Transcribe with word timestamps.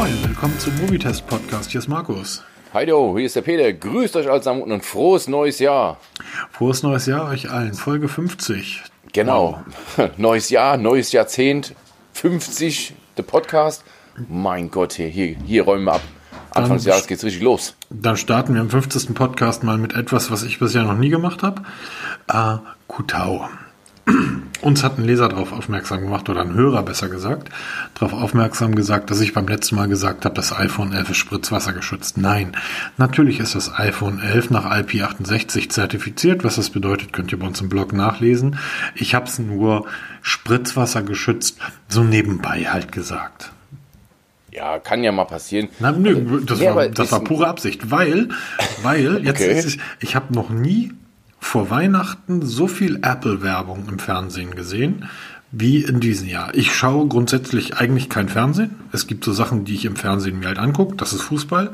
Moin, 0.00 0.16
willkommen 0.24 0.58
zum 0.58 0.74
Movietest 0.78 1.26
Podcast. 1.26 1.72
Hier 1.72 1.78
ist 1.78 1.88
Markus. 1.88 2.42
Hallo, 2.72 3.18
hier 3.18 3.26
ist 3.26 3.36
der 3.36 3.42
Peter. 3.42 3.70
Grüßt 3.70 4.16
euch 4.16 4.30
allesamt 4.30 4.62
und 4.62 4.82
frohes 4.82 5.28
neues 5.28 5.58
Jahr. 5.58 5.98
Frohes 6.52 6.82
neues 6.82 7.04
Jahr 7.04 7.28
euch 7.28 7.50
allen. 7.50 7.74
Folge 7.74 8.08
50. 8.08 8.82
Genau. 9.12 9.62
Wow. 9.96 10.08
Neues 10.16 10.48
Jahr, 10.48 10.78
neues 10.78 11.12
Jahrzehnt. 11.12 11.74
50, 12.14 12.94
der 13.18 13.24
Podcast. 13.24 13.84
Mein 14.30 14.70
Gott, 14.70 14.94
hier, 14.94 15.08
hier, 15.08 15.36
hier 15.44 15.64
räumen 15.64 15.84
wir 15.84 15.92
ab. 15.92 16.02
Anfang 16.52 16.78
des 16.78 16.86
Jahres 16.86 17.06
geht's 17.06 17.22
richtig 17.22 17.42
los. 17.42 17.76
Dann 17.90 18.16
starten 18.16 18.54
wir 18.54 18.62
im 18.62 18.70
50. 18.70 19.14
Podcast 19.14 19.64
mal 19.64 19.76
mit 19.76 19.92
etwas, 19.92 20.30
was 20.30 20.44
ich 20.44 20.58
bisher 20.58 20.84
noch 20.84 20.96
nie 20.96 21.10
gemacht 21.10 21.42
habe. 21.42 21.60
Äh, 22.26 22.56
Kutau. 22.88 23.50
Uns 24.60 24.84
hat 24.84 24.98
ein 24.98 25.04
Leser 25.04 25.28
darauf 25.28 25.52
aufmerksam 25.52 26.02
gemacht, 26.02 26.28
oder 26.28 26.42
ein 26.42 26.54
Hörer 26.54 26.82
besser 26.82 27.08
gesagt, 27.08 27.48
darauf 27.94 28.12
aufmerksam 28.12 28.74
gesagt, 28.74 29.10
dass 29.10 29.20
ich 29.20 29.32
beim 29.32 29.48
letzten 29.48 29.76
Mal 29.76 29.88
gesagt 29.88 30.24
habe, 30.24 30.34
das 30.34 30.52
iPhone 30.56 30.92
11 30.92 31.10
ist 31.10 31.16
spritzwassergeschützt. 31.16 32.18
Nein, 32.18 32.56
natürlich 32.98 33.40
ist 33.40 33.54
das 33.54 33.72
iPhone 33.78 34.20
11 34.20 34.50
nach 34.50 34.70
IP68 34.70 35.70
zertifiziert. 35.70 36.44
Was 36.44 36.56
das 36.56 36.70
bedeutet, 36.70 37.12
könnt 37.12 37.32
ihr 37.32 37.38
bei 37.38 37.46
uns 37.46 37.60
im 37.60 37.68
Blog 37.68 37.92
nachlesen. 37.92 38.58
Ich 38.94 39.14
habe 39.14 39.26
es 39.26 39.38
nur 39.38 39.86
spritzwassergeschützt, 40.22 41.58
so 41.88 42.04
nebenbei 42.04 42.64
halt 42.64 42.92
gesagt. 42.92 43.52
Ja, 44.52 44.78
kann 44.78 45.02
ja 45.02 45.12
mal 45.12 45.24
passieren. 45.24 45.68
Na, 45.78 45.92
nö, 45.92 46.42
das, 46.44 46.60
ja, 46.60 46.74
war, 46.74 46.88
das 46.88 47.12
war 47.12 47.20
pure 47.20 47.46
Absicht, 47.46 47.90
weil, 47.90 48.28
weil 48.82 49.24
jetzt 49.24 49.40
okay. 49.40 49.58
ist 49.58 49.64
es, 49.64 49.78
ich 50.00 50.16
habe 50.16 50.34
noch 50.34 50.50
nie 50.50 50.92
vor 51.40 51.70
Weihnachten 51.70 52.42
so 52.42 52.68
viel 52.68 53.00
Apple-Werbung 53.02 53.88
im 53.88 53.98
Fernsehen 53.98 54.54
gesehen 54.54 55.08
wie 55.52 55.82
in 55.82 55.98
diesem 55.98 56.28
Jahr. 56.28 56.54
Ich 56.54 56.72
schaue 56.72 57.08
grundsätzlich 57.08 57.78
eigentlich 57.78 58.08
kein 58.08 58.28
Fernsehen. 58.28 58.76
Es 58.92 59.06
gibt 59.06 59.24
so 59.24 59.32
Sachen, 59.32 59.64
die 59.64 59.74
ich 59.74 59.84
im 59.84 59.96
Fernsehen 59.96 60.38
mir 60.38 60.46
halt 60.46 60.58
angucke. 60.58 60.94
Das 60.94 61.12
ist 61.12 61.22
Fußball. 61.22 61.72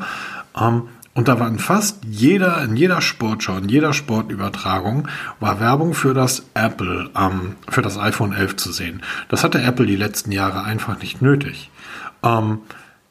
Ähm, 0.59 0.85
und 1.13 1.29
da 1.29 1.41
war 1.41 1.49
in 1.49 1.59
fast 1.59 2.05
jeder, 2.05 2.63
in 2.63 2.77
jeder 2.77 3.01
Sportschau, 3.01 3.57
in 3.57 3.69
jeder 3.69 3.93
Sportübertragung 3.93 5.09
war 5.41 5.61
Werbung 5.61 5.95
für 5.95 6.15
das 6.15 6.45
Apple, 6.55 7.11
ähm, 7.17 7.57
für 7.69 7.83
das 7.83 7.99
iPhone 7.99 8.33
11 8.33 8.57
zu 8.57 8.73
sehen. 8.73 9.03
Das 9.29 9.43
hatte 9.43 9.61
Apple 9.61 9.87
die 9.87 9.97
letzten 9.97 10.33
Jahre 10.33 10.63
einfach 10.65 11.01
nicht 11.01 11.23
nötig. 11.23 11.71
Ähm, 12.23 12.61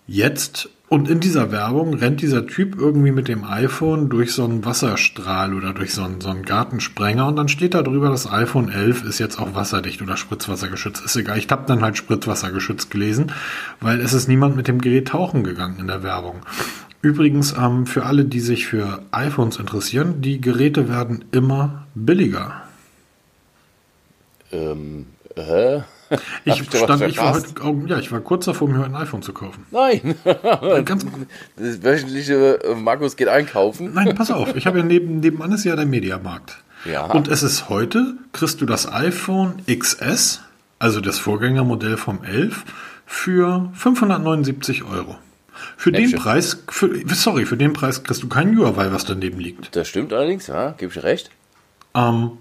jetzt 0.08 0.70
und 0.88 1.10
in 1.10 1.20
dieser 1.20 1.52
Werbung 1.52 1.96
rennt 1.96 2.22
dieser 2.22 2.46
Typ 2.46 2.76
irgendwie 2.78 3.12
mit 3.12 3.28
dem 3.28 3.44
iPhone 3.44 4.08
durch 4.08 4.34
so 4.34 4.44
einen 4.44 4.66
Wasserstrahl 4.66 5.56
oder 5.56 5.74
durch 5.74 5.94
so 5.94 6.04
einen, 6.04 6.22
so 6.22 6.30
einen 6.30 6.44
Gartensprenger 6.44 7.28
und 7.28 7.38
dann 7.38 7.48
steht 7.48 7.74
da 7.74 7.82
drüber, 7.82 8.10
das 8.10 8.32
iPhone 8.32 8.70
11 8.70 9.04
ist 9.04 9.18
jetzt 9.18 9.40
auch 9.40 9.56
wasserdicht 9.56 10.04
oder 10.04 10.16
spritzwassergeschützt. 10.16 11.04
Ist 11.04 11.16
egal. 11.16 11.40
Ich 11.40 11.50
habe 11.50 11.64
dann 11.66 11.82
halt 11.82 11.98
spritzwassergeschützt 11.98 12.92
gelesen, 12.92 13.32
weil 13.80 14.00
es 14.00 14.14
ist 14.14 14.28
niemand 14.28 14.56
mit 14.56 14.68
dem 14.68 14.80
Gerät 14.80 15.08
tauchen 15.08 15.44
gegangen 15.44 15.80
in 15.80 15.88
der 15.88 16.04
Werbung. 16.04 16.42
Übrigens, 17.02 17.56
ähm, 17.58 17.88
für 17.88 18.06
alle, 18.06 18.26
die 18.26 18.40
sich 18.40 18.68
für 18.68 19.02
iPhones 19.12 19.58
interessieren, 19.58 20.22
die 20.22 20.40
Geräte 20.40 20.88
werden 20.88 21.26
immer 21.32 21.88
billiger. 21.96 22.62
Ähm, 24.52 25.08
hä? 25.36 25.84
Ich 26.44 26.64
stand, 26.64 27.02
ich 27.02 27.18
war 27.18 27.34
heute, 27.34 27.88
ja, 27.88 27.98
ich 27.98 28.12
war 28.12 28.20
kurz 28.22 28.46
davor, 28.46 28.68
mir 28.68 28.84
ein 28.86 28.96
iPhone 28.96 29.22
zu 29.22 29.34
kaufen. 29.34 29.66
Nein. 29.72 30.16
Ganz, 30.86 31.06
das 31.58 31.84
wöchentliche 31.84 32.64
äh, 32.64 32.76
Markus 32.76 33.16
geht 33.16 33.28
einkaufen. 33.28 33.94
Nein, 33.94 34.14
pass 34.16 34.30
auf. 34.30 34.56
Ich 34.56 34.68
habe 34.68 34.80
ja 34.80 34.84
neben, 34.84 35.20
nebenan 35.20 35.52
ist 35.52 35.64
ja 35.64 35.76
der 35.76 35.86
Mediamarkt. 35.86 36.58
Ja. 36.86 37.06
Und 37.06 37.28
es 37.28 37.42
ist 37.42 37.70
heute, 37.70 38.16
kriegst 38.32 38.62
du 38.62 38.66
das 38.66 38.92
iPhone 38.92 39.64
XS, 39.68 40.42
also 40.78 41.02
das 41.02 41.18
Vorgängermodell 41.18 41.98
vom 41.98 42.24
11, 42.24 42.64
für 43.08 43.72
579 43.74 44.84
Euro. 44.84 45.16
Für 45.78 45.92
Nächste. 45.92 46.18
den 46.18 46.22
Preis, 46.22 46.64
für, 46.70 46.90
sorry, 47.16 47.46
für 47.46 47.58
den 47.58 47.74
Preis 47.74 48.04
kriegst 48.04 48.22
du 48.22 48.28
kein 48.28 48.58
Huawei, 48.58 48.92
was 48.92 49.06
daneben 49.06 49.40
liegt. 49.40 49.76
Das 49.76 49.88
stimmt 49.88 50.14
allerdings, 50.14 50.48
ja, 50.48 50.72
gebe 50.72 50.92
ich 50.96 51.04
recht. 51.04 51.32
Ähm, 51.96 52.32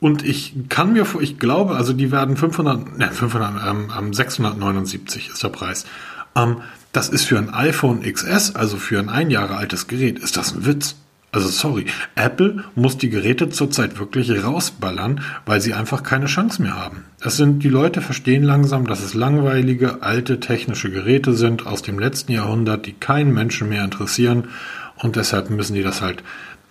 und 0.00 0.24
ich 0.24 0.54
kann 0.68 0.92
mir 0.92 1.04
vor, 1.04 1.22
ich 1.22 1.38
glaube, 1.38 1.74
also 1.74 1.92
die 1.92 2.12
werden 2.12 2.36
500, 2.36 2.98
ne, 2.98 3.10
500, 3.10 3.90
ähm, 3.98 4.12
679 4.12 5.30
ist 5.30 5.42
der 5.42 5.48
Preis. 5.48 5.86
Ähm, 6.36 6.58
das 6.92 7.08
ist 7.08 7.24
für 7.24 7.38
ein 7.38 7.52
iPhone 7.52 8.02
XS, 8.02 8.54
also 8.54 8.76
für 8.76 8.98
ein 8.98 9.08
ein 9.08 9.30
Jahre 9.30 9.56
altes 9.56 9.88
Gerät, 9.88 10.18
ist 10.18 10.36
das 10.36 10.54
ein 10.54 10.66
Witz. 10.66 10.96
Also 11.30 11.48
sorry, 11.48 11.84
Apple 12.14 12.64
muss 12.74 12.96
die 12.96 13.10
Geräte 13.10 13.50
zurzeit 13.50 13.98
wirklich 13.98 14.30
rausballern, 14.42 15.20
weil 15.44 15.60
sie 15.60 15.74
einfach 15.74 16.02
keine 16.02 16.24
Chance 16.24 16.62
mehr 16.62 16.74
haben. 16.74 17.04
Es 17.20 17.36
sind, 17.36 17.62
die 17.62 17.68
Leute 17.68 18.00
verstehen 18.00 18.42
langsam, 18.42 18.86
dass 18.86 19.02
es 19.02 19.12
langweilige, 19.12 20.02
alte 20.02 20.40
technische 20.40 20.90
Geräte 20.90 21.34
sind 21.34 21.66
aus 21.66 21.82
dem 21.82 21.98
letzten 21.98 22.32
Jahrhundert, 22.32 22.86
die 22.86 22.94
keinen 22.94 23.34
Menschen 23.34 23.68
mehr 23.68 23.84
interessieren 23.84 24.48
und 24.96 25.16
deshalb 25.16 25.50
müssen 25.50 25.74
die 25.74 25.82
das 25.82 26.00
halt 26.00 26.22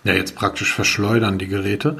ja 0.02 0.14
jetzt 0.14 0.34
praktisch 0.34 0.72
verschleudern, 0.72 1.38
die 1.38 1.46
Geräte 1.46 1.98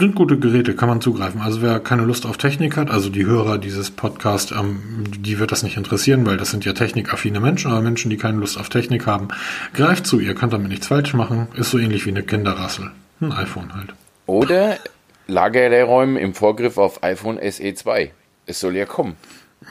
sind 0.00 0.14
gute 0.14 0.38
Geräte, 0.38 0.74
kann 0.74 0.88
man 0.88 1.00
zugreifen. 1.00 1.40
Also 1.40 1.62
wer 1.62 1.78
keine 1.78 2.02
Lust 2.02 2.26
auf 2.26 2.36
Technik 2.36 2.76
hat, 2.76 2.90
also 2.90 3.08
die 3.08 3.26
Hörer 3.26 3.58
dieses 3.58 3.90
Podcasts, 3.90 4.50
ähm, 4.50 5.04
die 5.18 5.38
wird 5.38 5.52
das 5.52 5.62
nicht 5.62 5.76
interessieren, 5.76 6.26
weil 6.26 6.36
das 6.36 6.50
sind 6.50 6.64
ja 6.64 6.72
technikaffine 6.72 7.38
Menschen, 7.38 7.70
aber 7.70 7.80
Menschen, 7.80 8.10
die 8.10 8.16
keine 8.16 8.38
Lust 8.38 8.58
auf 8.58 8.68
Technik 8.68 9.06
haben, 9.06 9.28
greift 9.74 10.06
zu, 10.06 10.18
ihr 10.18 10.34
könnt 10.34 10.52
damit 10.52 10.68
nichts 10.68 10.88
falsch 10.88 11.14
machen, 11.14 11.48
ist 11.54 11.70
so 11.70 11.78
ähnlich 11.78 12.06
wie 12.06 12.10
eine 12.10 12.22
Kinderrassel. 12.22 12.90
Ein 13.20 13.32
iPhone 13.32 13.74
halt. 13.74 13.94
Oder 14.26 14.78
Lagerräumen 15.26 16.16
im 16.16 16.34
Vorgriff 16.34 16.78
auf 16.78 17.02
iPhone 17.04 17.38
SE 17.50 17.74
2. 17.74 18.12
Es 18.46 18.60
soll 18.60 18.76
ja 18.76 18.86
kommen. 18.86 19.16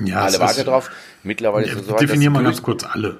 Ja, 0.06 0.22
alle 0.22 0.40
warten 0.40 0.66
drauf. 0.66 0.92
Mittlerweile 1.24 1.68
ja, 1.68 1.74
ist 1.74 1.82
es 1.82 1.88
so 1.88 1.96
Definieren 1.96 2.34
wir 2.34 2.44
ganz 2.44 2.62
kurz 2.62 2.86
alle. 2.86 3.18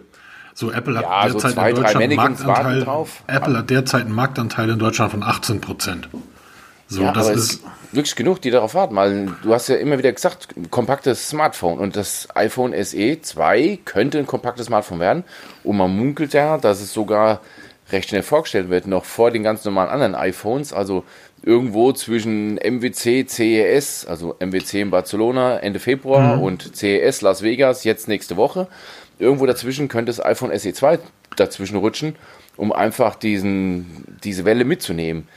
So, 0.54 0.72
Apple 0.72 0.98
hat 0.98 1.04
ja, 1.04 1.24
derzeit 1.24 1.42
so 1.42 1.56
zwei, 1.56 1.70
in 1.70 1.76
Deutschland 1.76 2.16
Marktanteil, 2.16 2.86
Apple 3.28 3.58
hat 3.58 3.70
derzeit 3.70 4.02
einen 4.02 4.14
Marktanteil 4.14 4.70
in 4.70 4.80
Deutschland 4.80 5.12
von 5.12 5.24
18 5.24 5.62
Prozent. 5.62 6.10
So, 6.90 7.04
ja, 7.04 7.12
das 7.14 7.30
ist 7.30 7.64
wirklich 7.92 8.16
genug, 8.16 8.42
die 8.42 8.50
darauf 8.50 8.74
warten. 8.74 8.96
Weil 8.96 9.28
du 9.44 9.54
hast 9.54 9.70
ja 9.70 9.76
immer 9.76 10.00
wieder 10.00 10.12
gesagt, 10.12 10.48
kompaktes 10.72 11.30
Smartphone 11.30 11.78
und 11.78 11.96
das 11.96 12.28
iPhone 12.34 12.74
SE 12.84 13.22
2 13.22 13.80
könnte 13.86 14.18
ein 14.18 14.26
kompaktes 14.26 14.66
Smartphone 14.66 15.00
werden. 15.00 15.24
Und 15.64 15.78
man 15.78 15.96
munkelt 15.96 16.34
ja, 16.34 16.58
dass 16.58 16.82
es 16.82 16.92
sogar 16.92 17.42
recht 17.92 18.10
schnell 18.10 18.24
vorgestellt 18.24 18.70
wird, 18.70 18.88
noch 18.88 19.06
vor 19.06 19.30
den 19.32 19.44
ganz 19.44 19.64
normalen 19.66 19.90
anderen 19.90 20.16
iPhones. 20.16 20.74
Also 20.74 21.04
irgendwo 21.44 21.94
zwischen 21.94 22.58
MWC, 22.58 23.28
CES, 23.28 24.06
also 24.08 24.36
MWC 24.40 24.82
in 24.82 24.90
Barcelona 24.90 25.60
Ende 25.60 25.80
Februar 25.80 26.38
mhm. 26.38 26.44
und 26.44 26.76
CES 26.76 27.22
Las 27.22 27.44
Vegas 27.44 27.84
jetzt 27.84 28.08
nächste 28.08 28.36
Woche. 28.36 28.68
Irgendwo 29.20 29.46
dazwischen 29.46 29.90
könnte 29.90 30.12
das 30.12 30.24
iPhone 30.24 30.58
SE 30.58 30.74
2 30.74 31.00
dazwischen 31.36 31.78
rutschen 31.78 32.16
um 32.60 32.74
einfach 32.74 33.16
diesen, 33.16 34.04
diese 34.24 34.44
Welle 34.44 34.66
mitzunehmen. 34.66 35.28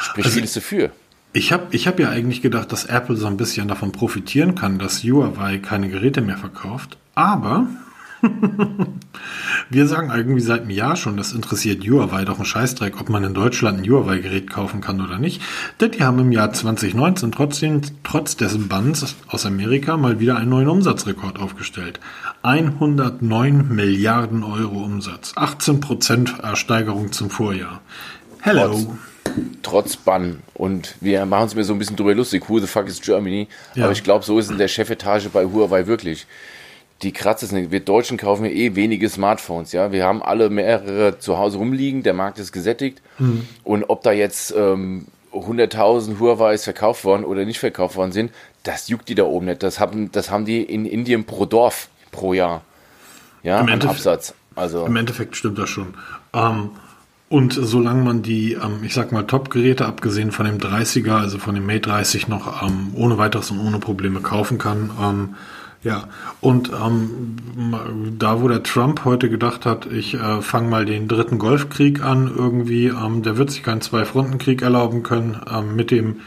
Sprich 0.00 0.24
also, 0.24 0.36
vieles 0.36 0.54
dafür. 0.54 0.90
Ich 1.34 1.52
habe 1.52 1.66
ich 1.70 1.86
hab 1.86 2.00
ja 2.00 2.08
eigentlich 2.08 2.40
gedacht, 2.40 2.72
dass 2.72 2.86
Apple 2.86 3.16
so 3.16 3.26
ein 3.26 3.36
bisschen 3.36 3.68
davon 3.68 3.92
profitieren 3.92 4.54
kann, 4.54 4.78
dass 4.78 5.02
Huawei 5.02 5.58
keine 5.58 5.88
Geräte 5.88 6.22
mehr 6.22 6.38
verkauft. 6.38 6.96
Aber 7.14 7.66
wir 9.70 9.86
sagen 9.86 10.10
irgendwie 10.14 10.40
seit 10.40 10.62
einem 10.62 10.70
Jahr 10.70 10.96
schon, 10.96 11.16
das 11.16 11.32
interessiert 11.32 11.84
Huawei 11.84 12.24
doch 12.24 12.38
ein 12.38 12.44
Scheißdreck, 12.44 13.00
ob 13.00 13.08
man 13.08 13.24
in 13.24 13.34
Deutschland 13.34 13.78
ein 13.80 13.90
Huawei-Gerät 13.90 14.48
kaufen 14.48 14.80
kann 14.80 15.00
oder 15.00 15.18
nicht. 15.18 15.42
Denn 15.80 15.90
die 15.90 16.02
haben 16.02 16.18
im 16.20 16.32
Jahr 16.32 16.52
2019 16.52 17.32
trotzdem, 17.32 17.80
trotz 18.04 18.36
dessen 18.36 18.68
Bands 18.68 19.16
aus 19.26 19.46
Amerika 19.46 19.96
mal 19.96 20.20
wieder 20.20 20.36
einen 20.36 20.50
neuen 20.50 20.68
Umsatzrekord 20.68 21.38
aufgestellt. 21.38 22.00
109 22.42 23.74
Milliarden 23.74 24.44
Euro 24.44 24.82
Umsatz. 24.82 25.32
18 25.36 25.80
Prozent 25.80 26.34
Steigerung 26.54 27.12
zum 27.12 27.30
Vorjahr. 27.30 27.80
Hello. 28.40 28.68
Trotz, 28.68 28.86
trotz 29.62 29.96
Bann. 29.96 30.42
Und 30.54 30.96
wir 31.00 31.24
machen 31.26 31.46
es 31.46 31.54
mir 31.54 31.64
so 31.64 31.72
ein 31.72 31.78
bisschen 31.78 31.96
drüber 31.96 32.14
lustig. 32.14 32.48
Who 32.48 32.58
the 32.58 32.66
fuck 32.66 32.86
is 32.86 33.00
Germany? 33.00 33.48
Ja. 33.74 33.84
Aber 33.84 33.92
ich 33.92 34.02
glaube, 34.02 34.24
so 34.24 34.38
ist 34.38 34.50
in 34.50 34.58
der 34.58 34.68
Chefetage 34.68 35.28
bei 35.28 35.44
Huawei 35.44 35.86
wirklich. 35.86 36.26
Die 37.02 37.12
Kratze 37.12 37.46
ist 37.46 37.52
nicht. 37.52 37.70
Wir 37.70 37.80
Deutschen 37.80 38.16
kaufen 38.16 38.44
ja 38.44 38.50
eh 38.50 38.74
wenige 38.76 39.08
Smartphones. 39.08 39.72
Ja, 39.72 39.90
wir 39.92 40.04
haben 40.04 40.22
alle 40.22 40.50
mehrere 40.50 41.18
zu 41.18 41.38
Hause 41.38 41.58
rumliegen. 41.58 42.02
Der 42.02 42.14
Markt 42.14 42.38
ist 42.38 42.52
gesättigt. 42.52 43.02
Mhm. 43.18 43.46
Und 43.64 43.84
ob 43.84 44.02
da 44.02 44.12
jetzt 44.12 44.54
ähm, 44.56 45.06
100.000 45.32 46.20
Huawei's 46.20 46.64
verkauft 46.64 47.04
worden 47.04 47.24
oder 47.24 47.44
nicht 47.44 47.58
verkauft 47.58 47.96
worden 47.96 48.12
sind, 48.12 48.32
das 48.62 48.88
juckt 48.88 49.08
die 49.08 49.14
da 49.14 49.24
oben 49.24 49.46
nicht. 49.46 49.62
Das 49.62 49.80
haben, 49.80 50.12
das 50.12 50.30
haben 50.30 50.44
die 50.44 50.62
in 50.62 50.86
Indien 50.86 51.24
pro 51.24 51.46
Dorf 51.46 51.88
pro 52.12 52.34
Jahr. 52.34 52.62
Ja, 53.42 53.60
Im 53.60 53.68
Absatz. 53.68 54.34
Also 54.54 54.86
Im 54.86 54.96
Endeffekt 54.96 55.36
stimmt 55.36 55.58
das 55.58 55.70
schon. 55.70 55.94
Ähm, 56.32 56.70
und 57.28 57.54
solange 57.54 58.02
man 58.02 58.22
die, 58.22 58.52
ähm, 58.52 58.80
ich 58.84 58.92
sag 58.92 59.10
mal, 59.10 59.22
Top-Geräte, 59.22 59.86
abgesehen 59.86 60.32
von 60.32 60.44
dem 60.44 60.58
30er, 60.58 61.16
also 61.16 61.38
von 61.38 61.54
dem 61.54 61.64
Mate 61.64 61.88
30, 61.88 62.28
noch 62.28 62.62
ähm, 62.62 62.92
ohne 62.94 63.16
weiteres 63.16 63.50
und 63.50 63.58
ohne 63.58 63.78
Probleme 63.78 64.20
kaufen 64.20 64.58
kann, 64.58 64.90
ähm, 65.00 65.34
ja, 65.82 66.04
und 66.40 66.70
ähm, 66.70 67.36
da, 68.18 68.40
wo 68.40 68.46
der 68.46 68.62
Trump 68.62 69.04
heute 69.04 69.28
gedacht 69.28 69.66
hat, 69.66 69.86
ich 69.86 70.14
äh, 70.14 70.40
fange 70.40 70.68
mal 70.68 70.84
den 70.84 71.08
dritten 71.08 71.38
Golfkrieg 71.38 72.04
an, 72.04 72.30
irgendwie, 72.34 72.86
ähm, 72.86 73.22
der 73.22 73.36
wird 73.36 73.50
sich 73.50 73.64
keinen 73.64 73.80
Zwei-Fronten-Krieg 73.80 74.62
erlauben 74.62 75.02
können, 75.02 75.40
ähm, 75.50 75.74
mit 75.74 75.90
dem 75.90 76.20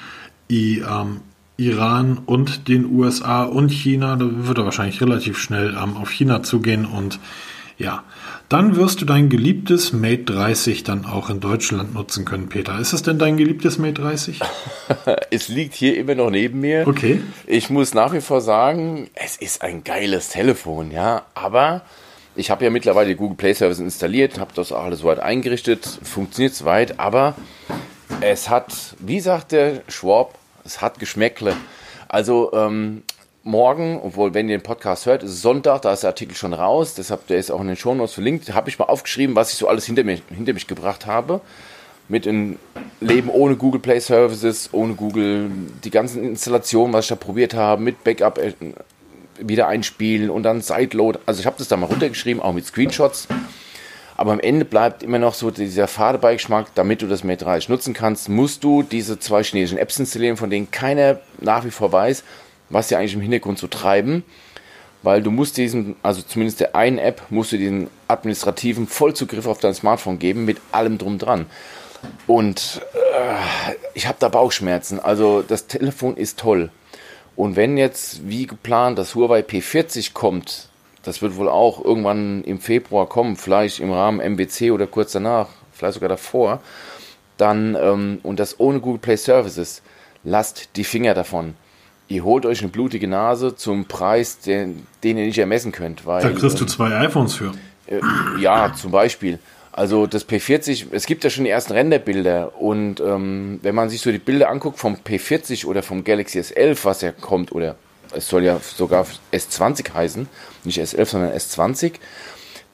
I, 0.52 0.80
ähm, 0.80 1.22
Iran 1.58 2.18
und 2.26 2.68
den 2.68 2.86
USA 2.86 3.44
und 3.44 3.70
China. 3.70 4.18
Da 4.18 4.26
wird 4.30 4.58
er 4.58 4.66
wahrscheinlich 4.66 5.00
relativ 5.00 5.38
schnell 5.38 5.78
ähm, 5.82 5.96
auf 5.96 6.10
China 6.10 6.44
zugehen 6.44 6.86
und 6.86 7.20
ja, 7.78 8.04
dann 8.48 8.76
wirst 8.76 9.02
du 9.02 9.06
dein 9.06 9.30
geliebtes 9.30 9.92
Mate 9.92 10.24
30 10.24 10.84
dann 10.84 11.06
auch 11.06 11.30
in 11.30 11.40
Deutschland 11.40 11.94
nutzen 11.94 12.24
können, 12.24 12.48
Peter. 12.48 12.80
Ist 12.80 12.94
es 12.94 13.04
denn 13.04 13.20
dein 13.20 13.36
geliebtes 13.38 13.78
Mate 13.78 14.02
30? 14.02 14.40
es 15.32 15.50
liegt 15.50 15.74
hier 15.74 15.98
immer 15.98 16.16
noch 16.16 16.30
neben 16.30 16.62
mir. 16.62 16.88
Okay. 16.88 17.22
Ich 17.48 17.70
muss 17.70 17.94
nach 17.94 18.14
wie 18.14 18.22
vor 18.22 18.40
sagen, 18.40 19.10
es 19.14 19.36
ist 19.36 19.62
ein 19.62 19.84
geiles 19.84 20.30
Telefon, 20.30 20.92
ja, 20.92 21.24
aber 21.34 21.82
ich 22.36 22.50
habe 22.50 22.64
ja 22.64 22.70
mittlerweile 22.70 23.10
die 23.10 23.16
Google 23.16 23.38
Play 23.38 23.54
Service 23.54 23.80
installiert, 23.80 24.40
habe 24.40 24.52
das 24.56 24.72
auch 24.72 24.84
alles 24.84 25.00
soweit 25.00 25.20
eingerichtet, 25.20 25.86
funktioniert 26.04 26.54
soweit, 26.54 27.00
aber 27.00 27.36
es 28.22 28.50
hat, 28.50 28.96
wie 29.00 29.20
sagt 29.20 29.52
der 29.52 29.82
Schwab, 29.88 30.38
es 30.64 30.82
hat 30.82 31.00
Geschmäckle. 31.00 31.56
Also 32.08 32.54
ähm, 32.54 33.04
morgen, 33.46 34.00
obwohl 34.04 34.34
wenn 34.34 34.50
ihr 34.50 34.58
den 34.58 34.64
Podcast 34.64 35.06
hört, 35.06 35.22
ist 35.24 35.32
es 35.32 35.42
Sonntag, 35.42 35.84
da 35.84 35.94
ist 35.94 36.02
der 36.02 36.10
Artikel 36.10 36.36
schon 36.36 36.54
raus, 36.54 36.96
deshalb 36.96 37.28
der 37.28 37.38
ist 37.38 37.52
auch 37.52 37.62
in 37.62 37.68
den 37.68 37.78
Shownotes 37.78 38.14
verlinkt, 38.14 38.52
habe 38.54 38.70
ich 38.70 38.80
mal 38.80 38.86
aufgeschrieben, 38.86 39.36
was 39.36 39.54
ich 39.54 39.60
so 39.60 39.68
alles 39.68 39.86
hinter, 39.86 40.04
mir, 40.04 40.20
hinter 40.36 40.54
mich 40.54 40.68
gebracht 40.68 41.06
habe. 41.06 41.42
Mit 42.08 42.28
einem 42.28 42.60
Leben 43.02 43.30
ohne 43.30 43.56
Google 43.56 43.82
Play 43.82 44.00
Services, 44.00 44.70
ohne 44.72 44.94
Google, 44.94 45.50
die 45.84 45.90
ganzen 45.90 46.24
Installationen, 46.24 46.94
was 46.94 47.06
ich 47.06 47.10
da 47.10 47.16
probiert 47.16 47.54
habe, 47.54 47.82
mit 47.82 48.04
Backup 48.04 48.38
äh, 48.38 48.54
wieder 49.40 49.68
einspielen 49.68 50.30
und 50.30 50.44
dann 50.44 50.62
Sideload. 50.62 51.20
Also 51.26 51.40
ich 51.40 51.46
habe 51.46 51.56
das 51.58 51.68
da 51.68 51.78
mal 51.78 51.88
runtergeschrieben, 51.88 52.42
auch 52.42 52.54
mit 52.54 52.66
Screenshots. 52.66 53.28
Aber 54.18 54.32
am 54.32 54.40
Ende 54.40 54.66
bleibt 54.66 55.04
immer 55.04 55.20
noch 55.20 55.34
so 55.34 55.52
dieser 55.52 55.88
Fadebeigeschmack, 55.88 56.68
damit 56.76 57.02
du 57.02 57.08
das 57.08 57.24
Mate 57.24 57.44
30 57.44 57.70
nutzen 57.70 57.94
kannst, 57.94 58.30
musst 58.30 58.64
du 58.64 58.82
diese 58.82 59.20
zwei 59.20 59.44
chinesischen 59.44 59.78
Apps 59.78 60.00
installieren, 60.00 60.38
von 60.38 60.50
denen 60.50 60.72
keiner 60.72 61.20
nach 61.42 61.66
wie 61.66 61.72
vor 61.72 61.92
weiß, 61.92 62.24
was 62.70 62.90
sie 62.90 62.96
eigentlich 62.96 63.14
im 63.14 63.22
Hintergrund 63.22 63.60
so 63.60 63.68
treiben. 63.68 64.24
Weil 65.04 65.22
du 65.22 65.30
musst 65.30 65.58
diesen, 65.58 65.96
also 66.02 66.22
zumindest 66.24 66.60
der 66.60 66.76
einen 66.76 66.98
App, 66.98 67.22
musst 67.30 67.52
du 67.52 67.58
diesen 67.58 67.90
administrativen 68.08 68.88
Vollzugriff 68.88 69.46
auf 69.46 69.60
dein 69.60 69.76
Smartphone 69.76 70.18
geben, 70.18 70.46
mit 70.46 70.58
allem 70.72 70.98
drum 70.98 71.20
dran. 71.20 71.46
Und 72.28 72.82
äh, 72.94 73.74
ich 73.94 74.08
habe 74.08 74.18
da 74.20 74.30
Bauchschmerzen. 74.30 75.00
Also 75.00 75.44
das 75.44 75.68
Telefon 75.68 76.18
ist 76.18 76.40
toll. 76.40 76.70
Und 77.36 77.56
wenn 77.56 77.78
jetzt, 77.78 78.28
wie 78.28 78.48
geplant, 78.48 78.98
das 78.98 79.14
Huawei 79.14 79.42
P40 79.42 80.14
kommt, 80.14 80.70
das 81.04 81.22
wird 81.22 81.36
wohl 81.36 81.50
auch 81.50 81.84
irgendwann 81.84 82.44
im 82.44 82.60
Februar 82.60 83.08
kommen, 83.08 83.36
vielleicht 83.36 83.80
im 83.80 83.92
Rahmen 83.92 84.20
MBC 84.20 84.72
oder 84.72 84.88
kurz 84.88 85.12
danach, 85.12 85.50
vielleicht 85.72 85.96
sogar 85.96 86.10
davor, 86.10 86.62
dann, 87.38 87.78
ähm, 87.80 88.20
und 88.24 88.40
das 88.40 88.60
ohne 88.60 88.80
Google 88.80 89.00
Play 89.00 89.18
Services, 89.18 89.82
lasst 90.24 90.70
die 90.78 90.84
Finger 90.84 91.14
davon. 91.14 91.56
Ihr 92.08 92.24
holt 92.24 92.46
euch 92.46 92.62
eine 92.62 92.70
blutige 92.70 93.08
Nase 93.08 93.56
zum 93.56 93.86
Preis, 93.86 94.40
den, 94.40 94.86
den 95.04 95.18
ihr 95.18 95.26
nicht 95.26 95.38
ermessen 95.38 95.72
könnt. 95.72 96.06
Weil, 96.06 96.22
da 96.22 96.30
kriegst 96.30 96.60
du 96.60 96.64
ähm, 96.64 96.70
zwei 96.70 96.96
iPhones 97.00 97.36
für. 97.36 97.52
Äh, 97.88 98.00
ja, 98.40 98.74
zum 98.74 98.92
Beispiel. 98.92 99.40
Also 99.72 100.08
das 100.08 100.28
P40, 100.28 100.88
es 100.92 101.06
gibt 101.06 101.26
ja 101.26 101.30
schon 101.30 101.44
die 101.44 101.50
ersten 101.50 101.74
Renderbilder 101.74 102.62
und 102.62 103.02
ähm, 103.02 103.60
wenn 103.62 103.76
man 103.76 103.90
sich 103.90 104.00
so 104.00 104.10
die 104.10 104.20
Bilder 104.20 104.50
anguckt 104.50 104.80
vom 104.80 104.96
P40 104.96 105.66
oder 105.66 105.84
vom 105.84 106.06
Galaxy 106.06 106.40
S11, 106.40 106.80
was 106.84 107.02
ja 107.02 107.12
kommt, 107.12 107.52
oder 107.52 107.76
es 108.14 108.30
soll 108.30 108.46
ja 108.46 108.62
sogar 108.62 109.06
S20 109.34 109.94
heißen, 109.94 110.30
nicht 110.64 110.80
S11, 110.80 111.06
sondern 111.06 111.32
S20, 111.34 111.96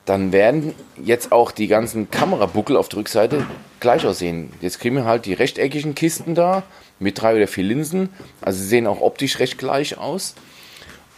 dann 0.06 0.32
werden 0.32 0.76
jetzt 1.04 1.32
auch 1.32 1.52
die 1.52 1.68
ganzen 1.68 2.12
Kamerabuckel 2.12 2.78
auf 2.78 2.90
der 2.90 3.00
Rückseite 3.00 3.48
gleich 3.80 4.06
aussehen. 4.06 4.52
Jetzt 4.62 4.80
kriegen 4.80 4.96
wir 4.96 5.06
halt 5.06 5.26
die 5.26 5.34
rechteckigen 5.34 5.96
Kisten 5.96 6.36
da 6.36 6.62
mit 7.02 7.20
drei 7.20 7.36
oder 7.36 7.48
vier 7.48 7.64
Linsen. 7.64 8.10
Also 8.42 8.60
sie 8.60 8.68
sehen 8.68 8.88
auch 8.88 9.02
optisch 9.02 9.40
recht 9.40 9.58
gleich 9.58 9.98
aus. 9.98 10.36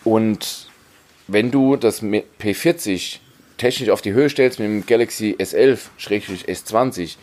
Und 0.04 0.68
wenn 1.28 1.52
du 1.52 1.76
das 1.76 2.02
P40 2.02 3.20
technisch 3.58 3.90
auf 3.90 4.02
die 4.02 4.14
Höhe 4.14 4.30
stellst 4.30 4.60
mit 4.60 4.68
dem 4.68 4.86
Galaxy 4.86 5.36
S11-S20 5.40 7.18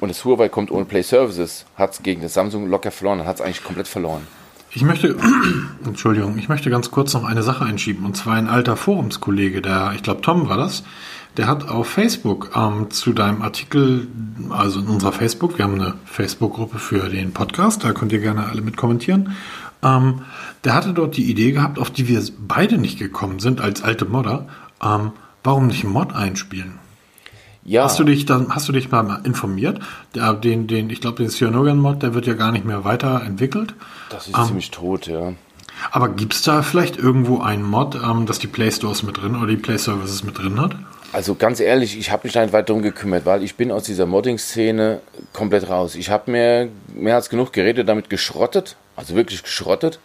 und 0.00 0.08
das 0.08 0.24
Huawei 0.24 0.48
kommt 0.48 0.70
ohne 0.70 0.84
Play 0.84 1.02
Services, 1.02 1.64
hat 1.76 1.92
es 1.92 2.02
gegen 2.02 2.22
das 2.22 2.34
Samsung 2.34 2.68
locker 2.68 2.90
verloren, 2.90 3.24
hat 3.24 3.36
es 3.36 3.40
eigentlich 3.40 3.64
komplett 3.64 3.88
verloren. 3.88 4.26
Ich 4.72 4.82
möchte, 4.82 5.16
Entschuldigung, 5.84 6.36
ich 6.38 6.48
möchte 6.48 6.68
ganz 6.70 6.90
kurz 6.90 7.14
noch 7.14 7.24
eine 7.24 7.42
Sache 7.42 7.64
einschieben. 7.64 8.04
Und 8.04 8.16
zwar 8.16 8.34
ein 8.34 8.48
alter 8.48 8.76
Forumskollege, 8.76 9.62
der, 9.62 9.92
ich 9.94 10.02
glaube 10.02 10.20
Tom 10.20 10.48
war 10.48 10.58
das, 10.58 10.84
der 11.36 11.46
hat 11.46 11.68
auf 11.68 11.88
Facebook 11.88 12.50
ähm, 12.56 12.90
zu 12.90 13.12
deinem 13.12 13.42
Artikel, 13.42 14.08
also 14.50 14.80
in 14.80 14.86
unserer 14.86 15.12
Facebook, 15.12 15.58
wir 15.58 15.64
haben 15.64 15.74
eine 15.74 15.94
Facebook-Gruppe 16.04 16.78
für 16.78 17.08
den 17.08 17.32
Podcast, 17.32 17.84
da 17.84 17.92
könnt 17.92 18.12
ihr 18.12 18.20
gerne 18.20 18.46
alle 18.46 18.62
mit 18.62 18.76
kommentieren. 18.76 19.34
Ähm, 19.82 20.22
der 20.64 20.74
hatte 20.74 20.92
dort 20.94 21.16
die 21.16 21.30
Idee 21.30 21.52
gehabt, 21.52 21.78
auf 21.78 21.90
die 21.90 22.08
wir 22.08 22.22
beide 22.38 22.78
nicht 22.78 22.98
gekommen 22.98 23.38
sind 23.38 23.60
als 23.60 23.82
alte 23.82 24.06
Modder. 24.06 24.48
Ähm, 24.82 25.12
warum 25.44 25.66
nicht 25.66 25.84
einen 25.84 25.92
Mod 25.92 26.14
einspielen? 26.14 26.78
Ja. 27.64 27.84
Hast 27.84 27.98
du 27.98 28.04
dich 28.04 28.26
dann, 28.26 28.54
hast 28.54 28.68
du 28.68 28.72
dich 28.72 28.90
mal 28.90 29.20
informiert? 29.24 29.80
Der, 30.14 30.32
den, 30.34 30.68
den, 30.68 30.88
ich 30.88 31.00
glaube, 31.00 31.18
den 31.18 31.30
Cyanogen-Mod, 31.30 32.02
der 32.02 32.14
wird 32.14 32.26
ja 32.26 32.34
gar 32.34 32.52
nicht 32.52 32.64
mehr 32.64 32.84
weiterentwickelt. 32.84 33.74
Das 34.08 34.28
ist 34.28 34.38
ähm, 34.38 34.44
ziemlich 34.44 34.70
tot, 34.70 35.06
ja. 35.08 35.32
Aber 35.90 36.08
gibt 36.08 36.32
es 36.34 36.42
da 36.42 36.62
vielleicht 36.62 36.96
irgendwo 36.96 37.40
einen 37.40 37.64
Mod, 37.64 37.96
ähm, 37.96 38.24
dass 38.26 38.38
die 38.38 38.46
Play 38.46 38.70
Stores 38.70 39.02
mit 39.02 39.20
drin 39.20 39.36
oder 39.36 39.48
die 39.48 39.56
Play 39.56 39.78
Services 39.78 40.22
mit 40.24 40.38
drin 40.38 40.60
hat? 40.60 40.76
Also 41.16 41.34
ganz 41.34 41.60
ehrlich, 41.60 41.98
ich 41.98 42.10
habe 42.10 42.26
mich 42.26 42.34
nicht 42.34 42.52
weiter 42.52 42.66
darum 42.66 42.82
gekümmert, 42.82 43.24
weil 43.24 43.42
ich 43.42 43.54
bin 43.54 43.72
aus 43.72 43.84
dieser 43.84 44.04
Modding-Szene 44.04 45.00
komplett 45.32 45.66
raus. 45.70 45.94
Ich 45.94 46.10
habe 46.10 46.30
mir 46.30 46.68
mehr 46.94 47.14
als 47.14 47.30
genug 47.30 47.54
Geräte 47.54 47.86
damit 47.86 48.10
geschrottet, 48.10 48.76
also 48.96 49.14
wirklich 49.14 49.42
geschrottet 49.42 49.98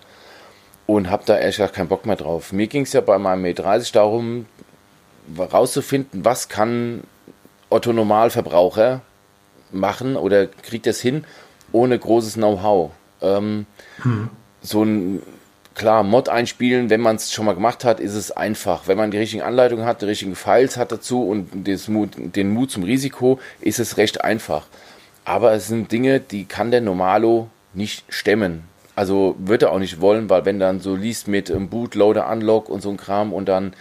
und 0.87 1.09
habe 1.09 1.23
da 1.25 1.37
ehrlich 1.37 1.57
gesagt 1.57 1.75
keinen 1.75 1.89
Bock 1.89 2.05
mehr 2.05 2.15
drauf. 2.15 2.53
Mir 2.53 2.67
ging 2.67 2.83
es 2.83 2.93
ja 2.93 3.01
bei 3.01 3.17
meinem 3.17 3.41
Mate 3.41 3.61
30 3.61 3.91
darum, 3.91 4.45
rauszufinden, 5.37 6.23
was 6.23 6.47
kann 6.47 7.01
Otto 7.69 7.91
Normalverbraucher 7.91 9.01
machen 9.73 10.15
oder 10.15 10.47
kriegt 10.47 10.87
das 10.87 11.01
hin 11.01 11.25
ohne 11.73 11.99
großes 11.99 12.35
Know-how. 12.35 12.91
Ähm, 13.21 13.65
hm. 14.03 14.29
So 14.61 14.85
ein 14.85 15.21
klar, 15.75 16.03
Mod 16.03 16.29
einspielen, 16.29 16.89
wenn 16.89 17.01
man 17.01 17.15
es 17.15 17.31
schon 17.31 17.45
mal 17.45 17.55
gemacht 17.55 17.83
hat, 17.85 17.99
ist 17.99 18.15
es 18.15 18.31
einfach. 18.31 18.87
Wenn 18.87 18.97
man 18.97 19.11
die 19.11 19.17
richtigen 19.17 19.43
Anleitungen 19.43 19.85
hat, 19.85 20.01
die 20.01 20.05
richtigen 20.05 20.35
Files 20.35 20.77
hat 20.77 20.91
dazu 20.91 21.23
und 21.23 21.67
Mut, 21.89 22.09
den 22.15 22.53
Mut 22.53 22.71
zum 22.71 22.83
Risiko, 22.83 23.39
ist 23.59 23.79
es 23.79 23.97
recht 23.97 24.23
einfach. 24.23 24.67
Aber 25.25 25.53
es 25.53 25.67
sind 25.67 25.91
Dinge, 25.91 26.19
die 26.19 26.45
kann 26.45 26.71
der 26.71 26.81
Normalo 26.81 27.49
nicht 27.73 28.03
stemmen. 28.09 28.63
Also 28.95 29.35
wird 29.39 29.63
er 29.63 29.71
auch 29.71 29.79
nicht 29.79 30.01
wollen, 30.01 30.29
weil 30.29 30.45
wenn 30.45 30.59
dann 30.59 30.79
so 30.79 30.95
liest 30.95 31.27
mit 31.27 31.51
Bootloader, 31.69 32.29
Unlock 32.29 32.69
und 32.69 32.81
so 32.81 32.89
ein 32.89 32.97
Kram 32.97 33.31
und 33.33 33.47
dann 33.47 33.73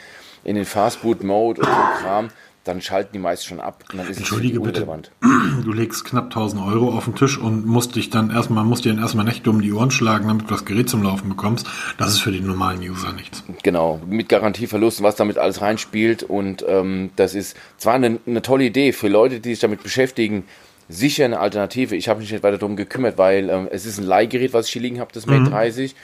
in 0.44 0.54
den 0.54 0.64
Fastboot-Mode 0.64 1.60
und 1.60 1.66
so 1.66 1.72
ein 1.72 2.02
Kram, 2.02 2.28
dann 2.64 2.82
schalten 2.82 3.10
die 3.14 3.18
meist 3.18 3.46
schon 3.46 3.58
ab 3.58 3.84
und 3.90 3.98
dann 3.98 4.08
ist 4.08 4.18
Entschuldige 4.18 4.58
es 4.58 4.64
bitte, 4.64 4.86
du 5.64 5.72
legst 5.72 6.04
knapp 6.04 6.24
1000 6.24 6.62
Euro 6.62 6.90
auf 6.90 7.04
den 7.04 7.14
Tisch 7.14 7.38
und 7.38 7.64
musst 7.64 7.96
dich 7.96 8.10
dann 8.10 8.30
erstmal, 8.30 8.64
musst 8.64 8.84
dir 8.84 8.92
dann 8.92 9.02
erstmal 9.02 9.24
Nächte 9.24 9.48
um 9.50 9.62
die 9.62 9.72
Ohren 9.72 9.90
schlagen, 9.90 10.28
damit 10.28 10.44
du 10.44 10.48
das 10.48 10.64
Gerät 10.64 10.90
zum 10.90 11.02
Laufen 11.02 11.30
bekommst. 11.30 11.66
Das 11.96 12.10
ist 12.10 12.20
für 12.20 12.32
den 12.32 12.46
normalen 12.46 12.80
User 12.80 13.12
nichts. 13.12 13.42
Genau, 13.62 14.00
mit 14.06 14.28
Garantieverlust, 14.28 15.02
was 15.02 15.16
damit 15.16 15.38
alles 15.38 15.62
reinspielt 15.62 16.22
und 16.22 16.64
ähm, 16.68 17.10
das 17.16 17.34
ist 17.34 17.56
zwar 17.78 17.94
eine, 17.94 18.18
eine 18.26 18.42
tolle 18.42 18.64
Idee 18.64 18.92
für 18.92 19.08
Leute, 19.08 19.40
die 19.40 19.50
sich 19.50 19.60
damit 19.60 19.82
beschäftigen, 19.82 20.44
sicher 20.90 21.24
eine 21.24 21.40
Alternative. 21.40 21.96
Ich 21.96 22.08
habe 22.08 22.20
mich 22.20 22.30
nicht 22.30 22.42
weiter 22.42 22.58
darum 22.58 22.76
gekümmert, 22.76 23.16
weil 23.16 23.48
ähm, 23.48 23.68
es 23.70 23.86
ist 23.86 23.98
ein 23.98 24.04
Leihgerät, 24.04 24.52
was 24.52 24.66
ich 24.66 24.72
hier 24.72 24.82
liegen 24.82 25.00
habe, 25.00 25.12
das 25.14 25.26
Mate 25.26 25.42
mhm. 25.42 25.50
30. 25.50 25.94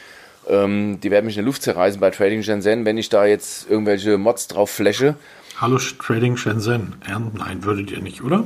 Ähm, 0.48 1.00
die 1.00 1.10
werden 1.10 1.26
mich 1.26 1.36
in 1.36 1.42
der 1.42 1.46
Luft 1.46 1.62
zerreißen 1.62 2.00
bei 2.00 2.10
Trading 2.10 2.42
Shenzhen, 2.42 2.84
wenn 2.84 2.96
ich 2.96 3.08
da 3.08 3.26
jetzt 3.26 3.68
irgendwelche 3.68 4.16
Mods 4.16 4.48
drauf 4.48 4.70
flashe. 4.70 5.16
Hallo 5.58 5.78
Trading 5.78 6.36
Shenzhen. 6.36 6.96
Nein, 7.08 7.64
würdet 7.64 7.90
ihr 7.90 8.02
nicht, 8.02 8.22
oder? 8.22 8.44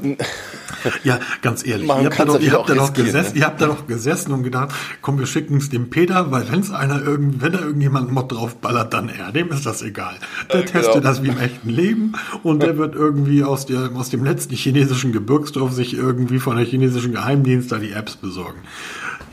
ja, 1.04 1.18
ganz 1.42 1.66
ehrlich. 1.66 1.88
ihr 1.88 2.04
habt, 2.04 2.20
da 2.20 2.24
doch, 2.24 2.40
ihr, 2.40 2.52
habt 2.52 2.70
da 2.70 2.74
doch 2.74 2.92
gesessen, 2.92 3.34
ne? 3.34 3.40
ihr 3.40 3.46
habt 3.46 3.60
da 3.60 3.66
doch 3.66 3.88
gesessen 3.88 4.32
und 4.32 4.44
gedacht, 4.44 4.70
komm, 5.02 5.18
wir 5.18 5.26
schicken 5.26 5.56
es 5.56 5.70
dem 5.70 5.90
Peter, 5.90 6.30
weil 6.30 6.48
wenn 6.52 6.60
es 6.60 6.70
einer 6.70 7.02
irgend, 7.02 7.42
wenn 7.42 7.50
da 7.50 7.58
irgendjemand 7.62 8.12
Mod 8.12 8.30
draufballert, 8.30 8.94
dann 8.94 9.08
er. 9.08 9.32
Dem 9.32 9.50
ist 9.50 9.66
das 9.66 9.82
egal. 9.82 10.14
Der 10.52 10.60
äh, 10.60 10.64
testet 10.64 10.94
genau. 10.94 11.04
das 11.04 11.24
wie 11.24 11.30
im 11.30 11.38
echten 11.40 11.68
Leben 11.68 12.12
und 12.44 12.62
der 12.62 12.78
wird 12.78 12.94
irgendwie 12.94 13.42
aus, 13.42 13.66
der, 13.66 13.90
aus 13.96 14.10
dem 14.10 14.24
letzten 14.24 14.54
chinesischen 14.54 15.10
Gebirgsdorf 15.10 15.72
sich 15.72 15.94
irgendwie 15.94 16.38
von 16.38 16.56
der 16.56 16.64
chinesischen 16.64 17.10
Geheimdienst 17.10 17.72
da 17.72 17.78
die 17.78 17.90
Apps 17.90 18.14
besorgen. 18.14 18.60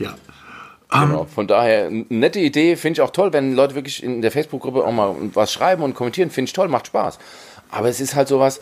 Ja. 0.00 0.16
Genau, 0.90 1.26
von 1.26 1.46
daher, 1.46 1.90
nette 1.90 2.40
Idee, 2.40 2.74
finde 2.76 2.98
ich 2.98 3.00
auch 3.02 3.10
toll, 3.10 3.32
wenn 3.34 3.54
Leute 3.54 3.74
wirklich 3.74 4.02
in 4.02 4.22
der 4.22 4.30
Facebook-Gruppe 4.30 4.84
auch 4.84 4.92
mal 4.92 5.14
was 5.34 5.52
schreiben 5.52 5.82
und 5.82 5.94
kommentieren, 5.94 6.30
finde 6.30 6.48
ich 6.48 6.54
toll, 6.54 6.68
macht 6.68 6.86
Spaß. 6.86 7.18
Aber 7.70 7.88
es 7.88 8.00
ist 8.00 8.14
halt 8.14 8.28
sowas, 8.28 8.60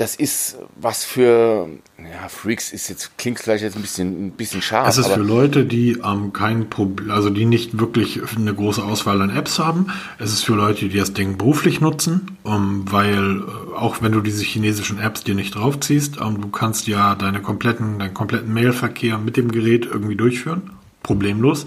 das 0.00 0.16
ist 0.16 0.56
was 0.76 1.04
für 1.04 1.68
ja, 1.98 2.28
Freaks 2.28 2.72
ist 2.72 2.88
jetzt 2.88 3.18
klingt 3.18 3.38
vielleicht 3.38 3.62
jetzt 3.62 3.76
ein 3.76 3.82
bisschen 3.82 4.28
ein 4.28 4.30
bisschen 4.30 4.62
scharf. 4.62 4.88
Es 4.88 4.96
ist 4.96 5.08
für 5.08 5.20
Leute, 5.20 5.66
die 5.66 5.98
ähm, 6.02 6.32
kein 6.32 6.70
Problem, 6.70 7.10
also 7.10 7.28
die 7.28 7.44
nicht 7.44 7.78
wirklich 7.78 8.18
eine 8.34 8.54
große 8.54 8.82
Auswahl 8.82 9.20
an 9.20 9.28
Apps 9.28 9.58
haben. 9.58 9.88
Es 10.18 10.32
ist 10.32 10.42
für 10.42 10.54
Leute, 10.54 10.88
die 10.88 10.98
das 10.98 11.12
Ding 11.12 11.36
beruflich 11.36 11.82
nutzen, 11.82 12.38
ähm, 12.46 12.84
weil 12.90 13.40
äh, 13.40 13.76
auch 13.76 14.00
wenn 14.00 14.12
du 14.12 14.22
diese 14.22 14.42
chinesischen 14.42 14.98
Apps 14.98 15.22
dir 15.22 15.34
nicht 15.34 15.54
draufziehst, 15.54 16.16
ähm, 16.18 16.40
du 16.40 16.48
kannst 16.48 16.86
ja 16.86 17.14
deine 17.14 17.42
kompletten 17.42 17.98
deinen 17.98 18.14
kompletten 18.14 18.54
Mailverkehr 18.54 19.18
mit 19.18 19.36
dem 19.36 19.52
Gerät 19.52 19.84
irgendwie 19.84 20.16
durchführen, 20.16 20.70
problemlos. 21.02 21.66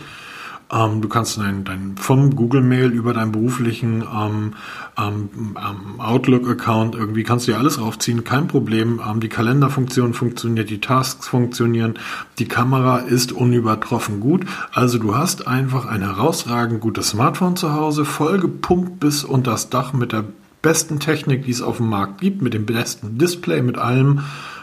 Ähm, 0.74 1.02
du 1.02 1.08
kannst 1.08 1.38
dein, 1.38 1.64
dein 1.64 1.96
vom 1.98 2.36
Google 2.36 2.62
Mail 2.62 2.90
über 2.90 3.14
deinen 3.14 3.32
beruflichen 3.32 4.02
ähm, 4.02 4.54
ähm, 4.98 5.30
ähm 5.58 6.00
Outlook-Account 6.00 6.96
irgendwie 6.96 7.24
kannst 7.24 7.48
du 7.48 7.52
ja 7.52 7.58
alles 7.58 7.80
raufziehen, 7.80 8.24
kein 8.24 8.48
Problem. 8.48 9.00
Ähm, 9.08 9.20
die 9.20 9.30
Kalenderfunktion 9.30 10.14
funktioniert, 10.14 10.70
die 10.70 10.82
Tasks 10.82 11.28
funktionieren, 11.28 12.00
die 12.40 12.48
Kamera 12.48 13.00
ist 13.00 13.32
unübertroffen 13.32 14.20
gut. 14.20 14.46
Also 14.72 14.98
du 14.98 15.16
hast 15.16 15.48
einfach 15.48 15.86
ein 15.86 16.02
herausragend 16.02 16.82
gutes 16.82 17.10
Smartphone 17.10 17.56
zu 17.56 17.74
Hause, 17.74 18.06
voll 18.06 18.40
gepumpt 18.40 19.00
bis 19.00 19.24
unter 19.24 19.52
das 19.52 19.70
Dach 19.70 19.94
mit 19.94 20.12
der 20.12 20.24
besten 20.64 21.00
Technik, 21.00 21.46
die 21.46 21.52
es 21.52 21.62
auf 21.62 21.78
dem 21.78 21.90
Markt 21.90 22.22
gibt, 22.22 22.42
mit 22.42 22.56
dem 22.56 22.66
besten 22.66 23.20
Display, 23.20 23.62
mit 23.62 23.78
allem. 23.78 24.22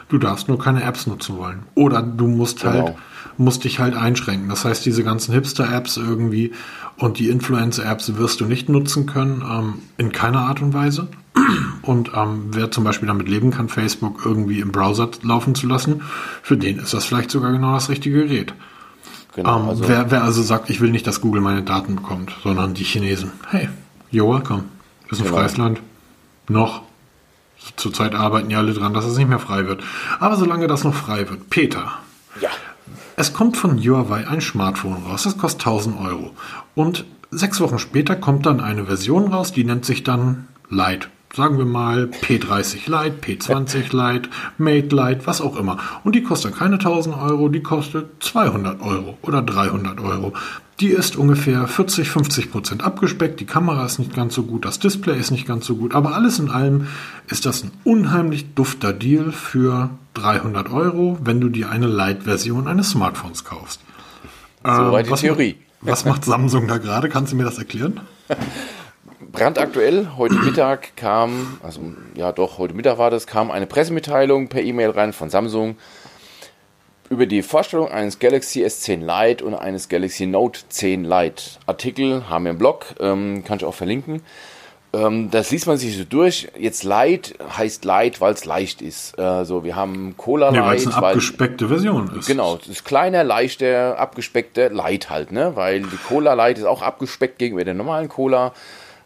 Du 0.08 0.18
darfst 0.18 0.48
nur 0.48 0.58
keine 0.58 0.82
Apps 0.82 1.06
nutzen 1.06 1.36
wollen. 1.36 1.60
Oder 1.76 2.02
du 2.02 2.26
musst 2.26 2.62
genau. 2.62 2.72
halt, 2.72 2.94
musst 3.40 3.64
dich 3.64 3.78
halt 3.78 3.94
einschränken. 3.94 4.48
Das 4.48 4.64
heißt, 4.64 4.84
diese 4.84 5.02
ganzen 5.02 5.32
Hipster-Apps 5.32 5.96
irgendwie 5.96 6.52
und 6.98 7.18
die 7.18 7.30
Influencer-Apps 7.30 8.16
wirst 8.16 8.40
du 8.40 8.44
nicht 8.44 8.68
nutzen 8.68 9.06
können, 9.06 9.42
ähm, 9.50 9.74
in 9.96 10.12
keiner 10.12 10.40
Art 10.40 10.60
und 10.60 10.74
Weise. 10.74 11.08
Und 11.82 12.10
ähm, 12.14 12.48
wer 12.50 12.70
zum 12.70 12.84
Beispiel 12.84 13.08
damit 13.08 13.28
leben 13.28 13.50
kann, 13.50 13.68
Facebook 13.68 14.20
irgendwie 14.24 14.60
im 14.60 14.72
Browser 14.72 15.08
laufen 15.22 15.54
zu 15.54 15.66
lassen, 15.66 16.02
für 16.42 16.56
den 16.56 16.78
ist 16.78 16.92
das 16.92 17.06
vielleicht 17.06 17.30
sogar 17.30 17.50
genau 17.52 17.72
das 17.72 17.88
richtige 17.88 18.26
Gerät. 18.26 18.52
Genau, 19.34 19.60
ähm, 19.60 19.68
also 19.68 19.88
wer, 19.88 20.10
wer 20.10 20.22
also 20.22 20.42
sagt, 20.42 20.68
ich 20.68 20.80
will 20.80 20.90
nicht, 20.90 21.06
dass 21.06 21.22
Google 21.22 21.40
meine 21.40 21.62
Daten 21.62 21.96
bekommt, 21.96 22.32
sondern 22.42 22.74
die 22.74 22.84
Chinesen, 22.84 23.32
hey, 23.48 23.70
you're 24.12 24.30
welcome. 24.30 24.64
Das 25.08 25.18
ist 25.18 25.24
ein 25.24 25.28
genau. 25.28 25.38
freies 25.38 25.56
Land. 25.56 25.80
Noch. 26.48 26.82
Zurzeit 27.76 28.14
arbeiten 28.14 28.50
ja 28.50 28.58
alle 28.58 28.74
dran, 28.74 28.92
dass 28.92 29.04
es 29.04 29.16
nicht 29.16 29.28
mehr 29.28 29.38
frei 29.38 29.66
wird. 29.66 29.82
Aber 30.18 30.36
solange 30.36 30.66
das 30.66 30.84
noch 30.84 30.94
frei 30.94 31.28
wird. 31.28 31.48
Peter. 31.48 31.92
Ja. 32.40 32.50
Es 33.20 33.34
kommt 33.34 33.58
von 33.58 33.76
Huawei 33.78 34.26
ein 34.26 34.40
Smartphone 34.40 35.02
raus. 35.06 35.24
Das 35.24 35.36
kostet 35.36 35.66
1000 35.66 36.00
Euro. 36.00 36.30
Und 36.74 37.04
sechs 37.30 37.60
Wochen 37.60 37.78
später 37.78 38.16
kommt 38.16 38.46
dann 38.46 38.60
eine 38.60 38.86
Version 38.86 39.30
raus, 39.30 39.52
die 39.52 39.62
nennt 39.62 39.84
sich 39.84 40.02
dann 40.02 40.48
Lite. 40.70 41.08
Sagen 41.34 41.58
wir 41.58 41.66
mal 41.66 42.04
P30 42.22 42.86
Lite, 42.86 43.16
P20 43.20 43.94
Lite, 43.94 44.30
Mate 44.56 44.96
Lite, 44.96 45.26
was 45.26 45.42
auch 45.42 45.56
immer. 45.56 45.76
Und 46.02 46.14
die 46.14 46.22
kostet 46.22 46.56
keine 46.56 46.76
1000 46.76 47.14
Euro, 47.14 47.50
die 47.50 47.62
kostet 47.62 48.06
200 48.20 48.80
Euro 48.80 49.18
oder 49.20 49.42
300 49.42 50.00
Euro. 50.00 50.32
Die 50.80 50.88
ist 50.88 51.16
ungefähr 51.16 51.66
40, 51.68 52.08
50 52.08 52.50
Prozent 52.50 52.82
abgespeckt. 52.82 53.38
Die 53.38 53.44
Kamera 53.44 53.84
ist 53.84 53.98
nicht 53.98 54.14
ganz 54.14 54.34
so 54.34 54.44
gut, 54.44 54.64
das 54.64 54.78
Display 54.78 55.18
ist 55.18 55.30
nicht 55.30 55.46
ganz 55.46 55.66
so 55.66 55.76
gut. 55.76 55.94
Aber 55.94 56.14
alles 56.14 56.38
in 56.38 56.50
allem 56.50 56.88
ist 57.28 57.44
das 57.44 57.62
ein 57.62 57.70
unheimlich 57.84 58.54
dufter 58.54 58.94
Deal 58.94 59.30
für 59.30 59.90
300 60.14 60.70
Euro, 60.70 61.18
wenn 61.22 61.40
du 61.40 61.50
dir 61.50 61.70
eine 61.70 61.86
Lite-Version 61.86 62.66
eines 62.66 62.90
Smartphones 62.90 63.44
kaufst. 63.44 63.80
Soweit 64.64 65.06
ähm, 65.06 65.14
die 65.14 65.20
Theorie. 65.20 65.56
Was 65.82 66.06
macht 66.06 66.24
Samsung 66.24 66.66
da 66.66 66.78
gerade? 66.78 67.08
Kannst 67.10 67.32
du 67.32 67.36
mir 67.36 67.44
das 67.44 67.58
erklären? 67.58 68.00
brandaktuell, 69.32 70.08
heute 70.16 70.34
Mittag 70.34 70.96
kam, 70.96 71.58
also 71.62 71.80
ja 72.14 72.32
doch, 72.32 72.58
heute 72.58 72.74
Mittag 72.74 72.98
war 72.98 73.10
das, 73.10 73.26
kam 73.26 73.50
eine 73.50 73.66
Pressemitteilung 73.66 74.48
per 74.48 74.62
E-Mail 74.62 74.90
rein 74.90 75.12
von 75.12 75.30
Samsung 75.30 75.76
über 77.10 77.26
die 77.26 77.42
Vorstellung 77.42 77.88
eines 77.88 78.20
Galaxy 78.20 78.64
S10 78.64 79.00
Lite 79.04 79.44
und 79.44 79.54
eines 79.54 79.88
Galaxy 79.88 80.26
Note 80.26 80.60
10 80.68 81.04
Lite. 81.04 81.42
Artikel 81.66 82.30
haben 82.30 82.44
wir 82.44 82.52
im 82.52 82.58
Blog, 82.58 82.86
ähm, 83.00 83.44
kann 83.44 83.58
ich 83.58 83.64
auch 83.64 83.74
verlinken. 83.74 84.22
Ähm, 84.92 85.28
das 85.30 85.50
liest 85.50 85.66
man 85.66 85.76
sich 85.76 85.96
so 85.96 86.04
durch. 86.04 86.48
Jetzt 86.56 86.84
Light 86.84 87.34
heißt 87.56 87.84
Light, 87.84 88.20
weil 88.20 88.32
es 88.32 88.44
leicht 88.44 88.80
ist. 88.80 89.18
Also 89.18 89.64
wir 89.64 89.74
haben 89.74 90.14
Cola 90.16 90.46
Light. 90.46 90.56
Ja, 90.56 90.66
weil 90.66 90.76
es 90.76 90.86
eine 90.86 90.96
abgespeckte 90.96 91.68
Version 91.68 92.16
ist. 92.16 92.26
Genau, 92.26 92.56
es 92.56 92.68
ist 92.68 92.84
kleiner, 92.84 93.24
leichter, 93.24 93.98
abgespeckter 93.98 94.70
Light 94.70 95.10
halt, 95.10 95.32
ne? 95.32 95.52
Weil 95.56 95.82
die 95.82 95.96
Cola 96.08 96.34
Light 96.34 96.58
ist 96.58 96.64
auch 96.64 96.82
abgespeckt 96.82 97.38
gegenüber 97.38 97.64
der 97.64 97.74
normalen 97.74 98.08
Cola. 98.08 98.52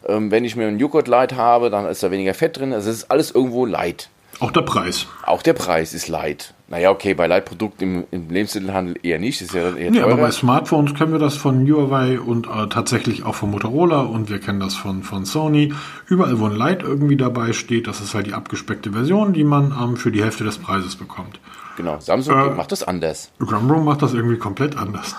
Ähm, 0.07 0.29
wenn 0.29 0.45
ich 0.45 0.55
mir 0.55 0.67
einen 0.67 0.79
Joghurt 0.79 1.07
Light 1.07 1.33
habe, 1.33 1.71
dann 1.71 1.87
ist 1.87 2.03
da 2.03 2.11
weniger 2.11 2.35
Fett 2.35 2.57
drin. 2.59 2.71
Also 2.71 2.91
es 2.91 2.97
ist 2.97 3.11
alles 3.11 3.31
irgendwo 3.31 3.65
Light. 3.65 4.09
Auch 4.39 4.51
der 4.51 4.61
Preis. 4.61 5.07
Auch 5.23 5.41
der 5.41 5.53
Preis 5.53 5.93
ist 5.93 6.07
Light. 6.07 6.53
Naja, 6.67 6.89
okay, 6.89 7.13
bei 7.13 7.27
Leitprodukten 7.27 8.05
im, 8.05 8.07
im 8.11 8.29
Lebensmittelhandel 8.29 8.97
eher 9.03 9.19
nicht, 9.19 9.41
ist 9.41 9.53
ja 9.53 9.75
eher. 9.75 9.93
Ja, 9.93 10.03
aber 10.03 10.17
bei 10.17 10.31
Smartphones 10.31 10.95
kennen 10.95 11.11
wir 11.11 11.19
das 11.19 11.37
von 11.37 11.65
Huawei 11.69 12.19
und 12.19 12.47
äh, 12.47 12.67
tatsächlich 12.67 13.23
auch 13.23 13.35
von 13.35 13.51
Motorola 13.51 14.01
und 14.01 14.29
wir 14.29 14.39
kennen 14.39 14.59
das 14.59 14.75
von, 14.75 15.03
von 15.03 15.25
Sony. 15.25 15.73
Überall, 16.07 16.39
wo 16.39 16.45
ein 16.47 16.55
Light 16.55 16.81
irgendwie 16.81 17.17
dabei 17.17 17.53
steht, 17.53 17.87
das 17.87 18.01
ist 18.01 18.13
halt 18.13 18.27
die 18.27 18.33
abgespeckte 18.33 18.91
Version, 18.91 19.31
die 19.33 19.43
man 19.43 19.75
ähm, 19.79 19.95
für 19.95 20.11
die 20.11 20.23
Hälfte 20.23 20.43
des 20.43 20.57
Preises 20.57 20.95
bekommt. 20.95 21.39
Genau, 21.77 21.99
Samsung 21.99 22.35
äh, 22.35 22.49
macht 22.55 22.71
das 22.71 22.83
anders. 22.83 23.31
Samsung 23.39 23.83
macht 23.85 24.01
das 24.01 24.13
irgendwie 24.13 24.37
komplett 24.37 24.77
anders. 24.77 25.15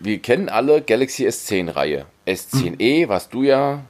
Wir 0.00 0.18
kennen 0.18 0.48
alle 0.48 0.82
Galaxy 0.82 1.26
S10-Reihe. 1.26 2.06
S10e, 2.26 3.02
hm. 3.02 3.08
was 3.08 3.28
du 3.30 3.42
ja... 3.42 3.80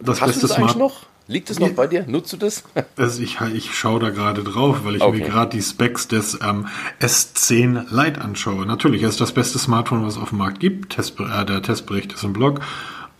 Das 0.00 0.20
hast 0.20 0.28
beste 0.28 0.40
du 0.40 0.46
das 0.48 0.56
eigentlich 0.56 0.76
noch? 0.76 1.02
Liegt 1.26 1.48
es 1.48 1.58
noch 1.58 1.70
bei 1.70 1.86
dir? 1.86 2.04
Nutzt 2.06 2.32
du 2.32 2.36
das? 2.36 2.64
Also 2.96 3.22
ich, 3.22 3.40
ich 3.54 3.74
schaue 3.74 3.98
da 3.98 4.10
gerade 4.10 4.44
drauf, 4.44 4.80
weil 4.84 4.96
ich 4.96 5.02
okay. 5.02 5.18
mir 5.18 5.24
gerade 5.24 5.56
die 5.56 5.62
Specs 5.62 6.06
des 6.06 6.38
ähm, 6.42 6.68
S10 7.00 7.86
Lite 7.90 8.20
anschaue. 8.20 8.66
Natürlich, 8.66 9.02
es 9.02 9.10
ist 9.10 9.20
das 9.20 9.32
beste 9.32 9.58
Smartphone, 9.58 10.04
was 10.04 10.16
es 10.16 10.22
auf 10.22 10.28
dem 10.30 10.38
Markt 10.38 10.60
gibt. 10.60 10.92
Test, 10.92 11.18
äh, 11.18 11.44
der 11.44 11.62
Testbericht 11.62 12.12
ist 12.12 12.24
im 12.24 12.32
Blog. 12.34 12.60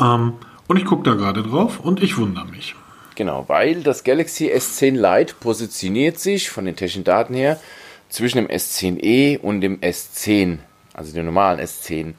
Ähm, 0.00 0.34
und 0.66 0.76
ich 0.76 0.84
gucke 0.84 1.02
da 1.02 1.14
gerade 1.14 1.42
drauf 1.42 1.80
und 1.80 2.02
ich 2.02 2.18
wundere 2.18 2.46
mich. 2.46 2.74
Genau, 3.14 3.44
weil 3.48 3.82
das 3.82 4.04
Galaxy 4.04 4.50
S10 4.50 4.92
Lite 4.92 5.34
positioniert 5.38 6.18
sich 6.18 6.50
von 6.50 6.64
den 6.64 6.76
technischen 6.76 7.04
Daten 7.04 7.34
her 7.34 7.60
zwischen 8.08 8.38
dem 8.38 8.48
S10e 8.48 9.38
und 9.38 9.60
dem 9.60 9.80
S10, 9.80 10.58
also 10.92 11.14
dem 11.14 11.24
normalen 11.26 11.60
S10. 11.60 12.14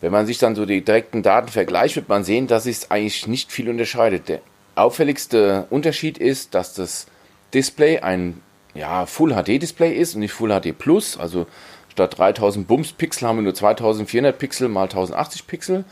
Wenn 0.00 0.12
man 0.12 0.26
sich 0.26 0.38
dann 0.38 0.54
so 0.54 0.66
die 0.66 0.84
direkten 0.84 1.22
Daten 1.22 1.48
vergleicht, 1.48 1.96
wird 1.96 2.08
man 2.08 2.24
sehen, 2.24 2.46
dass 2.48 2.64
sich 2.64 2.90
eigentlich 2.90 3.26
nicht 3.28 3.52
viel 3.52 3.68
unterscheidet. 3.68 4.28
Der 4.28 4.40
auffälligste 4.74 5.66
Unterschied 5.70 6.18
ist, 6.18 6.54
dass 6.54 6.74
das 6.74 7.06
Display 7.54 8.00
ein 8.00 8.40
ja, 8.74 9.06
Full 9.06 9.34
HD 9.34 9.60
Display 9.60 9.92
ist 9.92 10.14
und 10.14 10.20
nicht 10.20 10.32
Full 10.32 10.50
HD 10.50 10.76
Plus. 10.76 11.18
Also 11.18 11.46
statt 11.88 12.18
3000 12.18 12.66
Bums 12.66 12.92
Pixel 12.92 13.28
haben 13.28 13.36
wir 13.36 13.42
nur 13.42 13.54
2400 13.54 14.38
Pixel 14.38 14.68
mal 14.68 14.84
1080 14.84 15.46
Pixel. 15.46 15.84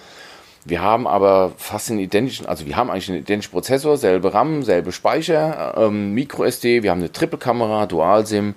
Wir 0.65 0.83
haben 0.83 1.07
aber 1.07 1.53
fast 1.57 1.89
den 1.89 1.99
identischen, 1.99 2.45
also 2.45 2.67
wir 2.67 2.77
haben 2.77 2.91
eigentlich 2.91 3.09
einen 3.09 3.21
identischen 3.21 3.51
Prozessor, 3.51 3.97
selbe 3.97 4.35
RAM, 4.35 4.63
selbe 4.63 4.93
Speicher, 4.93 5.75
ähm, 5.77 6.13
Micro 6.13 6.45
SD, 6.45 6.83
wir 6.83 6.91
haben 6.91 6.99
eine 6.99 7.13
Triple-Kamera, 7.13 7.87
Dual-SIM. 7.87 8.55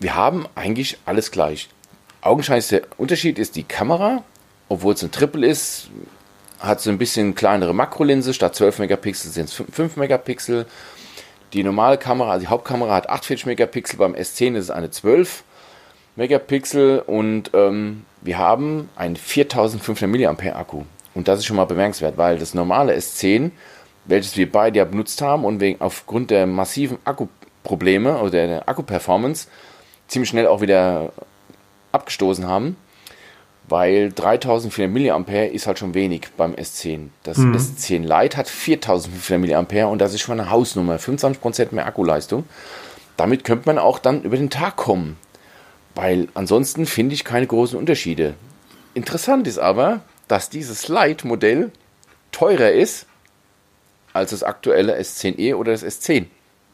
Wir 0.00 0.14
haben 0.14 0.46
eigentlich 0.54 0.96
alles 1.04 1.30
gleich. 1.30 1.68
Augenscheinlich 2.22 2.68
der 2.68 2.82
Unterschied 2.96 3.38
ist 3.38 3.56
die 3.56 3.62
Kamera, 3.62 4.22
obwohl 4.68 4.94
es 4.94 5.02
ein 5.02 5.10
Triple 5.10 5.46
ist, 5.46 5.90
hat 6.58 6.80
so 6.80 6.90
ein 6.90 6.98
bisschen 6.98 7.34
kleinere 7.34 7.74
Makrolinse, 7.74 8.34
statt 8.34 8.54
12 8.54 8.80
Megapixel 8.80 9.30
sind 9.30 9.48
es 9.48 9.54
5 9.54 9.96
Megapixel. 9.96 10.66
Die 11.52 11.62
normale 11.62 11.96
Kamera, 11.96 12.32
also 12.32 12.44
die 12.44 12.48
Hauptkamera 12.48 12.94
hat 12.94 13.08
48 13.08 13.46
Megapixel, 13.46 13.98
beim 13.98 14.14
S10 14.14 14.54
ist 14.54 14.64
es 14.64 14.70
eine 14.70 14.90
12 14.90 15.44
Megapixel 16.16 17.00
und 17.00 17.50
ähm, 17.54 18.04
wir 18.20 18.38
haben 18.38 18.90
einen 18.96 19.16
4500 19.16 20.36
mAh 20.36 20.52
Akku. 20.56 20.82
Und 21.14 21.28
das 21.28 21.38
ist 21.38 21.46
schon 21.46 21.56
mal 21.56 21.64
bemerkenswert, 21.64 22.18
weil 22.18 22.38
das 22.38 22.54
normale 22.54 22.94
S10, 22.94 23.50
welches 24.04 24.36
wir 24.36 24.50
beide 24.50 24.78
ja 24.78 24.84
benutzt 24.84 25.22
haben 25.22 25.44
und 25.44 25.60
wegen, 25.60 25.80
aufgrund 25.80 26.30
der 26.30 26.46
massiven 26.46 26.98
Akkuprobleme 27.04 28.18
oder 28.18 28.46
der 28.46 28.68
Akkuperformance 28.68 29.48
ziemlich 30.08 30.28
schnell 30.28 30.46
auch 30.46 30.60
wieder 30.60 31.12
abgestoßen 31.92 32.46
haben, 32.46 32.76
weil 33.68 34.12
3400 34.12 35.26
mAh 35.26 35.44
ist 35.44 35.66
halt 35.66 35.78
schon 35.78 35.94
wenig 35.94 36.28
beim 36.36 36.54
S10. 36.54 37.08
Das 37.22 37.38
mhm. 37.38 37.54
S10 37.54 38.00
Lite 38.00 38.36
hat 38.36 38.48
4500 38.48 39.72
mAh 39.72 39.86
und 39.86 39.98
das 39.98 40.14
ist 40.14 40.20
schon 40.20 40.40
eine 40.40 40.50
Hausnummer, 40.50 40.96
25% 40.96 41.74
mehr 41.74 41.86
Akkuleistung. 41.86 42.44
Damit 43.16 43.44
könnte 43.44 43.68
man 43.68 43.78
auch 43.78 43.98
dann 43.98 44.22
über 44.22 44.36
den 44.36 44.50
Tag 44.50 44.76
kommen, 44.76 45.16
weil 45.94 46.28
ansonsten 46.34 46.86
finde 46.86 47.14
ich 47.14 47.24
keine 47.24 47.46
großen 47.46 47.78
Unterschiede. 47.78 48.34
Interessant 48.94 49.46
ist 49.46 49.58
aber, 49.58 50.00
dass 50.28 50.50
dieses 50.50 50.88
Lite-Modell 50.88 51.72
teurer 52.32 52.70
ist 52.70 53.06
als 54.12 54.30
das 54.30 54.42
aktuelle 54.42 54.98
S10e 54.98 55.54
oder 55.54 55.72
das 55.72 55.84
S10. 55.84 56.26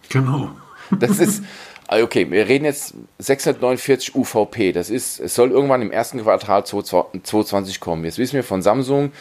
Genau. 0.08 0.50
Das 0.90 1.18
ist, 1.18 1.42
okay, 2.02 2.30
wir 2.30 2.48
reden 2.48 2.64
jetzt 2.64 2.94
649 3.18 4.14
UVP. 4.14 4.72
Das 4.72 4.90
ist, 4.90 5.20
es 5.20 5.34
soll 5.34 5.50
irgendwann 5.50 5.82
im 5.82 5.92
ersten 5.92 6.22
Quartal 6.22 6.64
2020 6.64 7.80
kommen. 7.80 8.04
Jetzt 8.04 8.18
wissen 8.18 8.34
wir 8.34 8.44
von 8.44 8.62
Samsung, 8.62 9.12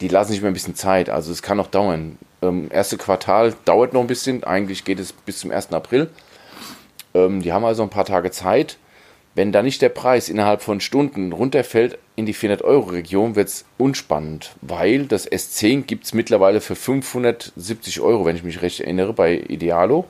die 0.00 0.08
lassen 0.08 0.32
sich 0.32 0.42
mal 0.42 0.48
ein 0.48 0.54
bisschen 0.54 0.74
Zeit. 0.74 1.10
Also 1.10 1.32
es 1.32 1.42
kann 1.42 1.56
noch 1.56 1.68
dauern. 1.68 2.18
Ähm, 2.42 2.68
erste 2.70 2.96
Quartal 2.96 3.54
dauert 3.64 3.92
noch 3.92 4.00
ein 4.00 4.06
bisschen. 4.06 4.44
Eigentlich 4.44 4.84
geht 4.84 5.00
es 5.00 5.12
bis 5.12 5.40
zum 5.40 5.50
1. 5.50 5.72
April. 5.72 6.10
Ähm, 7.14 7.42
die 7.42 7.52
haben 7.52 7.64
also 7.64 7.82
ein 7.82 7.90
paar 7.90 8.04
Tage 8.04 8.30
Zeit. 8.30 8.78
Wenn 9.34 9.50
da 9.50 9.62
nicht 9.62 9.82
der 9.82 9.88
Preis 9.88 10.28
innerhalb 10.28 10.62
von 10.62 10.80
Stunden 10.80 11.32
runterfällt 11.32 11.98
in 12.14 12.24
die 12.24 12.34
400-Euro-Region, 12.34 13.34
wird 13.34 13.48
es 13.48 13.64
unspannend, 13.78 14.54
weil 14.60 15.06
das 15.06 15.30
S10 15.30 15.82
gibt 15.82 16.04
es 16.04 16.14
mittlerweile 16.14 16.60
für 16.60 16.76
570 16.76 18.00
Euro, 18.00 18.24
wenn 18.24 18.36
ich 18.36 18.44
mich 18.44 18.62
recht 18.62 18.80
erinnere, 18.80 19.12
bei 19.12 19.36
Idealo. 19.36 20.04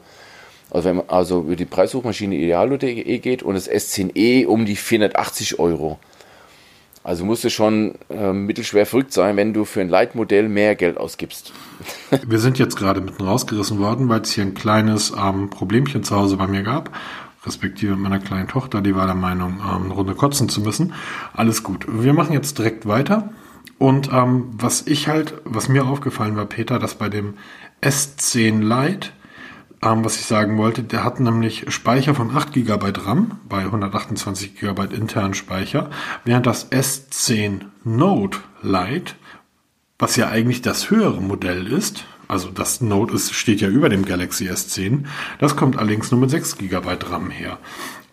Also 0.75 0.89
wenn 0.89 0.97
man 0.97 1.09
also 1.09 1.43
über 1.43 1.55
die 1.55 1.67
Preissuchmaschine 1.67 2.35
idealo.de 2.35 3.19
geht 3.21 3.45
und 3.45 3.55
das 3.55 3.71
S10e 3.71 4.45
um 4.45 4.67
die 4.67 4.75
480 4.75 5.61
Euro. 5.61 6.01
Also 7.05 7.25
musst 7.25 7.45
du 7.45 7.51
schon 7.51 7.95
äh, 8.11 8.33
mittelschwer 8.33 8.85
verrückt 8.85 9.13
sein, 9.13 9.37
wenn 9.37 9.55
du 9.55 9.67
für 9.67 9.83
ein 9.83 9.89
Leitmodell 9.89 10.49
mehr 10.49 10.75
Geld 10.75 10.97
ausgibst. 10.97 11.53
Wir 12.27 12.41
sind 12.41 12.59
jetzt 12.59 12.75
gerade 12.75 13.01
mitten 13.01 13.23
rausgerissen 13.23 13.79
worden, 13.79 14.09
weil 14.09 14.23
es 14.23 14.33
hier 14.33 14.43
ein 14.43 14.55
kleines 14.55 15.13
ähm, 15.17 15.49
Problemchen 15.49 16.03
zu 16.03 16.17
Hause 16.17 16.37
bei 16.39 16.49
mir 16.49 16.65
gab, 16.65 16.91
respektive 17.47 17.95
meiner 17.95 18.19
kleinen 18.19 18.49
Tochter, 18.49 18.81
die 18.81 18.97
war 18.97 19.07
der 19.07 19.15
Meinung, 19.15 19.61
ähm, 19.61 19.85
eine 19.85 19.95
Runde 19.95 20.17
kotzen 20.17 20.49
zu 20.49 20.61
müssen. 20.61 20.93
Alles 21.35 21.63
gut. 21.63 21.87
Wir 21.89 22.15
machen 22.15 22.33
jetzt 22.33 22.59
direkt 22.59 22.89
weiter. 22.89 23.33
Und 23.79 24.11
ähm, 24.13 24.47
was 24.59 24.89
ich 24.89 25.07
halt, 25.07 25.35
was 25.45 25.69
mir 25.69 25.87
aufgefallen 25.87 26.35
war, 26.35 26.47
Peter, 26.47 26.81
dass 26.81 26.97
bei 26.97 27.09
dem 27.09 27.35
S10 27.81 28.59
Lite 28.61 29.11
ähm, 29.85 30.05
was 30.05 30.17
ich 30.17 30.27
sagen 30.27 30.57
wollte, 30.59 30.83
der 30.83 31.05
hat 31.05 31.21
nämlich 31.21 31.67
Speicher 31.69 32.15
von 32.15 32.35
8 32.35 32.53
GB 32.53 32.93
RAM 33.05 33.39
bei 33.49 33.61
128 33.61 34.59
GB 34.59 34.95
internen 34.95 35.35
Speicher, 35.35 35.91
während 36.25 36.47
das 36.47 36.73
S10 36.73 37.61
Note 37.85 38.39
Lite, 38.63 39.15
was 39.99 40.17
ja 40.17 40.29
eigentlich 40.29 40.63
das 40.63 40.91
höhere 40.91 41.21
Modell 41.21 41.67
ist, 41.67 42.05
also 42.29 42.49
das 42.51 42.81
Note 42.81 43.15
ist, 43.15 43.35
steht 43.35 43.61
ja 43.61 43.69
über 43.69 43.89
dem 43.89 44.05
Galaxy 44.05 44.49
S10, 44.49 45.05
das 45.39 45.57
kommt 45.57 45.79
allerdings 45.79 46.11
nur 46.11 46.21
mit 46.21 46.31
6 46.31 46.57
GB 46.59 46.97
RAM 47.11 47.31
her. 47.31 47.59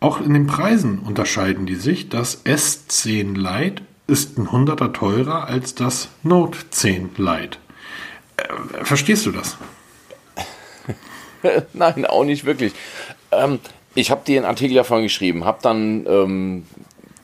Auch 0.02 0.20
in 0.20 0.34
den 0.34 0.48
Preisen 0.48 1.00
unterscheiden 1.00 1.68
die 1.68 1.76
sich. 1.76 2.10
Das 2.10 2.44
S10 2.44 3.36
Lite 3.36 3.84
ist 4.08 4.38
ein 4.38 4.52
Hunderter 4.52 4.92
teurer 4.94 5.46
als 5.46 5.76
das 5.76 6.10
Note 6.24 6.58
10 6.72 7.12
Lite. 7.18 7.60
Äh, 8.38 8.84
verstehst 8.84 9.28
du 9.28 9.32
das? 9.32 9.58
Nein, 11.74 12.06
auch 12.06 12.24
nicht 12.24 12.46
wirklich. 12.46 12.74
Ähm, 13.32 13.60
ich 13.96 14.12
habe 14.12 14.22
dir 14.26 14.38
einen 14.38 14.46
Artikel 14.46 14.76
davon 14.76 15.04
geschrieben, 15.04 15.46
habe 15.46 15.60
dann 15.62 16.06
ähm, 16.08 16.66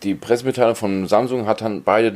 die 0.03 0.15
Pressemitteilung 0.15 0.75
von 0.75 1.07
Samsung 1.07 1.47
hat 1.47 1.61
dann 1.61 1.83
beide 1.83 2.15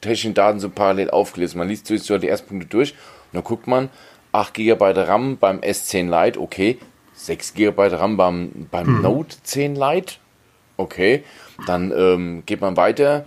technischen 0.00 0.34
Daten 0.34 0.60
so 0.60 0.68
parallel 0.68 1.10
aufgelesen. 1.10 1.58
Man 1.58 1.68
liest 1.68 1.86
so 1.86 2.18
die 2.18 2.28
ersten 2.28 2.48
Punkte 2.48 2.66
durch 2.66 2.92
und 2.92 3.34
dann 3.34 3.44
guckt 3.44 3.66
man, 3.66 3.88
8 4.32 4.54
GB 4.54 4.92
RAM 4.92 5.36
beim 5.36 5.60
S10 5.60 6.08
Lite, 6.08 6.40
okay. 6.40 6.78
6 7.14 7.54
GB 7.54 7.88
RAM 7.88 8.16
beim, 8.16 8.66
beim 8.70 8.86
hm. 8.86 9.02
Note 9.02 9.36
10 9.42 9.76
Lite, 9.76 10.14
okay. 10.76 11.22
Dann 11.66 11.92
ähm, 11.96 12.42
geht 12.46 12.60
man 12.60 12.76
weiter 12.76 13.26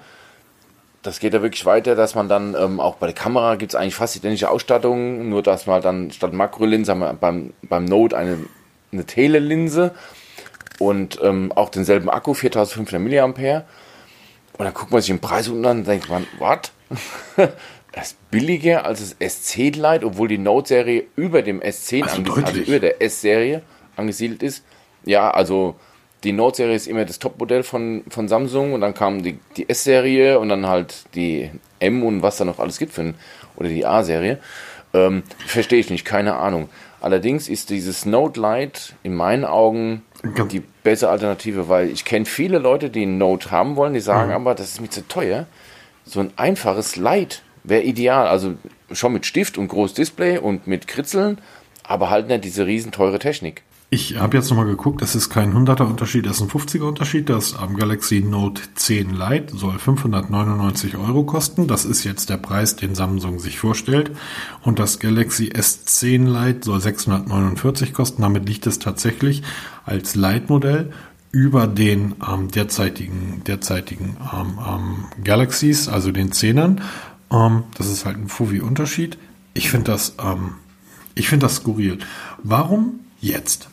das 1.06 1.20
geht 1.20 1.34
ja 1.34 1.42
wirklich 1.42 1.66
weiter, 1.66 1.96
dass 1.96 2.16
man 2.16 2.28
dann 2.28 2.56
ähm, 2.60 2.80
auch 2.80 2.96
bei 2.96 3.06
der 3.06 3.16
Kamera 3.16 3.56
gibt 3.56 3.74
es 3.74 3.76
eigentlich 3.76 3.96
fast 3.96 4.16
identische 4.16 4.50
Ausstattung, 4.50 5.30
nur 5.30 5.44
dass 5.44 5.68
man 5.68 5.82
dann 5.82 6.12
statt 6.12 6.34
Makrolinse 6.34 6.92
haben 6.92 7.00
wir 7.00 7.14
beim, 7.14 7.54
beim 7.62 7.86
Note 7.86 8.18
eine, 8.18 8.40
eine 8.92 9.06
Telelinse 9.06 9.94
und 10.80 11.20
ähm, 11.22 11.52
auch 11.54 11.70
denselben 11.70 12.10
Akku, 12.10 12.34
4500 12.34 13.00
mAh. 13.38 13.64
Und 14.58 14.66
dann 14.66 14.74
guckt 14.74 14.92
man 14.92 15.02
sich 15.02 15.10
den 15.10 15.20
Preis 15.20 15.48
unten 15.48 15.66
an 15.66 15.78
und 15.80 15.88
denkt 15.88 16.10
man, 16.10 16.26
was? 16.40 16.72
das 17.92 18.08
ist 18.08 18.32
billiger 18.32 18.86
als 18.86 19.00
das 19.00 19.20
S10 19.20 19.76
Lite, 19.76 20.06
obwohl 20.06 20.28
die 20.28 20.38
Note-Serie 20.38 21.06
über 21.16 21.44
dem 21.44 21.62
S10 21.62 22.04
also, 22.04 22.34
also 22.34 22.60
über 22.60 22.80
der 22.80 23.02
S-Serie 23.02 23.62
angesiedelt 23.96 24.42
ist. 24.42 24.64
Ja, 25.04 25.30
also 25.30 25.76
die 26.25 26.34
Note-Serie 26.34 26.75
ist 26.75 26.88
immer 26.88 27.05
das 27.05 27.20
Top-Modell 27.20 27.63
von, 27.63 28.03
von 28.10 28.27
Samsung 28.27 28.74
und 28.74 28.82
dann 28.82 28.94
kam 28.94 29.22
die, 29.22 29.38
die 29.55 29.70
S-Serie 29.70 30.39
und 30.39 30.50
dann 30.50 30.65
halt 30.67 31.05
die 31.13 31.51
M 31.79 32.03
und 32.03 32.24
was 32.24 32.38
da 32.38 32.46
noch 32.46 32.60
alles 32.60 32.79
gibt 32.79 32.94
für 32.94 33.01
ein, 33.01 33.15
oder 33.55 33.70
die 33.70 33.86
A-Serie. 33.86 34.39
Ähm, 34.94 35.24
Verstehe 35.46 35.79
ich 35.79 35.89
nicht, 35.89 36.03
keine 36.03 36.36
Ahnung. 36.36 36.70
Allerdings 37.00 37.48
ist 37.48 37.70
dieses 37.70 38.05
Note 38.05 38.41
Lite 38.41 38.94
in 39.03 39.13
meinen 39.13 39.46
Augen 39.46 40.03
die 40.51 40.63
bessere 40.84 41.12
Alternative, 41.12 41.70
weil 41.70 41.89
ich 41.89 42.03
kenne 42.03 42.25
viele 42.25 42.58
Leute, 42.58 42.89
die 42.89 43.05
ein 43.05 43.20
Note 43.20 43.51
haben 43.51 43.75
wollen, 43.75 43.94
die 43.94 44.00
sagen 44.00 44.29
mhm. 44.29 44.36
aber, 44.36 44.55
das 44.55 44.72
ist 44.72 44.82
mir 44.82 44.89
zu 44.89 45.08
teuer. 45.08 45.46
So 46.03 46.20
ein 46.20 46.32
einfaches 46.36 46.96
Lite 46.96 47.38
wäre 47.64 47.83
ideal. 47.83 48.27
Also 48.27 48.55
schon 48.92 49.14
mit 49.14 49.27
Stift 49.27 49.59
und 49.59 49.68
großes 49.68 49.96
Display 49.96 50.40
und 50.40 50.66
mit 50.66 50.88
Kritzeln, 50.88 51.38
aber 51.83 52.09
halt 52.09 52.27
nicht 52.27 52.44
diese 52.44 52.66
riesen 52.66 52.92
teure 52.92 53.20
Technik. 53.20 53.61
Ich 53.96 54.18
habe 54.18 54.36
jetzt 54.36 54.50
nochmal 54.50 54.66
geguckt, 54.66 55.01
das 55.01 55.16
ist 55.16 55.29
kein 55.29 55.53
100er 55.53 55.84
Unterschied, 55.84 56.25
das 56.25 56.36
ist 56.36 56.42
ein 56.42 56.50
50er 56.50 56.84
Unterschied. 56.84 57.29
Das 57.29 57.55
am 57.55 57.77
Galaxy 57.77 58.20
Note 58.20 58.62
10 58.75 59.12
Lite 59.12 59.55
soll 59.55 59.79
599 59.79 60.98
Euro 60.98 61.24
kosten. 61.24 61.70
Das 61.70 61.86
ist 61.86 62.03
jetzt 62.03 62.29
der 62.29 62.36
Preis, 62.36 62.75
den 62.75 62.94
Samsung 62.94 63.40
sich 63.40 63.58
vorstellt. 63.58 64.12
Und 64.64 64.79
das 64.79 65.00
Galaxy 65.00 65.46
S10 65.46 66.25
Lite 66.25 66.66
soll 66.66 66.81
649 66.81 67.94
kosten. 67.94 68.24
Damit 68.24 68.50
liegt 68.50 68.68
es 68.68 68.79
tatsächlich 68.79 69.44
als 69.86 70.16
Lite-Modell 70.16 70.92
über 71.31 71.66
den 71.66 72.16
ähm, 72.29 72.51
derzeitigen, 72.51 73.44
derzeitigen 73.48 74.18
ähm, 74.34 74.60
ähm, 74.60 75.24
Galaxies, 75.24 75.88
also 75.88 76.12
den 76.12 76.31
10ern. 76.31 76.81
Ähm, 77.31 77.64
das 77.77 77.88
ist 77.88 78.03
halt 78.03 78.18
ein 78.18 78.27
Fuvi-Unterschied. 78.27 79.18
Ich 79.53 79.70
finde 79.70 79.94
das, 79.94 80.16
ähm, 80.22 80.55
ich 81.14 81.29
finde 81.29 81.46
das 81.46 81.55
skurril. 81.55 82.00
Warum 82.44 83.00
jetzt? 83.22 83.70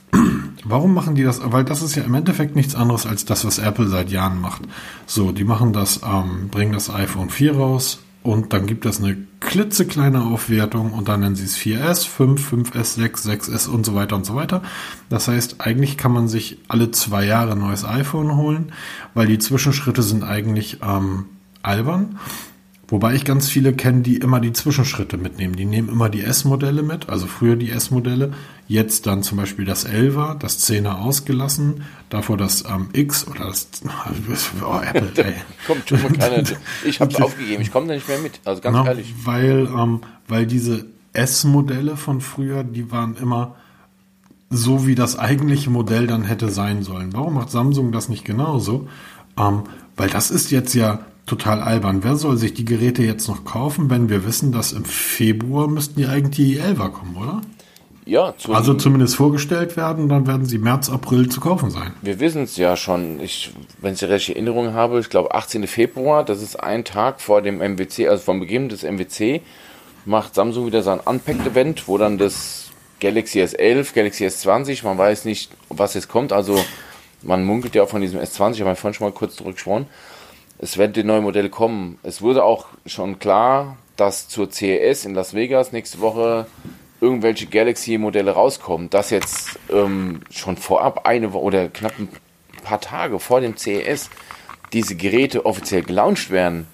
Warum 0.65 0.95
machen 0.95 1.15
die 1.15 1.25
das? 1.25 1.41
Weil 1.45 1.65
das 1.65 1.83
ist 1.83 1.97
ja 1.97 2.05
im 2.05 2.15
Endeffekt 2.15 2.55
nichts 2.55 2.75
anderes 2.75 3.07
als 3.07 3.25
das, 3.25 3.45
was 3.45 3.59
Apple 3.59 3.89
seit 3.89 4.11
Jahren 4.11 4.41
macht. 4.41 4.63
So, 5.07 5.33
die 5.33 5.45
machen 5.45 5.73
das, 5.73 6.01
ähm, 6.05 6.49
bringen 6.51 6.73
das 6.73 6.89
iPhone 6.89 7.31
4 7.31 7.57
raus 7.57 8.01
und 8.23 8.53
dann 8.53 8.67
gibt 8.67 8.87
es 8.87 9.03
eine 9.03 9.17
klitzekleine 9.41 10.23
Aufwertung 10.23 10.93
und 10.93 11.09
dann 11.09 11.21
nennen 11.21 11.35
sie 11.35 11.45
es 11.45 11.57
4S, 11.57 12.07
5, 12.07 12.53
5S, 12.53 12.95
6, 12.95 13.27
6S 13.27 13.69
und 13.69 13.85
so 13.85 13.95
weiter 13.95 14.15
und 14.15 14.25
so 14.25 14.37
weiter. 14.37 14.63
Das 15.09 15.27
heißt, 15.27 15.57
eigentlich 15.61 15.99
kann 15.99 16.13
man 16.13 16.29
sich 16.29 16.59
alle 16.69 16.93
zwei 16.93 17.25
Jahre 17.25 17.53
ein 17.53 17.59
neues 17.59 17.85
iPhone 17.85 18.37
holen, 18.37 18.73
weil 19.15 19.27
die 19.27 19.39
Zwischenschritte 19.39 20.03
sind 20.03 20.23
eigentlich 20.23 20.79
ähm, 20.83 21.27
albern. 21.63 22.19
Wobei 22.93 23.15
ich 23.15 23.25
ganz 23.25 23.49
viele 23.49 23.73
kenne, 23.73 24.03
die 24.03 24.19
immer 24.19 24.39
die 24.39 24.53
Zwischenschritte 24.53 25.17
mitnehmen. 25.17 25.57
Die 25.57 25.65
nehmen 25.65 25.89
immer 25.89 26.11
die 26.11 26.21
S-Modelle 26.21 26.83
mit, 26.83 27.09
also 27.09 27.27
früher 27.27 27.57
die 27.57 27.71
S-Modelle, 27.71 28.35
jetzt 28.69 29.07
dann 29.07 29.23
zum 29.23 29.39
Beispiel 29.39 29.65
das 29.65 29.89
11er, 29.89 30.39
das 30.39 30.69
10er 30.69 30.99
ausgelassen, 30.99 31.85
davor 32.11 32.37
das 32.37 32.65
ähm, 32.69 32.91
X 32.93 33.27
oder 33.27 33.47
das 33.47 33.71
oh, 34.63 34.79
Apple, 34.79 35.11
ey. 35.25 35.33
Kommt 35.67 35.89
schon 35.89 36.03
mal 36.03 36.13
keiner. 36.13 36.43
Ich 36.85 37.01
habe 37.01 37.17
aufgegeben, 37.25 37.63
ich 37.63 37.73
komme 37.73 37.87
da 37.87 37.95
nicht 37.95 38.09
mehr 38.09 38.19
mit, 38.19 38.41
also 38.45 38.61
ganz 38.61 38.77
Na, 38.77 38.85
ehrlich. 38.85 39.15
Weil, 39.25 39.71
ähm, 39.75 40.03
weil 40.29 40.45
diese 40.45 40.85
S-Modelle 41.15 41.97
von 41.97 42.21
früher, 42.21 42.63
die 42.63 42.91
waren 42.93 43.17
immer 43.17 43.57
so, 44.51 44.87
wie 44.87 44.97
das 44.97 45.19
eigentliche 45.19 45.71
Modell 45.71 46.07
dann 46.07 46.25
hätte 46.25 46.51
sein 46.51 46.83
sollen. 46.83 47.15
Warum 47.15 47.33
macht 47.33 47.51
Samsung 47.51 47.91
das 47.91 48.11
nicht 48.11 48.27
genauso? 48.27 48.87
Ähm, 49.39 49.63
weil 49.97 50.11
das 50.11 50.31
ist 50.31 50.51
jetzt 50.51 50.75
ja 50.75 50.99
total 51.27 51.61
albern. 51.61 52.03
Wer 52.03 52.17
soll 52.17 52.37
sich 52.37 52.55
die 52.55 52.65
Geräte 52.65 53.03
jetzt 53.03 53.29
noch 53.29 53.45
kaufen, 53.45 53.91
wenn 53.91 54.09
wir 54.09 54.27
wissen, 54.27 54.53
dass 54.53 54.73
im 54.73 54.85
Februar 54.85 55.69
müssten 55.69 56.01
die 56.01 56.07
eigentlich 56.07 56.37
die 56.37 56.61
11er 56.61 56.91
kommen, 56.91 57.17
oder? 57.17 57.43
Ja, 58.05 58.35
zum 58.37 58.55
also 58.55 58.75
zumindest 58.75 59.15
vorgestellt 59.15 59.77
werden, 59.77 60.09
dann 60.09 60.27
werden 60.27 60.45
sie 60.45 60.59
März, 60.59 60.91
April 60.91 61.29
zu 61.29 61.41
kaufen 61.41 61.71
sein. 61.71 61.93
Wir 62.03 62.19
wissen 62.19 62.43
es 62.43 62.57
ja 62.57 62.77
schon. 62.77 63.21
Ich, 63.21 63.53
wenn 63.81 63.93
ich 63.93 64.01
die 64.01 64.07
rechte 64.07 64.33
Erinnerung 64.35 64.73
habe, 64.73 64.99
ich 64.99 65.09
glaube 65.09 65.33
18. 65.35 65.69
Februar, 65.69 66.25
das 66.25 66.43
ist 66.43 66.57
ein 66.57 66.85
Tag 66.85 67.21
vor 67.21 67.43
dem 67.43 67.59
MWC, 67.59 68.09
also 68.09 68.25
vom 68.25 68.41
Beginn 68.41 68.69
des 68.69 68.83
MWC, 68.83 69.41
macht 70.05 70.35
Samsung 70.35 70.67
wieder 70.67 70.83
sein 70.83 70.99
Unpacked-Event, 70.99 71.87
wo 71.87 71.97
dann 71.97 72.19
das 72.19 72.71
Galaxy 72.99 73.41
S11, 73.41 73.95
Galaxy 73.95 74.27
S20, 74.27 74.85
man 74.85 74.99
weiß 74.99 75.25
nicht, 75.25 75.53
was 75.69 75.95
jetzt 75.95 76.09
kommt. 76.09 76.33
Also 76.33 76.59
man 77.23 77.45
munkelt 77.45 77.77
ja 77.77 77.85
auch 77.85 77.89
von 77.89 78.01
diesem 78.01 78.19
S20, 78.19 78.55
ich 78.55 78.61
habe 78.63 78.75
vorhin 78.75 78.95
schon 78.95 79.07
mal 79.07 79.13
kurz 79.13 79.37
zurückgesprochen 79.37 79.87
es 80.63 80.79
werden 80.79 80.93
die 80.93 81.03
neuen 81.03 81.25
Modelle 81.25 81.51
kommen. 81.51 81.99
Es 82.05 82.23
wurde 82.23 82.45
auch 82.45 82.67
schon 82.87 83.19
klar, 83.19 83.77
dass 83.97 84.29
zur 84.29 84.49
CES 84.49 85.05
in 85.05 85.15
Las 85.15 85.35
Vegas 85.35 85.73
nächste 85.73 86.01
Woche 86.01 86.47
irgendwelche 87.01 87.47
Galaxy-Modelle 87.47 88.31
rauskommen. 88.31 88.89
Dass 88.89 89.11
jetzt 89.11 89.59
ähm, 89.71 90.21
schon 90.31 90.57
vorab 90.57 91.05
eine 91.05 91.33
Woche 91.33 91.43
oder 91.43 91.69
knapp 91.69 91.99
ein 91.99 92.09
paar 92.63 92.81
Tage 92.81 93.19
vor 93.19 93.41
dem 93.41 93.57
CES 93.57 94.09
diese 94.73 94.95
Geräte 94.95 95.45
offiziell 95.47 95.83
gelauncht 95.83 96.31
werden, 96.31 96.69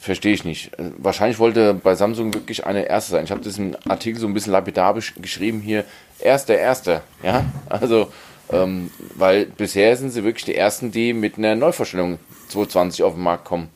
verstehe 0.00 0.34
ich 0.34 0.44
nicht. 0.44 0.72
Wahrscheinlich 0.96 1.38
wollte 1.38 1.74
bei 1.74 1.94
Samsung 1.94 2.34
wirklich 2.34 2.66
eine 2.66 2.82
erste 2.82 3.12
sein. 3.12 3.24
Ich 3.24 3.30
habe 3.30 3.42
das 3.42 3.58
im 3.58 3.76
Artikel 3.88 4.18
so 4.18 4.26
ein 4.26 4.34
bisschen 4.34 4.52
lapidar 4.52 4.94
geschrieben 4.94 5.60
hier. 5.60 5.84
Erster, 6.18 6.58
erster. 6.58 7.02
Ja, 7.22 7.44
also, 7.68 8.12
ähm, 8.50 8.90
weil 9.16 9.46
bisher 9.46 9.96
sind 9.96 10.10
sie 10.10 10.24
wirklich 10.24 10.44
die 10.44 10.54
ersten, 10.54 10.90
die 10.90 11.12
mit 11.12 11.38
einer 11.38 11.54
Neuvorstellung 11.54 12.18
2020 12.48 13.02
auf 13.02 13.14
den 13.14 13.22
Markt 13.22 13.44
kommen. 13.44 13.68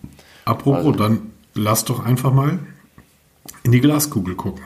Apropos, 0.45 0.79
also, 0.79 0.93
dann 0.93 1.33
lass 1.55 1.85
doch 1.85 2.05
einfach 2.05 2.33
mal 2.33 2.59
in 3.63 3.73
die 3.73 3.81
Glaskugel 3.81 4.35
gucken. 4.35 4.65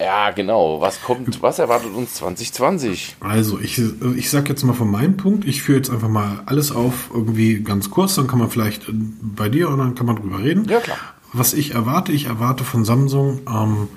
Ja, 0.00 0.30
genau. 0.30 0.80
Was 0.80 1.00
kommt, 1.00 1.42
was 1.42 1.60
erwartet 1.60 1.94
uns 1.94 2.14
2020? 2.14 3.16
Also, 3.20 3.60
ich, 3.60 3.80
ich 4.16 4.30
sag 4.30 4.48
jetzt 4.48 4.64
mal 4.64 4.72
von 4.72 4.90
meinem 4.90 5.16
Punkt, 5.16 5.46
ich 5.46 5.62
führe 5.62 5.78
jetzt 5.78 5.90
einfach 5.90 6.08
mal 6.08 6.42
alles 6.46 6.72
auf, 6.72 7.10
irgendwie 7.14 7.60
ganz 7.60 7.90
kurz, 7.90 8.16
dann 8.16 8.26
kann 8.26 8.40
man 8.40 8.50
vielleicht 8.50 8.86
bei 8.90 9.48
dir 9.48 9.68
und 9.68 9.78
dann 9.78 9.94
kann 9.94 10.06
man 10.06 10.16
drüber 10.16 10.40
reden. 10.40 10.66
Ja, 10.68 10.80
klar. 10.80 10.98
Was 11.32 11.54
ich 11.54 11.74
erwarte, 11.74 12.12
ich 12.12 12.26
erwarte 12.26 12.64
von 12.64 12.84
Samsung, 12.84 13.40
ähm, 13.48 13.88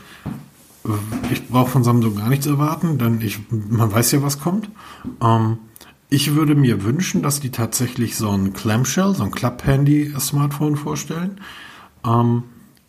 ich 1.31 1.47
brauche 1.47 1.71
von 1.71 1.83
Samsung 1.83 2.15
gar 2.15 2.29
nichts 2.29 2.45
erwarten, 2.45 2.97
denn 2.97 3.21
ich, 3.21 3.39
man 3.49 3.91
weiß 3.91 4.11
ja, 4.11 4.21
was 4.21 4.39
kommt. 4.39 4.69
Ähm, 5.21 5.57
Ich 6.09 6.35
würde 6.35 6.53
mir 6.53 6.83
wünschen, 6.83 7.23
dass 7.23 7.39
die 7.39 7.49
tatsächlich 7.49 8.15
so 8.15 8.29
ein 8.29 8.53
Clamshell, 8.53 9.15
so 9.15 9.23
ein 9.23 9.31
Klapp-Handy-Smartphone 9.31 10.75
vorstellen, 10.77 11.41
ähm, 12.05 12.43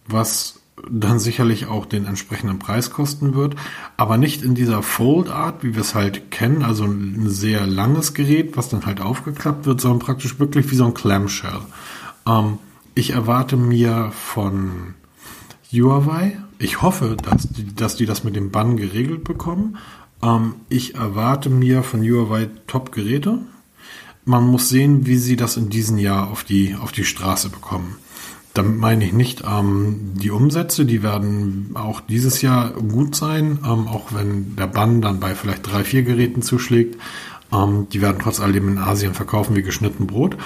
was 0.07 0.61
dann 0.89 1.19
sicherlich 1.19 1.67
auch 1.67 1.87
den 1.87 2.05
entsprechenden 2.05 2.59
Preis 2.59 2.91
kosten 2.91 3.35
wird, 3.35 3.57
aber 3.97 4.19
nicht 4.19 4.43
in 4.43 4.55
dieser 4.55 4.83
Fold-Art, 4.83 5.65
wie 5.65 5.75
wir 5.75 5.81
es 5.81 5.95
halt 5.95 6.31
kennen, 6.31 6.63
also 6.63 6.85
ein 6.85 7.31
sehr 7.31 7.67
langes 7.67 8.13
Gerät, 8.13 8.57
was 8.57 8.69
dann 8.69 8.85
halt 8.85 9.01
aufgeklappt 9.01 9.65
wird, 9.65 9.81
sondern 9.81 10.01
praktisch 10.01 10.39
wirklich 10.39 10.71
wie 10.71 10.77
so 10.77 10.85
ein 10.85 10.95
Clamshell. 10.95 11.61
Ähm, 12.29 12.59
ich 12.95 13.11
erwarte 13.11 13.57
mir 13.57 14.13
von 14.13 14.95
Huawei, 15.83 16.39
ich 16.59 16.83
hoffe, 16.83 17.17
dass 17.23 17.49
die, 17.49 17.75
dass 17.75 17.97
die 17.97 18.07
das 18.07 18.25
mit 18.25 18.37
dem 18.37 18.51
Bann 18.51 18.77
geregelt 18.77 19.25
bekommen. 19.25 19.79
Ähm, 20.23 20.55
ich 20.69 20.95
erwarte 20.95 21.51
mir 21.51 21.83
von 21.83 22.01
Huawei 22.03 22.49
Top-Geräte. 22.67 23.39
Man 24.25 24.47
muss 24.47 24.69
sehen, 24.69 25.07
wie 25.07 25.17
sie 25.17 25.37
das 25.37 25.57
in 25.57 25.69
diesem 25.69 25.99
Jahr 25.99 26.31
auf 26.31 26.45
die, 26.45 26.75
auf 26.75 26.93
die 26.93 27.05
Straße 27.05 27.49
bekommen. 27.49 27.97
Damit 28.55 28.79
meine 28.79 29.05
ich 29.05 29.13
nicht 29.13 29.45
ähm, 29.47 30.15
die 30.15 30.31
Umsätze, 30.31 30.87
die 30.87 31.03
werden 31.03 31.73
auch 31.75 32.01
dieses 32.01 32.41
Jahr 32.41 32.71
gut 32.71 33.15
sein, 33.15 33.59
ähm, 33.65 33.87
auch 33.87 34.15
wenn 34.15 34.57
der 34.57 34.67
Bann 34.67 35.03
dann 35.03 35.21
bei 35.21 35.35
vielleicht 35.35 35.71
drei, 35.71 35.85
vier 35.85 36.03
Geräten 36.03 36.41
zuschlägt. 36.41 36.99
Ähm, 37.53 37.87
die 37.93 38.03
werden 38.03 38.19
trotz 38.21 38.41
alledem 38.41 38.69
in 38.69 38.79
Asien 38.79 39.15
verkaufen 39.15 39.57
wie 39.57 39.63
geschnitten 39.63 40.07
Brot. 40.07 40.37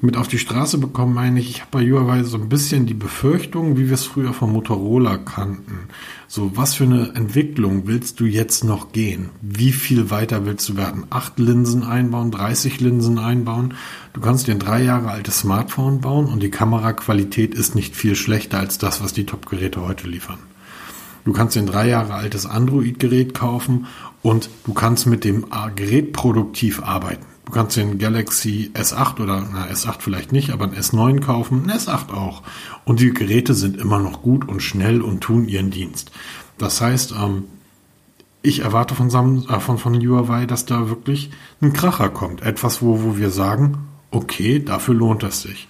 Mit 0.00 0.16
auf 0.16 0.28
die 0.28 0.38
Straße 0.38 0.78
bekommen 0.78 1.14
meine 1.14 1.40
ich, 1.40 1.50
ich 1.50 1.60
habe 1.60 1.70
bei 1.72 1.84
Huawei 1.84 2.22
so 2.22 2.36
ein 2.36 2.48
bisschen 2.48 2.86
die 2.86 2.94
Befürchtung, 2.94 3.76
wie 3.76 3.86
wir 3.86 3.94
es 3.94 4.04
früher 4.04 4.32
von 4.32 4.52
Motorola 4.52 5.16
kannten. 5.18 5.88
So, 6.28 6.56
was 6.56 6.74
für 6.74 6.84
eine 6.84 7.12
Entwicklung 7.14 7.86
willst 7.86 8.20
du 8.20 8.24
jetzt 8.24 8.64
noch 8.64 8.92
gehen? 8.92 9.30
Wie 9.40 9.72
viel 9.72 10.10
weiter 10.10 10.46
willst 10.46 10.68
du 10.68 10.76
werden? 10.76 11.04
Acht 11.10 11.38
Linsen 11.38 11.82
einbauen, 11.82 12.30
30 12.30 12.80
Linsen 12.80 13.18
einbauen? 13.18 13.74
Du 14.12 14.20
kannst 14.20 14.46
dir 14.46 14.52
ein 14.52 14.58
drei 14.58 14.82
Jahre 14.82 15.10
altes 15.10 15.40
Smartphone 15.40 16.00
bauen 16.00 16.26
und 16.26 16.42
die 16.42 16.50
Kameraqualität 16.50 17.54
ist 17.54 17.74
nicht 17.74 17.96
viel 17.96 18.16
schlechter 18.16 18.58
als 18.58 18.78
das, 18.78 19.02
was 19.02 19.12
die 19.12 19.26
Top-Geräte 19.26 19.82
heute 19.82 20.08
liefern. 20.08 20.38
Du 21.24 21.32
kannst 21.32 21.54
dir 21.54 21.60
ein 21.60 21.66
drei 21.66 21.88
Jahre 21.88 22.14
altes 22.14 22.46
Android-Gerät 22.46 23.34
kaufen 23.34 23.86
und 24.22 24.50
du 24.64 24.74
kannst 24.74 25.06
mit 25.06 25.24
dem 25.24 25.46
Gerät 25.76 26.12
produktiv 26.12 26.82
arbeiten. 26.82 27.24
Du 27.46 27.52
kannst 27.52 27.76
den 27.76 27.98
Galaxy 27.98 28.70
S8 28.74 29.20
oder 29.20 29.44
na, 29.52 29.66
S8 29.66 29.96
vielleicht 29.98 30.30
nicht, 30.30 30.50
aber 30.50 30.66
ein 30.66 30.74
S9 30.74 31.20
kaufen, 31.20 31.64
ein 31.64 31.76
S8 31.76 32.12
auch. 32.12 32.42
Und 32.84 33.00
die 33.00 33.12
Geräte 33.12 33.54
sind 33.54 33.76
immer 33.76 33.98
noch 33.98 34.22
gut 34.22 34.46
und 34.46 34.62
schnell 34.62 35.02
und 35.02 35.20
tun 35.20 35.48
ihren 35.48 35.70
Dienst. 35.70 36.12
Das 36.58 36.80
heißt, 36.80 37.12
ähm, 37.20 37.46
ich 38.42 38.60
erwarte 38.60 38.94
von, 38.94 39.10
Sam 39.10 39.46
äh, 39.48 39.58
von, 39.58 39.78
von 39.78 39.94
Huawei, 39.94 40.46
dass 40.46 40.64
da 40.64 40.88
wirklich 40.88 41.30
ein 41.60 41.72
Kracher 41.72 42.08
kommt. 42.08 42.42
Etwas, 42.42 42.82
wo, 42.82 43.02
wo 43.02 43.16
wir 43.16 43.30
sagen, 43.30 43.88
okay, 44.10 44.62
dafür 44.62 44.94
lohnt 44.94 45.22
es 45.24 45.42
sich. 45.42 45.66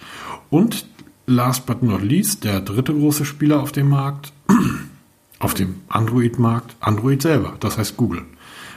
Und 0.51 0.87
last 1.27 1.65
but 1.65 1.83
not 1.83 2.03
least, 2.03 2.45
der 2.45 2.61
dritte 2.61 2.93
große 2.93 3.25
Spieler 3.25 3.61
auf 3.61 3.73
dem 3.73 3.89
Markt, 3.89 4.33
auf 5.39 5.55
dem 5.55 5.77
Android-Markt, 5.89 6.77
Android 6.81 7.23
selber, 7.23 7.55
das 7.61 7.79
heißt 7.79 7.97
Google. 7.97 8.27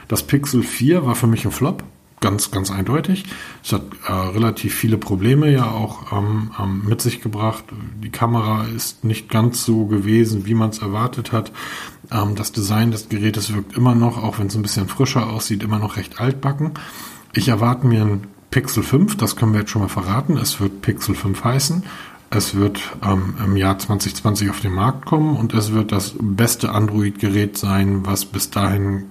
Das 0.08 0.22
Pixel 0.22 0.62
4 0.62 1.06
war 1.06 1.14
für 1.14 1.26
mich 1.26 1.44
ein 1.44 1.50
Flop, 1.50 1.82
ganz, 2.20 2.50
ganz 2.50 2.70
eindeutig. 2.70 3.24
Es 3.62 3.72
hat 3.72 3.82
äh, 4.06 4.12
relativ 4.12 4.74
viele 4.74 4.96
Probleme 4.96 5.50
ja 5.52 5.70
auch 5.70 6.12
ähm, 6.12 6.50
ähm, 6.58 6.82
mit 6.86 7.00
sich 7.02 7.20
gebracht. 7.20 7.64
Die 8.02 8.10
Kamera 8.10 8.64
ist 8.64 9.04
nicht 9.04 9.28
ganz 9.28 9.64
so 9.64 9.86
gewesen, 9.86 10.46
wie 10.46 10.54
man 10.54 10.70
es 10.70 10.78
erwartet 10.78 11.32
hat. 11.32 11.52
Ähm, 12.10 12.34
das 12.34 12.52
Design 12.52 12.90
des 12.90 13.08
Gerätes 13.08 13.52
wirkt 13.54 13.76
immer 13.76 13.94
noch, 13.94 14.22
auch 14.22 14.38
wenn 14.38 14.46
es 14.46 14.56
ein 14.56 14.62
bisschen 14.62 14.88
frischer 14.88 15.28
aussieht, 15.28 15.62
immer 15.62 15.78
noch 15.78 15.96
recht 15.96 16.20
altbacken. 16.20 16.72
Ich 17.34 17.48
erwarte 17.48 17.86
mir 17.86 18.02
ein 18.02 18.26
Pixel 18.50 18.82
5, 18.82 19.16
das 19.16 19.36
können 19.36 19.52
wir 19.52 19.60
jetzt 19.60 19.70
schon 19.70 19.82
mal 19.82 19.88
verraten. 19.88 20.36
Es 20.36 20.60
wird 20.60 20.80
Pixel 20.80 21.14
5 21.14 21.42
heißen. 21.42 21.82
Es 22.30 22.54
wird 22.54 22.80
ähm, 23.04 23.34
im 23.44 23.56
Jahr 23.56 23.78
2020 23.78 24.48
auf 24.48 24.60
den 24.60 24.72
Markt 24.72 25.04
kommen 25.04 25.36
und 25.36 25.52
es 25.54 25.72
wird 25.72 25.92
das 25.92 26.14
beste 26.20 26.70
Android-Gerät 26.70 27.58
sein, 27.58 28.06
was 28.06 28.24
bis 28.24 28.50
dahin 28.50 29.04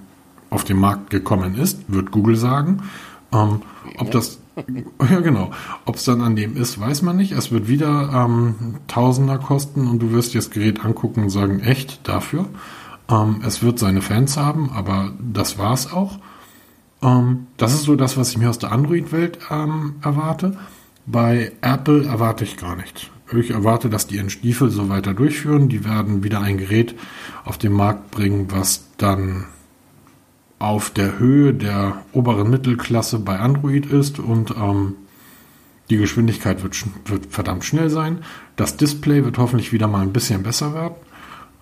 auf 0.54 0.64
den 0.64 0.78
Markt 0.78 1.10
gekommen 1.10 1.56
ist, 1.56 1.80
wird 1.88 2.10
Google 2.10 2.36
sagen. 2.36 2.82
Ähm, 3.32 3.62
ob 3.98 4.10
das, 4.10 4.38
ja 5.10 5.20
genau, 5.20 5.50
ob 5.84 5.96
es 5.96 6.04
dann 6.04 6.20
an 6.20 6.36
dem 6.36 6.56
ist, 6.56 6.80
weiß 6.80 7.02
man 7.02 7.16
nicht. 7.16 7.32
Es 7.32 7.50
wird 7.50 7.68
wieder 7.68 8.10
ähm, 8.12 8.76
Tausender 8.86 9.38
kosten 9.38 9.88
und 9.88 10.00
du 10.00 10.12
wirst 10.12 10.34
dir 10.34 10.38
das 10.38 10.50
Gerät 10.50 10.84
angucken 10.84 11.24
und 11.24 11.30
sagen, 11.30 11.60
echt 11.60 12.08
dafür. 12.08 12.46
Ähm, 13.10 13.42
es 13.44 13.62
wird 13.62 13.78
seine 13.78 14.00
Fans 14.00 14.36
haben, 14.36 14.70
aber 14.72 15.12
das 15.18 15.58
war 15.58 15.74
es 15.74 15.92
auch. 15.92 16.18
Ähm, 17.02 17.48
das 17.56 17.74
ist 17.74 17.82
so 17.82 17.96
das, 17.96 18.16
was 18.16 18.30
ich 18.30 18.38
mir 18.38 18.48
aus 18.48 18.58
der 18.58 18.72
Android-Welt 18.72 19.38
ähm, 19.50 19.96
erwarte. 20.02 20.56
Bei 21.06 21.52
Apple 21.60 22.06
erwarte 22.06 22.44
ich 22.44 22.56
gar 22.56 22.76
nichts. 22.76 23.02
Ich 23.36 23.50
erwarte, 23.50 23.88
dass 23.88 24.06
die 24.06 24.16
ihren 24.16 24.30
Stiefel 24.30 24.70
so 24.70 24.88
weiter 24.88 25.12
durchführen. 25.12 25.68
Die 25.68 25.84
werden 25.84 26.22
wieder 26.22 26.40
ein 26.40 26.56
Gerät 26.56 26.94
auf 27.44 27.58
den 27.58 27.72
Markt 27.72 28.10
bringen, 28.10 28.46
was 28.50 28.84
dann 28.96 29.46
auf 30.58 30.90
der 30.90 31.18
Höhe 31.18 31.52
der 31.52 32.02
oberen 32.12 32.50
Mittelklasse 32.50 33.18
bei 33.18 33.38
Android 33.38 33.86
ist 33.86 34.18
und 34.18 34.54
ähm, 34.56 34.94
die 35.90 35.96
Geschwindigkeit 35.96 36.62
wird, 36.62 36.82
wird, 37.06 37.26
verdammt 37.26 37.64
schnell 37.64 37.90
sein. 37.90 38.18
Das 38.56 38.76
Display 38.76 39.24
wird 39.24 39.38
hoffentlich 39.38 39.72
wieder 39.72 39.88
mal 39.88 40.02
ein 40.02 40.12
bisschen 40.12 40.42
besser 40.42 40.74
werden. 40.74 40.94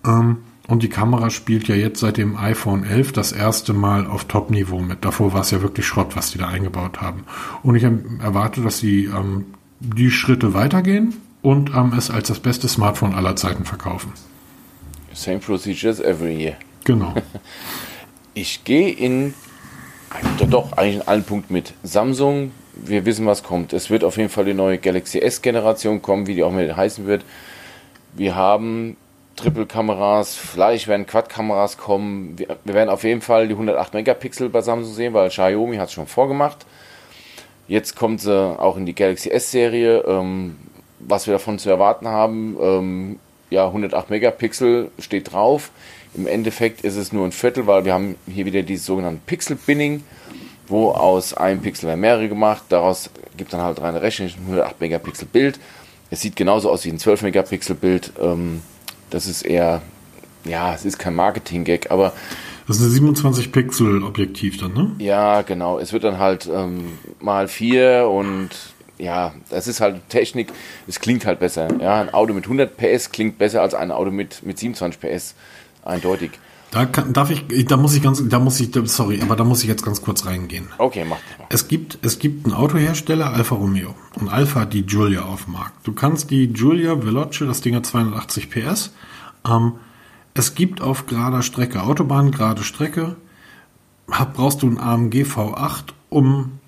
Ähm, 0.05 0.37
und 0.67 0.81
die 0.81 0.89
Kamera 0.89 1.29
spielt 1.29 1.67
ja 1.67 1.75
jetzt 1.75 1.99
seit 1.99 2.15
dem 2.15 2.37
iPhone 2.37 2.85
11 2.85 3.11
das 3.11 3.33
erste 3.33 3.73
Mal 3.73 4.07
auf 4.07 4.25
Top-Niveau 4.25 4.79
mit. 4.79 5.03
Davor 5.03 5.33
war 5.33 5.41
es 5.41 5.51
ja 5.51 5.61
wirklich 5.61 5.85
Schrott, 5.85 6.15
was 6.15 6.31
die 6.31 6.37
da 6.37 6.47
eingebaut 6.47 7.01
haben. 7.01 7.25
Und 7.63 7.75
ich 7.75 7.83
erwarte, 7.83 8.61
dass 8.61 8.79
sie 8.79 9.05
ähm, 9.05 9.45
die 9.81 10.09
Schritte 10.09 10.53
weitergehen 10.53 11.15
und 11.41 11.71
ähm, 11.75 11.93
es 11.97 12.09
als 12.09 12.29
das 12.29 12.39
beste 12.39 12.69
Smartphone 12.69 13.13
aller 13.13 13.35
Zeiten 13.35 13.65
verkaufen. 13.65 14.13
Same 15.13 15.39
procedures 15.39 15.99
every 15.99 16.33
year. 16.33 16.55
Genau. 16.85 17.13
ich 18.33 18.63
gehe 18.63 18.91
in 18.91 19.33
doch 20.49 20.73
eigentlich 20.73 20.95
in 20.95 21.07
allen 21.07 21.23
Punkten 21.23 21.53
mit. 21.53 21.73
Samsung, 21.83 22.51
wir 22.75 23.05
wissen, 23.05 23.25
was 23.25 23.43
kommt. 23.43 23.73
Es 23.73 23.89
wird 23.89 24.03
auf 24.03 24.17
jeden 24.17 24.29
Fall 24.29 24.45
die 24.45 24.53
neue 24.53 24.77
Galaxy 24.77 25.19
S-Generation 25.19 26.01
kommen, 26.01 26.27
wie 26.27 26.35
die 26.35 26.43
auch 26.43 26.51
mit 26.51 26.75
heißen 26.75 27.07
wird. 27.07 27.23
Wir 28.13 28.35
haben 28.35 28.97
Triple-Kameras, 29.35 30.35
vielleicht 30.35 30.87
werden 30.87 31.07
Quad-Kameras 31.07 31.77
kommen. 31.77 32.37
Wir, 32.37 32.57
wir, 32.63 32.73
werden 32.73 32.89
auf 32.89 33.03
jeden 33.03 33.21
Fall 33.21 33.47
die 33.47 33.53
108 33.53 33.93
Megapixel 33.93 34.49
bei 34.49 34.61
Samsung 34.61 34.93
sehen, 34.93 35.13
weil 35.13 35.29
Xiaomi 35.29 35.77
hat 35.77 35.87
es 35.87 35.93
schon 35.93 36.07
vorgemacht. 36.07 36.65
Jetzt 37.67 37.95
kommt 37.95 38.21
sie 38.21 38.35
auch 38.59 38.77
in 38.77 38.85
die 38.85 38.93
Galaxy 38.93 39.29
S-Serie. 39.29 40.03
Ähm, 40.05 40.57
was 40.99 41.27
wir 41.27 41.33
davon 41.33 41.59
zu 41.59 41.69
erwarten 41.69 42.07
haben, 42.07 42.57
ähm, 42.61 43.19
ja, 43.49 43.67
108 43.67 44.09
Megapixel 44.09 44.91
steht 44.99 45.33
drauf. 45.33 45.71
Im 46.15 46.27
Endeffekt 46.27 46.81
ist 46.81 46.95
es 46.95 47.11
nur 47.11 47.25
ein 47.25 47.31
Viertel, 47.31 47.67
weil 47.67 47.85
wir 47.85 47.93
haben 47.93 48.15
hier 48.27 48.45
wieder 48.45 48.61
dieses 48.61 48.85
sogenannte 48.85 49.21
Pixel-Binning, 49.25 50.03
wo 50.67 50.91
aus 50.91 51.33
einem 51.33 51.61
Pixel 51.61 51.87
werden 51.87 52.01
mehrere 52.01 52.29
gemacht. 52.29 52.63
Daraus 52.69 53.09
gibt 53.35 53.53
dann 53.53 53.61
halt 53.61 53.81
reine 53.81 54.01
Rechnung, 54.01 54.29
108 54.47 54.79
Megapixel 54.79 55.27
Bild. 55.31 55.59
Es 56.09 56.21
sieht 56.21 56.35
genauso 56.35 56.69
aus 56.69 56.85
wie 56.85 56.89
ein 56.89 56.99
12 56.99 57.23
Megapixel 57.23 57.75
Bild. 57.75 58.13
Ähm, 58.21 58.61
das 59.09 59.27
ist 59.27 59.43
eher, 59.43 59.81
ja, 60.45 60.73
es 60.73 60.85
ist 60.85 60.99
kein 60.99 61.15
Marketing-Gag, 61.15 61.89
aber 61.91 62.13
das 62.67 62.77
ist 62.77 62.83
ein 62.83 62.91
27 62.91 63.51
Pixel 63.51 64.03
Objektiv 64.03 64.57
dann, 64.57 64.73
ne? 64.73 64.91
Ja, 64.99 65.41
genau. 65.41 65.79
Es 65.79 65.91
wird 65.91 66.05
dann 66.05 66.17
halt 66.17 66.49
ähm, 66.51 66.97
mal 67.19 67.47
vier 67.49 68.07
und 68.09 68.51
ja, 68.97 69.33
das 69.49 69.67
ist 69.67 69.81
halt 69.81 70.07
Technik. 70.09 70.47
Es 70.87 70.99
klingt 70.99 71.25
halt 71.25 71.39
besser. 71.39 71.67
Ja, 71.81 71.99
ein 71.99 72.13
Auto 72.13 72.33
mit 72.33 72.45
100 72.45 72.77
PS 72.77 73.11
klingt 73.11 73.37
besser 73.37 73.61
als 73.61 73.73
ein 73.73 73.91
Auto 73.91 74.11
mit, 74.11 74.43
mit 74.43 74.57
27 74.57 75.01
PS. 75.01 75.35
Eindeutig. 75.85 76.31
Da 76.71 76.85
kann, 76.87 77.13
darf 77.13 77.29
ich, 77.29 77.45
da 77.67 77.77
muss 77.77 77.95
ich 77.95 78.01
ganz, 78.01 78.27
da 78.27 78.39
muss 78.39 78.59
ich, 78.59 78.71
sorry, 78.85 79.21
aber 79.21 79.35
da 79.35 79.43
muss 79.43 79.61
ich 79.61 79.69
jetzt 79.69 79.85
ganz 79.85 80.01
kurz 80.01 80.25
reingehen. 80.25 80.69
Okay, 80.79 81.05
mach. 81.07 81.17
Es 81.49 81.67
gibt, 81.67 81.99
es 82.01 82.17
gibt 82.17 82.45
einen 82.45 82.55
Autohersteller, 82.55 83.31
Alfa 83.31 83.53
Romeo. 83.53 83.93
Und 84.19 84.29
Alfa 84.29 84.61
hat 84.61 84.73
die 84.73 84.83
Giulia 84.83 85.21
auf 85.21 85.43
dem 85.43 85.53
Markt. 85.53 85.85
Du 85.85 85.93
kannst 85.93 86.31
die 86.31 86.51
Giulia 86.51 87.03
Veloce, 87.03 87.45
das 87.45 87.61
Ding 87.61 87.75
hat 87.75 87.85
280 87.85 88.49
PS. 88.49 88.91
Ähm, 89.47 89.73
es 90.33 90.55
gibt 90.55 90.81
auf 90.81 91.05
gerader 91.05 91.43
Strecke, 91.43 91.83
Autobahn, 91.83 92.31
gerade 92.31 92.63
Strecke, 92.63 93.17
hab, 94.09 94.33
brauchst 94.33 94.63
du 94.63 94.67
einen 94.67 94.79
AMG 94.79 95.25
V8, 95.25 95.93
um 96.09 96.59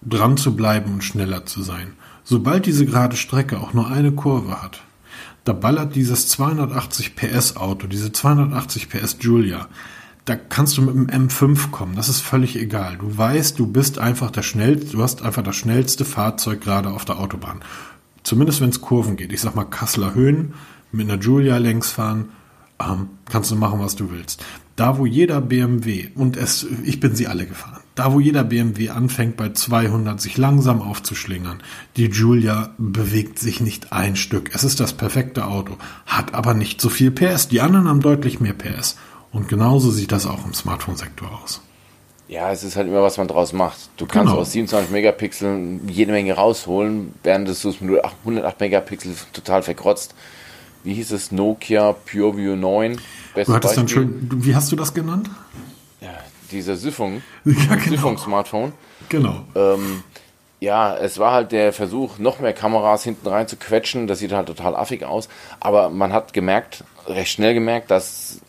dran 0.00 0.38
zu 0.38 0.56
bleiben 0.56 0.94
und 0.94 1.04
schneller 1.04 1.44
zu 1.44 1.62
sein. 1.62 1.92
Sobald 2.24 2.64
diese 2.64 2.86
gerade 2.86 3.16
Strecke 3.16 3.60
auch 3.60 3.74
nur 3.74 3.88
eine 3.88 4.12
Kurve 4.12 4.62
hat, 4.62 4.82
da 5.44 5.52
ballert 5.52 5.94
dieses 5.94 6.28
280 6.28 7.16
PS 7.16 7.56
Auto, 7.56 7.86
diese 7.86 8.12
280 8.12 8.88
PS 8.88 9.16
Julia, 9.20 9.68
da 10.24 10.36
kannst 10.36 10.76
du 10.76 10.82
mit 10.82 10.94
dem 10.94 11.28
M5 11.28 11.70
kommen, 11.70 11.96
das 11.96 12.08
ist 12.08 12.20
völlig 12.20 12.56
egal. 12.56 12.96
Du 12.98 13.16
weißt, 13.16 13.58
du 13.58 13.66
bist 13.66 13.98
einfach 13.98 14.30
der 14.30 14.42
schnellste, 14.42 14.92
du 14.92 15.02
hast 15.02 15.22
einfach 15.22 15.42
das 15.42 15.56
schnellste 15.56 16.04
Fahrzeug 16.04 16.60
gerade 16.60 16.90
auf 16.90 17.04
der 17.04 17.18
Autobahn. 17.18 17.60
Zumindest 18.22 18.60
wenn 18.60 18.68
es 18.70 18.80
Kurven 18.80 19.16
geht. 19.16 19.32
Ich 19.32 19.40
sag 19.40 19.56
mal 19.56 19.64
Kasseler 19.64 20.14
Höhen 20.14 20.54
mit 20.92 21.10
einer 21.10 21.20
Julia 21.20 21.56
längs 21.58 21.90
fahren, 21.90 22.28
ähm, 22.80 23.08
kannst 23.28 23.50
du 23.50 23.56
machen, 23.56 23.80
was 23.80 23.96
du 23.96 24.10
willst. 24.10 24.44
Da, 24.76 24.96
wo 24.98 25.06
jeder 25.06 25.40
BMW, 25.40 26.08
und 26.14 26.36
es, 26.36 26.66
ich 26.84 27.00
bin 27.00 27.16
sie 27.16 27.26
alle 27.26 27.46
gefahren, 27.46 27.81
da, 27.94 28.12
wo 28.12 28.20
jeder 28.20 28.44
BMW 28.44 28.88
anfängt 28.88 29.36
bei 29.36 29.50
200 29.50 30.20
sich 30.20 30.38
langsam 30.38 30.80
aufzuschlingern, 30.80 31.62
die 31.96 32.06
Julia 32.06 32.70
bewegt 32.78 33.38
sich 33.38 33.60
nicht 33.60 33.92
ein 33.92 34.16
Stück. 34.16 34.50
Es 34.54 34.64
ist 34.64 34.80
das 34.80 34.94
perfekte 34.94 35.46
Auto, 35.46 35.76
hat 36.06 36.34
aber 36.34 36.54
nicht 36.54 36.80
so 36.80 36.88
viel 36.88 37.10
PS. 37.10 37.48
Die 37.48 37.60
anderen 37.60 37.88
haben 37.88 38.00
deutlich 38.00 38.40
mehr 38.40 38.54
PS. 38.54 38.96
Und 39.30 39.48
genauso 39.48 39.90
sieht 39.90 40.12
das 40.12 40.26
auch 40.26 40.44
im 40.44 40.54
Smartphone-Sektor 40.54 41.28
aus. 41.42 41.60
Ja, 42.28 42.50
es 42.50 42.64
ist 42.64 42.76
halt 42.76 42.88
immer, 42.88 43.02
was 43.02 43.18
man 43.18 43.28
draus 43.28 43.52
macht. 43.52 43.78
Du 43.98 44.06
kannst 44.06 44.30
genau. 44.30 44.40
aus 44.40 44.52
27 44.52 44.90
Megapixeln 44.90 45.86
jede 45.88 46.12
Menge 46.12 46.32
rausholen, 46.32 47.12
während 47.22 47.46
du 47.46 47.52
es 47.52 47.80
mit 47.80 48.02
108 48.02 48.58
Megapixel 48.58 49.14
total 49.34 49.62
verkrotzt. 49.62 50.14
Wie 50.84 50.94
hieß 50.94 51.12
es? 51.12 51.30
Nokia 51.30 51.92
PureView 51.92 52.56
9. 52.56 52.98
Du 53.34 53.54
hattest 53.54 53.76
dann 53.76 53.88
schön, 53.88 54.28
wie 54.32 54.54
hast 54.54 54.72
du 54.72 54.76
das 54.76 54.94
genannt? 54.94 55.30
Dieser 56.52 56.76
Siphon, 56.76 57.22
ja, 57.44 57.52
genau. 57.74 57.90
Siphon-Smartphone. 57.90 58.72
Genau. 59.08 59.44
Ähm, 59.54 60.02
ja, 60.60 60.96
es 60.96 61.18
war 61.18 61.32
halt 61.32 61.50
der 61.50 61.72
Versuch, 61.72 62.18
noch 62.18 62.38
mehr 62.38 62.52
Kameras 62.52 63.02
hinten 63.02 63.26
rein 63.26 63.48
zu 63.48 63.56
quetschen. 63.56 64.06
Das 64.06 64.20
sieht 64.20 64.32
halt 64.32 64.46
total 64.46 64.76
affig 64.76 65.04
aus. 65.04 65.28
Aber 65.58 65.90
man 65.90 66.12
hat 66.12 66.32
gemerkt, 66.32 66.84
recht 67.08 67.32
schnell 67.32 67.54
gemerkt, 67.54 67.90
dass 67.90 68.40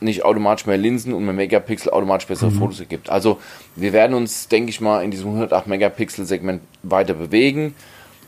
nicht 0.00 0.24
automatisch 0.24 0.66
mehr 0.66 0.78
Linsen 0.78 1.12
und 1.12 1.24
mehr 1.24 1.34
Megapixel 1.34 1.92
automatisch 1.92 2.26
bessere 2.26 2.50
mhm. 2.50 2.58
Fotos 2.58 2.80
ergibt. 2.80 3.10
Also 3.10 3.38
wir 3.76 3.92
werden 3.92 4.14
uns, 4.14 4.48
denke 4.48 4.70
ich 4.70 4.80
mal, 4.80 5.04
in 5.04 5.10
diesem 5.10 5.28
108 5.28 5.66
Megapixel 5.66 6.24
Segment 6.24 6.62
weiter 6.82 7.14
bewegen 7.14 7.74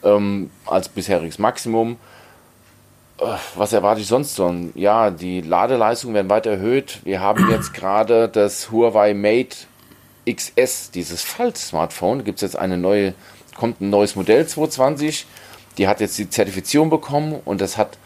ähm, 0.05 0.51
als 0.67 0.89
bisheriges 0.89 1.39
Maximum. 1.39 1.97
Was 3.55 3.73
erwarte 3.73 4.01
ich 4.01 4.07
sonst 4.07 4.35
so? 4.35 4.53
Ja, 4.75 5.11
die 5.11 5.41
Ladeleistungen 5.41 6.15
werden 6.15 6.31
weiter 6.31 6.51
erhöht. 6.51 7.01
Wir 7.05 7.21
haben 7.21 7.51
jetzt 7.51 7.73
gerade 7.75 8.29
das 8.29 8.71
Huawei 8.71 9.15
Mate 9.15 9.57
XS, 10.29 10.91
dieses 10.91 11.23
Falt-Smartphone. 11.23 12.19
Da 12.19 12.25
gibt 12.25 12.39
es 12.39 12.43
jetzt 12.43 12.57
eine 12.57 12.77
neue, 12.77 13.15
kommt 13.57 13.81
ein 13.81 13.91
neues 13.91 14.17
Modell 14.17 14.47
220. 14.47 15.27
Die 15.79 15.89
hat 15.89 16.01
jetzt 16.01 16.19
die 16.19 16.29
Zertifizierung 16.29 16.91
bekommen 16.91 17.41
und 17.45 17.61
das 17.61 17.77
hat 17.79 17.97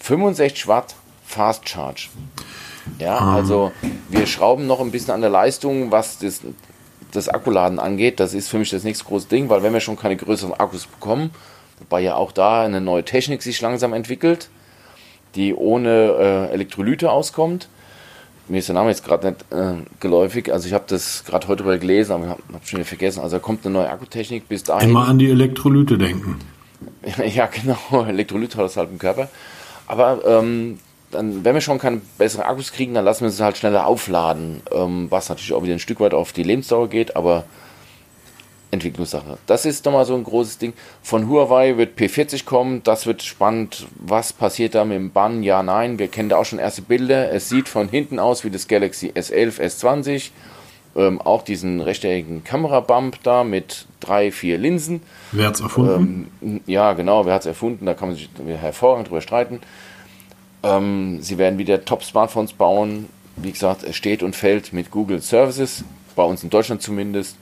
65 0.00 0.68
Watt 0.68 0.94
Fast 1.24 1.68
Charge. 1.68 2.08
Ja, 2.98 3.18
um. 3.18 3.28
also 3.28 3.72
wir 4.08 4.26
schrauben 4.26 4.66
noch 4.66 4.80
ein 4.80 4.90
bisschen 4.90 5.14
an 5.14 5.20
der 5.20 5.30
Leistung, 5.30 5.90
was 5.90 6.18
das, 6.18 6.40
das 7.12 7.28
Akkuladen 7.28 7.78
angeht. 7.78 8.20
Das 8.20 8.34
ist 8.34 8.48
für 8.48 8.58
mich 8.58 8.70
das 8.70 8.84
nächste 8.84 9.04
große 9.04 9.28
Ding, 9.28 9.48
weil 9.48 9.62
wenn 9.62 9.72
wir 9.72 9.80
schon 9.80 9.96
keine 9.96 10.16
größeren 10.16 10.54
Akkus 10.54 10.86
bekommen, 10.86 11.30
wobei 11.82 12.00
ja 12.00 12.16
auch 12.16 12.32
da 12.32 12.64
eine 12.64 12.80
neue 12.80 13.04
Technik 13.04 13.42
sich 13.42 13.60
langsam 13.60 13.92
entwickelt, 13.92 14.48
die 15.34 15.54
ohne 15.54 16.48
äh, 16.48 16.52
Elektrolyte 16.52 17.10
auskommt. 17.10 17.68
Mir 18.48 18.58
ist 18.58 18.68
der 18.68 18.74
Name 18.74 18.90
jetzt 18.90 19.04
gerade 19.04 19.28
nicht 19.28 19.44
äh, 19.50 19.74
geläufig, 20.00 20.52
also 20.52 20.66
ich 20.66 20.74
habe 20.74 20.84
das 20.88 21.24
gerade 21.24 21.46
heute 21.48 21.64
mal 21.64 21.78
gelesen, 21.78 22.12
aber 22.12 22.24
ich 22.24 22.30
habe 22.30 22.42
hab 22.52 22.66
schon 22.66 22.78
wieder 22.78 22.88
vergessen. 22.88 23.20
Also 23.20 23.36
da 23.36 23.40
kommt 23.40 23.64
eine 23.64 23.72
neue 23.72 23.90
Akkutechnik 23.90 24.48
bis 24.48 24.64
dahin. 24.64 24.90
Immer 24.90 25.08
an 25.08 25.18
die 25.18 25.30
Elektrolyte 25.30 25.96
denken. 25.96 26.38
ja, 27.34 27.46
genau, 27.46 28.04
Elektrolyte 28.04 28.58
hat 28.58 28.64
das 28.64 28.76
halt 28.76 28.90
im 28.90 28.98
Körper. 28.98 29.28
Aber 29.86 30.20
ähm, 30.26 30.78
dann, 31.10 31.44
wenn 31.44 31.54
wir 31.54 31.60
schon 31.60 31.78
keine 31.78 32.00
besseren 32.18 32.44
Akkus 32.44 32.72
kriegen, 32.72 32.94
dann 32.94 33.04
lassen 33.04 33.24
wir 33.24 33.30
sie 33.30 33.44
halt 33.44 33.56
schneller 33.56 33.86
aufladen, 33.86 34.62
ähm, 34.72 35.06
was 35.10 35.28
natürlich 35.28 35.52
auch 35.52 35.62
wieder 35.62 35.74
ein 35.74 35.78
Stück 35.78 36.00
weit 36.00 36.14
auf 36.14 36.32
die 36.32 36.42
Lebensdauer 36.42 36.88
geht, 36.88 37.16
aber 37.16 37.44
Entwicklungssache. 38.72 39.38
Das 39.46 39.66
ist 39.66 39.84
nochmal 39.84 40.06
so 40.06 40.14
ein 40.14 40.24
großes 40.24 40.58
Ding. 40.58 40.72
Von 41.02 41.28
Huawei 41.28 41.76
wird 41.76 41.98
P40 41.98 42.46
kommen, 42.46 42.82
das 42.82 43.06
wird 43.06 43.22
spannend. 43.22 43.86
Was 43.96 44.32
passiert 44.32 44.74
da 44.74 44.84
mit 44.84 44.96
dem 44.96 45.12
Bann? 45.12 45.42
Ja, 45.42 45.62
nein, 45.62 45.98
wir 45.98 46.08
kennen 46.08 46.30
da 46.30 46.38
auch 46.38 46.46
schon 46.46 46.58
erste 46.58 46.82
Bilder. 46.82 47.30
Es 47.30 47.50
sieht 47.50 47.68
von 47.68 47.88
hinten 47.88 48.18
aus 48.18 48.44
wie 48.44 48.50
das 48.50 48.66
Galaxy 48.68 49.10
S11, 49.10 49.60
S20. 49.60 50.30
Ähm, 50.94 51.20
auch 51.20 51.42
diesen 51.42 51.80
rechteckigen 51.80 52.44
Kamerabump 52.44 53.22
da 53.22 53.44
mit 53.44 53.86
drei, 54.00 54.32
vier 54.32 54.58
Linsen. 54.58 55.02
Wer 55.32 55.46
hat 55.48 55.54
es 55.54 55.60
erfunden? 55.60 56.30
Ähm, 56.42 56.60
ja, 56.66 56.94
genau, 56.94 57.24
wer 57.26 57.34
hat 57.34 57.42
es 57.42 57.46
erfunden? 57.46 57.86
Da 57.86 57.94
kann 57.94 58.08
man 58.08 58.16
sich 58.16 58.28
hervorragend 58.46 59.08
drüber 59.08 59.20
streiten. 59.20 59.60
Ähm, 60.62 61.18
sie 61.20 61.36
werden 61.36 61.58
wieder 61.58 61.84
Top-Smartphones 61.84 62.54
bauen. 62.54 63.08
Wie 63.36 63.52
gesagt, 63.52 63.84
es 63.84 63.96
steht 63.96 64.22
und 64.22 64.34
fällt 64.36 64.72
mit 64.72 64.90
Google 64.90 65.20
Services, 65.20 65.84
bei 66.16 66.24
uns 66.24 66.42
in 66.42 66.50
Deutschland 66.50 66.82
zumindest. 66.82 67.36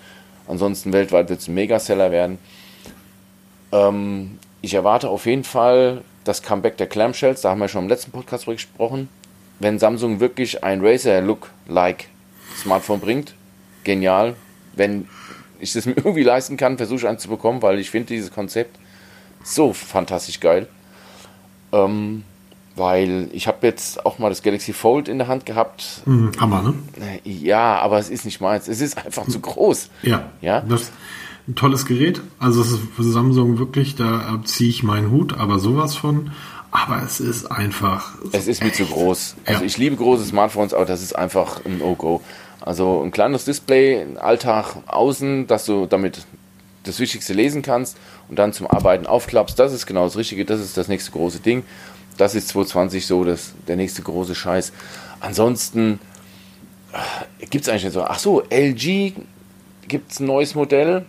Ansonsten 0.51 0.93
weltweit 0.93 1.29
wird 1.29 1.41
es 1.41 1.49
ein 1.49 1.55
Megaseller 1.55 2.11
werden. 2.11 2.39
Ähm, 3.71 4.39
ich 4.63 4.75
erwarte 4.75 5.09
auf 5.09 5.25
jeden 5.27 5.45
Fall 5.45 6.03
das 6.25 6.43
Comeback 6.43 6.77
der 6.77 6.89
Clamshells, 6.89 7.41
da 7.41 7.51
haben 7.51 7.61
wir 7.61 7.69
schon 7.69 7.85
im 7.85 7.89
letzten 7.89 8.11
Podcast 8.11 8.45
drüber 8.45 8.57
gesprochen. 8.57 9.09
Wenn 9.61 9.79
Samsung 9.79 10.19
wirklich 10.19 10.65
ein 10.65 10.85
Razer-Look-like 10.85 12.09
Smartphone 12.57 13.01
bringt, 13.01 13.35
genial. 13.85 14.35
Wenn 14.75 15.07
ich 15.61 15.73
das 15.73 15.87
mir 15.87 15.97
irgendwie 15.97 16.25
leisten 16.25 16.57
kann, 16.57 16.77
versuche 16.77 16.99
ich 16.99 17.07
eins 17.07 17.23
zu 17.23 17.29
bekommen, 17.29 17.63
weil 17.63 17.79
ich 17.79 17.91
finde 17.91 18.09
dieses 18.09 18.33
Konzept 18.33 18.77
so 19.45 19.73
fantastisch 19.73 20.41
geil. 20.41 20.67
Ähm, 21.73 22.25
weil 22.77 23.29
ich 23.33 23.47
habe 23.47 23.67
jetzt 23.67 24.05
auch 24.07 24.19
mal 24.19 24.29
das 24.29 24.43
Galaxy 24.43 24.73
Fold 24.73 25.09
in 25.09 25.19
der 25.19 25.29
Hand 25.29 25.47
gehabt. 25.47 26.03
Mhm, 26.07 26.33
Hammer, 26.39 26.63
ne? 26.63 26.75
Ja, 27.25 27.79
aber 27.79 27.99
es 27.99 28.11
ist 28.11 28.25
nicht 28.25 28.41
meins. 28.41 28.69
Es 28.69 28.81
ist 28.81 29.05
einfach 29.05 29.27
zu 29.29 29.41
groß. 29.41 29.91
Ja. 30.03 30.31
ja? 30.41 30.61
Das 30.61 30.83
ist 30.83 30.93
ein 31.49 31.55
tolles 31.55 31.87
Gerät. 31.87 32.21
Also 32.39 32.61
es 32.63 32.73
ist 32.73 32.81
für 32.95 33.03
Samsung 33.03 33.59
wirklich, 33.59 33.97
da 33.97 34.41
ziehe 34.45 34.71
ich 34.71 34.83
meinen 34.83 35.11
Hut, 35.11 35.37
aber 35.37 35.59
sowas 35.59 35.97
von. 35.97 36.31
Aber 36.71 37.03
es 37.03 37.19
ist 37.19 37.51
einfach. 37.51 38.15
Es 38.33 38.47
ist 38.47 38.63
mir 38.63 38.73
zu 38.73 38.85
groß. 38.85 39.37
Also 39.45 39.61
ja. 39.61 39.67
ich 39.67 39.77
liebe 39.77 39.97
große 39.97 40.25
Smartphones, 40.25 40.73
aber 40.73 40.85
das 40.85 41.03
ist 41.03 41.17
einfach 41.17 41.65
ein 41.65 41.79
No-Go. 41.79 42.21
Also 42.61 43.03
ein 43.03 43.11
kleines 43.11 43.45
Display, 43.45 44.07
Alltag 44.21 44.77
außen, 44.87 45.47
dass 45.49 45.65
du 45.65 45.87
damit 45.87 46.27
das 46.85 47.01
Wichtigste 47.01 47.33
lesen 47.33 47.63
kannst 47.63 47.99
und 48.29 48.39
dann 48.39 48.53
zum 48.53 48.67
Arbeiten 48.67 49.07
aufklappst, 49.07 49.59
das 49.59 49.73
ist 49.73 49.87
genau 49.87 50.05
das 50.05 50.17
Richtige, 50.17 50.45
das 50.45 50.61
ist 50.61 50.77
das 50.77 50.89
nächste 50.89 51.11
große 51.11 51.41
Ding 51.41 51.63
das 52.21 52.35
ist 52.35 52.49
2020 52.49 53.07
so 53.07 53.25
das, 53.25 53.55
der 53.67 53.77
nächste 53.77 54.03
große 54.03 54.35
Scheiß. 54.35 54.73
Ansonsten 55.21 55.99
äh, 56.93 57.47
gibt 57.47 57.65
es 57.65 57.69
eigentlich 57.69 57.85
nicht 57.85 57.95
so. 57.95 58.03
Ach 58.05 58.19
so, 58.19 58.43
LG 58.51 59.15
gibt 59.89 60.13
es 60.13 60.21
ein 60.21 60.27
neues 60.27 60.55
Modell, 60.55 61.07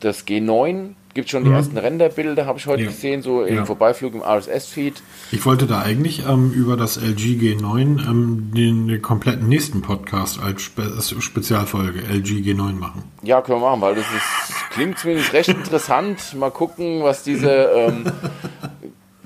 das 0.00 0.26
G9. 0.26 0.94
Gibt 1.12 1.28
schon 1.28 1.42
die 1.42 1.50
mhm. 1.50 1.56
ersten 1.56 1.76
Renderbilder, 1.76 2.46
habe 2.46 2.60
ich 2.60 2.66
heute 2.68 2.84
ja. 2.84 2.88
gesehen, 2.88 3.22
so 3.22 3.42
im 3.42 3.56
ja. 3.56 3.64
Vorbeiflug 3.64 4.14
im 4.14 4.22
RSS-Feed. 4.22 5.02
Ich 5.32 5.44
wollte 5.44 5.66
da 5.66 5.80
eigentlich 5.80 6.24
ähm, 6.24 6.52
über 6.52 6.76
das 6.76 6.98
LG 6.98 7.36
G9 7.40 8.08
ähm, 8.08 8.52
den, 8.54 8.86
den, 8.86 9.02
kompletten 9.02 9.48
nächsten 9.48 9.82
Podcast 9.82 10.40
als 10.40 10.62
Spe 10.62 11.00
Spezialfolge 11.00 11.98
LG 12.00 12.48
G9 12.48 12.74
machen. 12.74 13.02
Ja, 13.24 13.40
können 13.40 13.60
wir 13.60 13.70
machen, 13.70 13.80
weil 13.80 13.96
das 13.96 14.04
ist, 14.04 14.70
klingt 14.70 15.00
zumindest 15.00 15.32
recht 15.32 15.48
interessant. 15.64 16.36
Mal 16.38 16.52
gucken, 16.52 17.02
was 17.02 17.24
diese 17.24 17.50
ähm, 17.50 18.04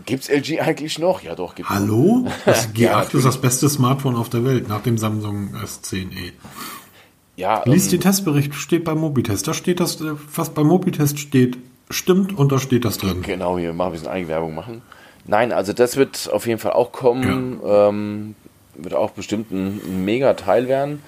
Gibt 0.06 0.24
es 0.24 0.28
LG 0.28 0.60
eigentlich 0.60 0.98
noch? 0.98 1.22
Ja, 1.22 1.34
doch, 1.34 1.54
gibt 1.54 1.68
Hallo? 1.68 2.26
Das 2.44 2.68
G8 2.74 2.78
ja, 2.78 3.00
ist 3.02 3.24
das 3.24 3.40
beste 3.40 3.68
Smartphone 3.68 4.16
auf 4.16 4.28
der 4.28 4.44
Welt 4.44 4.68
nach 4.68 4.82
dem 4.82 4.98
Samsung 4.98 5.54
S10e. 5.54 6.32
Ja, 7.36 7.62
Lies 7.64 7.86
ähm, 7.86 7.90
den 7.92 8.00
Testbericht, 8.00 8.54
steht 8.54 8.84
beim 8.84 8.98
Mobitest. 8.98 9.48
Da 9.48 9.54
steht 9.54 9.80
das, 9.80 9.98
was 10.34 10.50
beim 10.50 10.66
Mobitest 10.66 11.18
steht, 11.18 11.58
stimmt 11.90 12.36
und 12.36 12.52
da 12.52 12.58
steht 12.58 12.84
das 12.84 12.98
drin. 12.98 13.22
Genau, 13.22 13.58
hier 13.58 13.72
mal 13.72 13.86
ein 13.86 13.92
bisschen 13.92 14.08
Eigenwerbung 14.08 14.54
machen. 14.54 14.82
Nein, 15.26 15.52
also 15.52 15.72
das 15.72 15.96
wird 15.96 16.30
auf 16.32 16.46
jeden 16.46 16.60
Fall 16.60 16.72
auch 16.72 16.92
kommen. 16.92 17.60
Ja. 17.62 17.88
Ähm, 17.88 18.34
wird 18.76 18.94
auch 18.94 19.10
bestimmt 19.10 19.50
ein, 19.52 19.80
ein 19.84 20.04
mega 20.04 20.34
Teil 20.34 20.68
werden. 20.68 21.02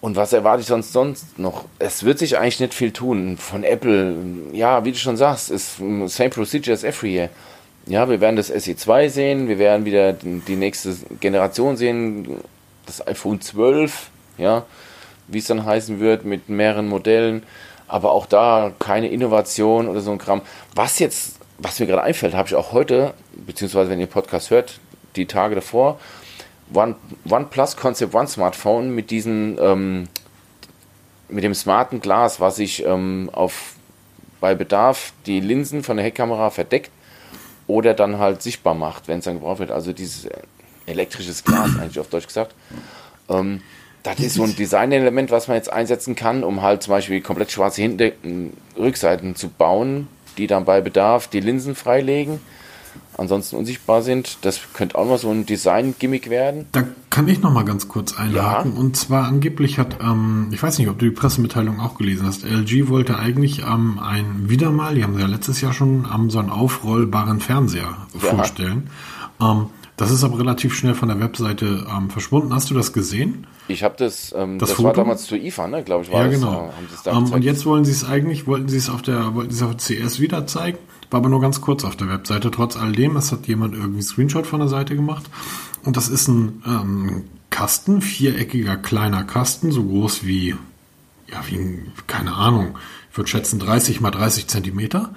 Und 0.00 0.16
was 0.16 0.32
erwarte 0.32 0.62
ich 0.62 0.66
sonst 0.66 0.92
sonst 0.92 1.38
noch? 1.38 1.66
Es 1.78 2.04
wird 2.04 2.18
sich 2.18 2.38
eigentlich 2.38 2.60
nicht 2.60 2.72
viel 2.72 2.90
tun. 2.90 3.36
Von 3.36 3.64
Apple, 3.64 4.16
ja, 4.52 4.84
wie 4.84 4.92
du 4.92 4.98
schon 4.98 5.18
sagst, 5.18 5.50
ist 5.50 5.76
same 6.06 6.30
procedure 6.30 6.72
as 6.72 6.84
every 6.84 7.14
year 7.14 7.28
ja, 7.90 8.08
wir 8.08 8.20
werden 8.20 8.36
das 8.36 8.52
SE2 8.52 9.08
sehen, 9.08 9.48
wir 9.48 9.58
werden 9.58 9.84
wieder 9.84 10.12
die 10.12 10.54
nächste 10.54 10.94
Generation 11.18 11.76
sehen, 11.76 12.40
das 12.86 13.04
iPhone 13.04 13.40
12, 13.40 14.10
ja, 14.38 14.64
wie 15.26 15.38
es 15.38 15.46
dann 15.46 15.64
heißen 15.64 15.98
wird, 15.98 16.24
mit 16.24 16.48
mehreren 16.48 16.88
Modellen, 16.88 17.42
aber 17.88 18.12
auch 18.12 18.26
da 18.26 18.70
keine 18.78 19.08
Innovation 19.08 19.88
oder 19.88 20.00
so 20.02 20.12
ein 20.12 20.18
Kram. 20.18 20.42
Was 20.76 21.00
jetzt, 21.00 21.40
was 21.58 21.80
mir 21.80 21.86
gerade 21.86 22.02
einfällt, 22.02 22.34
habe 22.34 22.46
ich 22.46 22.54
auch 22.54 22.70
heute, 22.70 23.12
beziehungsweise 23.34 23.90
wenn 23.90 23.98
ihr 23.98 24.06
Podcast 24.06 24.50
hört, 24.50 24.78
die 25.16 25.26
Tage 25.26 25.56
davor, 25.56 25.98
One, 26.72 26.94
OnePlus 27.28 27.76
Concept 27.76 28.14
One 28.14 28.28
Smartphone 28.28 28.94
mit 28.94 29.10
diesen, 29.10 29.58
ähm, 29.60 30.08
mit 31.28 31.42
dem 31.42 31.54
smarten 31.54 32.00
Glas, 32.00 32.38
was 32.38 32.54
sich 32.54 32.84
ähm, 32.86 33.30
auf, 33.32 33.74
bei 34.38 34.54
Bedarf 34.54 35.12
die 35.26 35.40
Linsen 35.40 35.82
von 35.82 35.96
der 35.96 36.06
Heckkamera 36.06 36.50
verdeckt 36.50 36.92
oder 37.70 37.94
dann 37.94 38.18
halt 38.18 38.42
sichtbar 38.42 38.74
macht, 38.74 39.08
wenn 39.08 39.20
es 39.20 39.24
dann 39.24 39.34
gebraucht 39.34 39.60
wird. 39.60 39.70
Also 39.70 39.92
dieses 39.92 40.28
elektrisches 40.86 41.44
Glas, 41.44 41.70
eigentlich 41.78 41.98
auf 41.98 42.08
Deutsch 42.08 42.26
gesagt. 42.26 42.54
Ähm, 43.28 43.62
das 44.02 44.18
ist 44.18 44.34
so 44.34 44.44
ein 44.44 44.56
Designelement, 44.56 45.30
was 45.30 45.46
man 45.48 45.56
jetzt 45.56 45.70
einsetzen 45.70 46.14
kann, 46.14 46.42
um 46.42 46.62
halt 46.62 46.82
zum 46.82 46.92
Beispiel 46.92 47.20
komplett 47.20 47.50
schwarze 47.52 47.82
Hinter 47.82 48.12
Rückseiten 48.78 49.36
zu 49.36 49.48
bauen, 49.48 50.08
die 50.38 50.46
dann 50.46 50.64
bei 50.64 50.80
Bedarf 50.80 51.28
die 51.28 51.40
Linsen 51.40 51.74
freilegen. 51.74 52.40
Ansonsten 53.20 53.56
unsichtbar 53.56 54.02
sind. 54.02 54.38
Das 54.42 54.60
könnte 54.72 54.96
auch 54.96 55.06
mal 55.06 55.18
so 55.18 55.30
ein 55.30 55.46
Design-Gimmick 55.46 56.30
werden. 56.30 56.66
Da 56.72 56.84
kann 57.10 57.28
ich 57.28 57.42
noch 57.42 57.52
mal 57.52 57.64
ganz 57.64 57.86
kurz 57.88 58.18
einhaken. 58.18 58.72
Ja. 58.74 58.80
Und 58.80 58.96
zwar 58.96 59.26
angeblich 59.26 59.78
hat, 59.78 59.98
ähm, 60.02 60.48
ich 60.52 60.62
weiß 60.62 60.78
nicht, 60.78 60.88
ob 60.88 60.98
du 60.98 61.04
die 61.04 61.10
Pressemitteilung 61.10 61.80
auch 61.80 61.98
gelesen 61.98 62.26
hast, 62.26 62.44
LG 62.44 62.88
wollte 62.88 63.18
eigentlich 63.18 63.60
ähm, 63.60 64.00
ein, 64.02 64.48
wieder 64.48 64.70
mal, 64.70 64.94
die 64.94 65.04
haben 65.04 65.14
sie 65.14 65.20
ja 65.20 65.26
letztes 65.26 65.60
Jahr 65.60 65.72
schon, 65.72 66.08
ähm, 66.12 66.30
so 66.30 66.38
einen 66.38 66.50
aufrollbaren 66.50 67.40
Fernseher 67.40 67.96
ja. 68.14 68.20
vorstellen. 68.20 68.90
Ähm, 69.40 69.66
das 69.96 70.10
ist 70.10 70.24
aber 70.24 70.38
relativ 70.38 70.74
schnell 70.74 70.94
von 70.94 71.08
der 71.08 71.20
Webseite 71.20 71.86
ähm, 71.94 72.08
verschwunden. 72.08 72.54
Hast 72.54 72.70
du 72.70 72.74
das 72.74 72.94
gesehen? 72.94 73.46
Ich 73.68 73.82
habe 73.82 73.96
das, 73.98 74.34
ähm, 74.34 74.58
das, 74.58 74.70
das 74.70 74.82
war 74.82 74.94
damals 74.94 75.26
zu 75.26 75.36
IFA, 75.36 75.68
ne, 75.68 75.82
glaube 75.82 76.04
ich, 76.04 76.10
war 76.10 76.24
ja, 76.24 76.30
genau. 76.30 76.72
Das, 76.90 77.06
äh, 77.06 77.14
um, 77.14 77.30
und 77.30 77.44
jetzt 77.44 77.66
wollen 77.66 77.84
sie 77.84 77.92
es 77.92 78.08
eigentlich, 78.08 78.46
wollten 78.46 78.68
sie 78.68 78.78
es 78.78 78.88
auf 78.88 79.02
der, 79.02 79.34
wollten 79.34 79.52
sie 79.52 79.62
es 79.62 79.70
auf 79.70 79.76
CS 79.76 80.20
wieder 80.20 80.46
zeigen, 80.46 80.78
war 81.10 81.18
aber 81.18 81.28
nur 81.28 81.40
ganz 81.40 81.60
kurz 81.60 81.84
auf 81.84 81.96
der 81.96 82.08
Webseite. 82.08 82.50
Trotz 82.50 82.76
alledem, 82.76 83.16
es 83.16 83.32
hat 83.32 83.46
jemand 83.46 83.74
irgendwie 83.74 84.02
Screenshot 84.02 84.46
von 84.46 84.60
der 84.60 84.68
Seite 84.68 84.94
gemacht. 84.94 85.24
Und 85.84 85.96
das 85.96 86.08
ist 86.08 86.28
ein 86.28 86.62
ähm, 86.66 87.24
Kasten, 87.50 88.00
viereckiger 88.00 88.76
kleiner 88.76 89.24
Kasten, 89.24 89.72
so 89.72 89.84
groß 89.84 90.24
wie, 90.24 90.54
ja, 91.30 91.42
wie, 91.48 91.80
keine 92.06 92.34
Ahnung, 92.34 92.78
ich 93.10 93.16
würde 93.16 93.28
schätzen 93.28 93.58
30 93.58 94.00
mal 94.00 94.10
30 94.10 94.46
Zentimeter, 94.46 95.12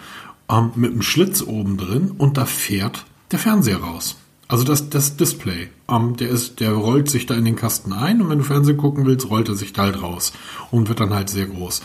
ähm, 0.49 0.71
mit 0.75 0.91
einem 0.91 1.01
Schlitz 1.01 1.41
oben 1.41 1.77
drin 1.77 2.11
und 2.17 2.37
da 2.37 2.45
fährt 2.45 3.05
der 3.31 3.39
Fernseher 3.39 3.77
raus. 3.77 4.17
Also 4.47 4.63
das, 4.63 4.89
das 4.89 5.15
Display, 5.15 5.69
ähm, 5.89 6.15
der 6.17 6.29
ist, 6.29 6.59
der 6.59 6.73
rollt 6.73 7.09
sich 7.09 7.25
da 7.25 7.35
in 7.35 7.45
den 7.45 7.55
Kasten 7.55 7.93
ein 7.93 8.21
und 8.21 8.29
wenn 8.29 8.39
du 8.39 8.43
Fernsehen 8.43 8.77
gucken 8.77 9.05
willst, 9.05 9.29
rollt 9.29 9.49
er 9.49 9.55
sich 9.55 9.73
da 9.73 9.83
halt 9.83 10.01
raus 10.01 10.33
und 10.71 10.89
wird 10.89 10.99
dann 10.99 11.13
halt 11.13 11.29
sehr 11.29 11.45
groß. 11.45 11.81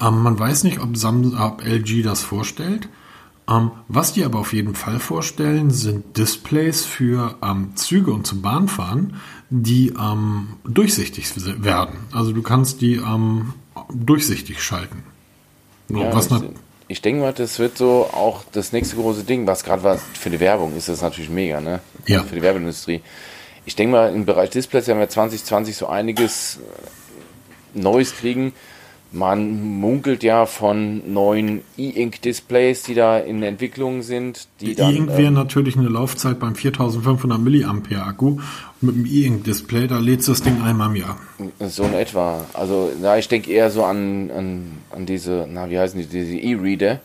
Ähm, 0.00 0.22
man 0.22 0.38
weiß 0.38 0.64
nicht, 0.64 0.80
ob, 0.80 0.96
Sam, 0.96 1.34
ob 1.38 1.64
LG 1.64 2.02
das 2.02 2.22
vorstellt. 2.22 2.88
Ähm, 3.48 3.70
was 3.88 4.12
die 4.12 4.24
aber 4.24 4.40
auf 4.40 4.52
jeden 4.52 4.74
Fall 4.74 4.98
vorstellen, 4.98 5.70
sind 5.70 6.16
Displays 6.16 6.84
für 6.84 7.36
ähm, 7.42 7.72
Züge 7.76 8.12
und 8.12 8.26
zum 8.26 8.42
Bahnfahren, 8.42 9.16
die 9.50 9.94
ähm, 9.98 10.56
durchsichtig 10.64 11.32
werden. 11.62 11.98
Also 12.12 12.32
du 12.32 12.42
kannst 12.42 12.80
die 12.82 12.96
ähm, 12.96 13.54
durchsichtig 13.92 14.62
schalten. 14.62 15.02
Ja, 15.88 16.14
was 16.14 16.28
ich 16.90 17.02
denke 17.02 17.20
mal, 17.20 17.34
das 17.34 17.58
wird 17.58 17.76
so 17.76 18.08
auch 18.12 18.44
das 18.52 18.72
nächste 18.72 18.96
große 18.96 19.24
Ding, 19.24 19.46
was 19.46 19.62
gerade 19.62 19.82
was 19.82 20.00
für 20.14 20.30
die 20.30 20.40
Werbung 20.40 20.74
ist, 20.74 20.88
das 20.88 21.02
natürlich 21.02 21.28
mega, 21.28 21.60
ne? 21.60 21.80
Ja. 22.06 22.22
Für 22.22 22.34
die 22.34 22.42
Werbeindustrie. 22.42 23.02
Ich 23.66 23.76
denke 23.76 23.92
mal, 23.92 24.14
im 24.14 24.24
Bereich 24.24 24.48
Displays 24.48 24.86
werden 24.86 24.98
wir 24.98 25.08
2020 25.08 25.76
so 25.76 25.86
einiges 25.86 26.60
Neues 27.74 28.14
kriegen. 28.16 28.54
Man 29.10 29.80
munkelt 29.80 30.22
ja 30.22 30.44
von 30.44 31.12
neuen 31.12 31.62
E-Ink-Displays, 31.78 32.82
die 32.82 32.94
da 32.94 33.18
in 33.18 33.42
Entwicklung 33.42 34.02
sind. 34.02 34.48
Die 34.60 34.78
E-Ink 34.78 35.08
wäre 35.08 35.28
äh, 35.28 35.30
natürlich 35.30 35.78
eine 35.78 35.88
Laufzeit 35.88 36.38
beim 36.38 36.54
4500 36.54 37.38
mAh 37.40 38.02
Akku. 38.06 38.38
Mit 38.80 38.96
dem 38.96 39.06
E-Ink-Display, 39.06 39.86
da 39.86 39.98
lädt 39.98 40.28
das 40.28 40.42
Ding 40.42 40.60
einmal 40.62 40.90
im 40.90 40.96
Jahr. 40.96 41.16
So 41.60 41.84
in 41.84 41.94
etwa. 41.94 42.44
Also, 42.52 42.90
na, 43.00 43.16
ich 43.16 43.28
denke 43.28 43.50
eher 43.50 43.70
so 43.70 43.84
an, 43.84 44.30
an, 44.30 44.62
an 44.90 45.06
diese, 45.06 45.48
na, 45.50 45.70
wie 45.70 45.78
heißen 45.78 45.98
die, 45.98 46.06
diese 46.06 46.36
E-Reader 46.36 47.00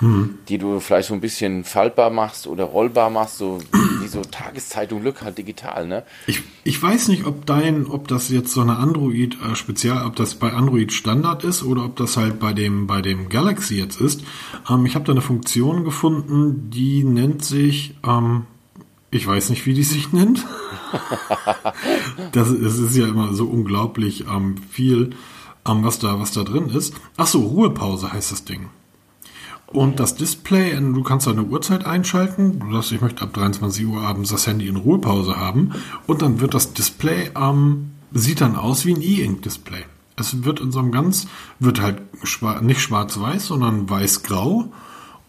hm. 0.00 0.38
die 0.48 0.58
du 0.58 0.80
vielleicht 0.80 1.08
so 1.08 1.14
ein 1.14 1.20
bisschen 1.20 1.64
faltbar 1.64 2.10
machst 2.10 2.46
oder 2.46 2.64
rollbar 2.64 3.10
machst, 3.10 3.38
so 3.38 3.58
wie 4.00 4.06
so 4.06 4.22
Tageszeitung 4.30 5.00
Glück 5.00 5.22
halt 5.22 5.38
digital, 5.38 5.86
ne? 5.86 6.04
Ich, 6.26 6.42
ich 6.64 6.80
weiß 6.80 7.08
nicht, 7.08 7.26
ob 7.26 7.46
dein, 7.46 7.86
ob 7.86 8.06
das 8.08 8.28
jetzt 8.28 8.52
so 8.52 8.60
eine 8.60 8.76
Android 8.76 9.36
äh, 9.42 9.56
Spezial, 9.56 10.06
ob 10.06 10.16
das 10.16 10.36
bei 10.36 10.52
Android 10.52 10.92
Standard 10.92 11.44
ist 11.44 11.64
oder 11.64 11.84
ob 11.84 11.96
das 11.96 12.16
halt 12.16 12.38
bei 12.38 12.52
dem 12.52 12.86
bei 12.86 13.02
dem 13.02 13.28
Galaxy 13.28 13.76
jetzt 13.76 14.00
ist. 14.00 14.22
Ähm, 14.70 14.86
ich 14.86 14.94
habe 14.94 15.04
da 15.04 15.12
eine 15.12 15.20
Funktion 15.20 15.84
gefunden, 15.84 16.70
die 16.70 17.02
nennt 17.02 17.44
sich, 17.44 17.96
ähm, 18.06 18.46
ich 19.10 19.26
weiß 19.26 19.50
nicht, 19.50 19.66
wie 19.66 19.74
die 19.74 19.82
sich 19.82 20.12
nennt. 20.12 20.46
das, 22.32 22.48
das 22.48 22.78
ist 22.78 22.96
ja 22.96 23.08
immer 23.08 23.32
so 23.34 23.46
unglaublich 23.46 24.26
ähm, 24.32 24.56
viel, 24.70 25.10
ähm, 25.66 25.82
was 25.82 25.98
da 25.98 26.20
was 26.20 26.32
da 26.32 26.44
drin 26.44 26.68
ist. 26.68 26.94
Ach 27.16 27.26
so, 27.26 27.40
Ruhepause 27.40 28.12
heißt 28.12 28.30
das 28.30 28.44
Ding. 28.44 28.68
Und 29.72 30.00
das 30.00 30.14
Display, 30.14 30.74
du 30.76 31.02
kannst 31.02 31.28
eine 31.28 31.42
Uhrzeit 31.42 31.84
einschalten. 31.84 32.58
Du 32.58 32.72
sagst, 32.72 32.90
ich 32.92 33.02
möchte 33.02 33.22
ab 33.22 33.34
23 33.34 33.86
Uhr 33.86 34.00
abends 34.00 34.30
das 34.30 34.46
Handy 34.46 34.66
in 34.66 34.76
Ruhepause 34.76 35.36
haben. 35.36 35.72
Und 36.06 36.22
dann 36.22 36.40
wird 36.40 36.54
das 36.54 36.72
Display, 36.72 37.30
ähm, 37.36 37.90
sieht 38.12 38.40
dann 38.40 38.56
aus 38.56 38.86
wie 38.86 38.94
ein 38.94 39.02
E-Ink-Display. 39.02 39.84
Es 40.16 40.42
wird 40.44 40.60
in 40.60 40.72
so 40.72 40.78
einem 40.78 40.90
ganz, 40.90 41.28
wird 41.58 41.82
halt 41.82 42.00
schwar 42.22 42.62
nicht 42.62 42.80
schwarz-weiß, 42.80 43.46
sondern 43.46 43.88
weiß-grau. 43.90 44.72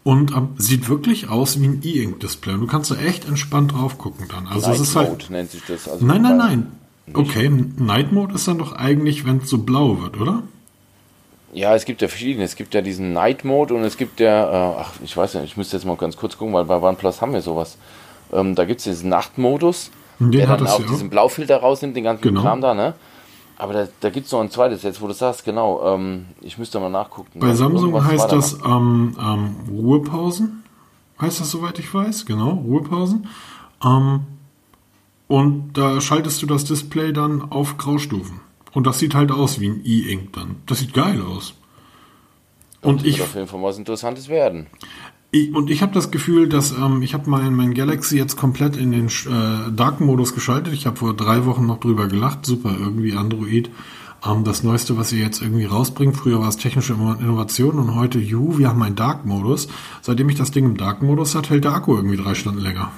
Und 0.04 0.32
ähm, 0.32 0.48
sieht 0.56 0.88
wirklich 0.88 1.28
aus 1.28 1.60
wie 1.60 1.66
ein 1.66 1.82
E-Ink-Display. 1.84 2.54
Du 2.54 2.66
kannst 2.66 2.90
da 2.90 2.96
echt 2.96 3.28
entspannt 3.28 3.72
drauf 3.72 3.98
gucken 3.98 4.26
dann. 4.30 4.46
Also 4.46 4.68
Night 4.68 4.76
es 4.76 4.88
ist 4.88 4.96
halt. 4.96 5.10
Mode 5.10 5.24
nennt 5.32 5.50
sich 5.50 5.62
das. 5.68 5.86
Also 5.86 6.06
nein, 6.06 6.22
nein, 6.22 6.38
nein. 6.38 6.66
Okay, 7.12 7.50
Night 7.76 8.12
Mode 8.12 8.34
ist 8.34 8.48
dann 8.48 8.58
doch 8.58 8.72
eigentlich, 8.72 9.26
wenn 9.26 9.38
es 9.38 9.50
so 9.50 9.58
blau 9.58 10.00
wird, 10.00 10.18
oder? 10.18 10.44
Ja, 11.52 11.74
es 11.74 11.84
gibt 11.84 12.00
ja 12.02 12.08
verschiedene. 12.08 12.44
Es 12.44 12.56
gibt 12.56 12.74
ja 12.74 12.80
diesen 12.80 13.12
Night 13.12 13.44
Mode 13.44 13.74
und 13.74 13.82
es 13.82 13.96
gibt 13.96 14.20
ja, 14.20 14.44
äh, 14.44 14.74
ach, 14.80 14.92
ich 15.02 15.16
weiß 15.16 15.34
nicht, 15.34 15.44
ich 15.44 15.56
müsste 15.56 15.76
jetzt 15.76 15.84
mal 15.84 15.96
ganz 15.96 16.16
kurz 16.16 16.36
gucken, 16.38 16.54
weil 16.54 16.64
bei 16.64 16.80
OnePlus 16.80 17.20
haben 17.20 17.32
wir 17.32 17.42
sowas. 17.42 17.76
Ähm, 18.32 18.54
da 18.54 18.64
gibt 18.64 18.78
es 18.78 18.84
diesen 18.84 19.10
Nachtmodus, 19.10 19.90
den 20.20 20.30
der 20.30 20.46
dann 20.46 20.66
auch 20.66 20.86
diesen 20.86 21.10
Blaufilter 21.10 21.58
rausnimmt, 21.58 21.96
den 21.96 22.04
ganzen 22.04 22.22
genau. 22.22 22.42
Kram 22.42 22.60
da, 22.60 22.74
ne? 22.74 22.94
Aber 23.56 23.74
da, 23.74 23.88
da 24.00 24.10
gibt 24.10 24.26
es 24.26 24.32
noch 24.32 24.40
ein 24.40 24.50
zweites, 24.50 24.82
jetzt 24.84 25.02
wo 25.02 25.06
du 25.06 25.12
sagst, 25.12 25.44
genau. 25.44 25.94
Ähm, 25.94 26.26
ich 26.40 26.56
müsste 26.56 26.80
mal 26.80 26.88
nachgucken. 26.88 27.40
Bei 27.40 27.52
Samsung 27.52 28.02
heißt 28.02 28.32
das 28.32 28.54
ähm, 28.64 29.16
ähm, 29.20 29.56
Ruhepausen. 29.70 30.62
Heißt 31.20 31.40
das, 31.40 31.50
soweit 31.50 31.78
ich 31.78 31.92
weiß? 31.92 32.24
Genau, 32.24 32.50
Ruhepausen. 32.50 33.28
Ähm, 33.84 34.20
und 35.28 35.72
da 35.74 36.00
schaltest 36.00 36.40
du 36.42 36.46
das 36.46 36.64
Display 36.64 37.12
dann 37.12 37.52
auf 37.52 37.76
Graustufen. 37.76 38.40
Und 38.72 38.86
das 38.86 38.98
sieht 38.98 39.14
halt 39.14 39.32
aus 39.32 39.60
wie 39.60 39.68
ein 39.68 39.82
E-Ink 39.84 40.32
dann. 40.32 40.56
Das 40.66 40.78
sieht 40.78 40.94
geil 40.94 41.20
aus. 41.22 41.54
Und 42.82 43.00
das 43.00 43.06
ich 43.06 43.22
auf 43.22 43.34
jeden 43.34 43.46
Fall 43.46 43.62
was 43.62 43.78
Interessantes 43.78 44.28
werden. 44.28 44.66
Ich, 45.32 45.54
und 45.54 45.70
ich 45.70 45.82
habe 45.82 45.92
das 45.92 46.10
Gefühl, 46.10 46.48
dass 46.48 46.72
ähm, 46.72 47.02
ich 47.02 47.14
habe 47.14 47.30
mein, 47.30 47.54
mein 47.54 47.74
Galaxy 47.74 48.16
jetzt 48.16 48.36
komplett 48.36 48.76
in 48.76 48.90
den 48.90 49.06
äh, 49.06 49.70
Dark-Modus 49.72 50.34
geschaltet. 50.34 50.72
Ich 50.72 50.86
habe 50.86 50.96
vor 50.96 51.14
drei 51.14 51.46
Wochen 51.46 51.66
noch 51.66 51.78
drüber 51.78 52.08
gelacht. 52.08 52.44
Super, 52.46 52.74
irgendwie 52.78 53.14
Android. 53.14 53.70
Ähm, 54.26 54.44
das 54.44 54.64
Neueste, 54.64 54.96
was 54.96 55.12
ihr 55.12 55.20
jetzt 55.20 55.40
irgendwie 55.40 55.66
rausbringt. 55.66 56.16
Früher 56.16 56.40
war 56.40 56.48
es 56.48 56.56
technische 56.56 56.94
Innovation 56.94 57.78
und 57.78 57.94
heute, 57.94 58.18
juhu, 58.18 58.58
wir 58.58 58.68
haben 58.68 58.82
einen 58.82 58.96
Dark-Modus. 58.96 59.68
Seitdem 60.00 60.28
ich 60.30 60.36
das 60.36 60.50
Ding 60.50 60.64
im 60.64 60.76
Dark-Modus 60.76 61.34
hat, 61.34 61.50
hält 61.50 61.64
der 61.64 61.74
Akku 61.74 61.94
irgendwie 61.94 62.16
drei 62.16 62.34
Stunden 62.34 62.60
länger. 62.60 62.90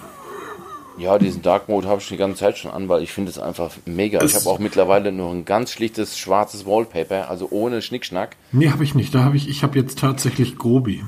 Ja, 0.99 1.19
diesen 1.19 1.43
Dark 1.43 1.69
Mode 1.69 1.89
habe 1.89 2.01
ich 2.01 2.09
die 2.09 2.17
ganze 2.17 2.41
Zeit 2.41 2.59
schon 2.59 2.71
an, 2.71 2.89
weil 2.89 3.03
ich 3.03 3.13
finde 3.13 3.31
es 3.31 3.39
einfach 3.39 3.71
mega. 3.87 4.19
Es 4.21 4.31
ich 4.31 4.37
habe 4.37 4.51
auch 4.51 4.59
mittlerweile 4.59 5.13
nur 5.13 5.31
ein 5.31 5.45
ganz 5.45 5.73
schlichtes 5.73 6.19
schwarzes 6.19 6.67
Wallpaper, 6.67 7.29
also 7.31 7.49
ohne 7.51 7.83
Schnickschnack. 7.83 8.37
Nee, 8.53 8.71
habe 8.71 8.85
ich 8.85 8.95
nicht. 8.95 9.15
Da 9.15 9.25
habe 9.25 9.37
ich, 9.37 9.49
ich 9.49 9.63
habe 9.63 9.79
jetzt 9.79 9.99
tatsächlich 9.99 10.57
Grobi. 10.59 11.05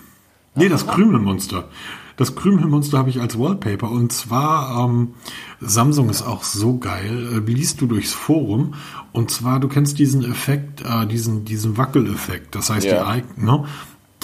Nee, 0.54 0.68
das 0.68 0.86
Krümelmonster. 0.86 1.68
Das 2.16 2.36
Krümelmonster 2.36 2.98
habe 2.98 3.10
ich 3.10 3.20
als 3.20 3.38
Wallpaper. 3.38 3.90
Und 3.90 4.12
zwar, 4.12 4.84
ähm, 4.84 5.14
Samsung 5.60 6.10
ist 6.10 6.22
auch 6.22 6.44
so 6.44 6.78
geil. 6.78 7.42
Äh, 7.46 7.50
liest 7.50 7.80
du 7.80 7.86
durchs 7.86 8.12
Forum. 8.12 8.74
Und 9.12 9.32
zwar, 9.32 9.58
du 9.58 9.66
kennst 9.66 9.98
diesen 9.98 10.24
Effekt, 10.24 10.82
äh, 10.82 11.06
diesen, 11.06 11.44
diesen 11.44 11.76
Wackeleffekt. 11.76 12.54
Das 12.54 12.70
heißt, 12.70 12.86
ja. 12.86 13.16
die, 13.16 13.44
ne? 13.44 13.64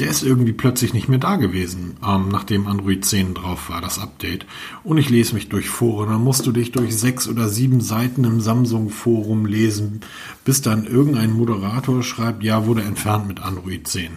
Der 0.00 0.08
ist 0.08 0.22
irgendwie 0.22 0.52
plötzlich 0.52 0.94
nicht 0.94 1.08
mehr 1.08 1.18
da 1.18 1.36
gewesen, 1.36 1.96
ähm, 2.06 2.28
nachdem 2.30 2.66
Android 2.66 3.04
10 3.04 3.34
drauf 3.34 3.68
war, 3.70 3.80
das 3.80 3.98
Update. 3.98 4.46
Und 4.82 4.98
ich 4.98 5.10
lese 5.10 5.34
mich 5.34 5.48
durch 5.48 5.68
Foren. 5.68 6.10
Dann 6.10 6.24
musst 6.24 6.46
du 6.46 6.52
dich 6.52 6.72
durch 6.72 6.96
sechs 6.96 7.28
oder 7.28 7.48
sieben 7.48 7.80
Seiten 7.80 8.24
im 8.24 8.40
Samsung-Forum 8.40 9.46
lesen, 9.46 10.00
bis 10.44 10.62
dann 10.62 10.86
irgendein 10.86 11.32
Moderator 11.32 12.02
schreibt, 12.02 12.42
ja, 12.42 12.66
wurde 12.66 12.82
entfernt 12.82 13.28
mit 13.28 13.40
Android 13.40 13.86
10. 13.86 14.10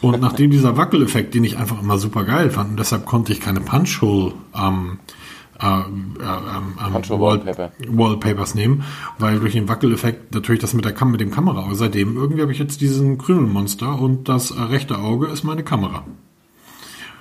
Und 0.00 0.20
nachdem 0.20 0.50
dieser 0.50 0.76
Wackeleffekt, 0.76 1.34
den 1.34 1.44
ich 1.44 1.56
einfach 1.56 1.80
immer 1.80 1.98
super 1.98 2.24
geil 2.24 2.50
fand, 2.50 2.70
und 2.70 2.78
deshalb 2.78 3.06
konnte 3.06 3.32
ich 3.32 3.40
keine 3.40 3.60
Punch-Hole 3.60 4.34
ähm, 4.54 4.98
äh, 5.62 5.66
äh, 5.66 5.80
ähm, 5.80 7.20
Wallpaper. 7.20 7.72
Wallpapers 7.88 8.54
nehmen, 8.54 8.84
weil 9.18 9.38
durch 9.38 9.52
den 9.52 9.68
Wackeleffekt 9.68 10.34
natürlich 10.34 10.60
das 10.60 10.74
mit 10.74 10.84
der 10.84 10.92
Kam 10.92 11.12
mit 11.12 11.20
dem 11.20 11.30
Kamera. 11.30 11.66
seitdem 11.74 12.16
irgendwie 12.16 12.42
habe 12.42 12.52
ich 12.52 12.58
jetzt 12.58 12.80
diesen 12.80 13.18
Krümelmonster 13.18 14.00
und 14.00 14.28
das 14.28 14.50
äh, 14.50 14.60
rechte 14.60 14.98
Auge 14.98 15.28
ist 15.28 15.44
meine 15.44 15.62
Kamera. 15.62 16.04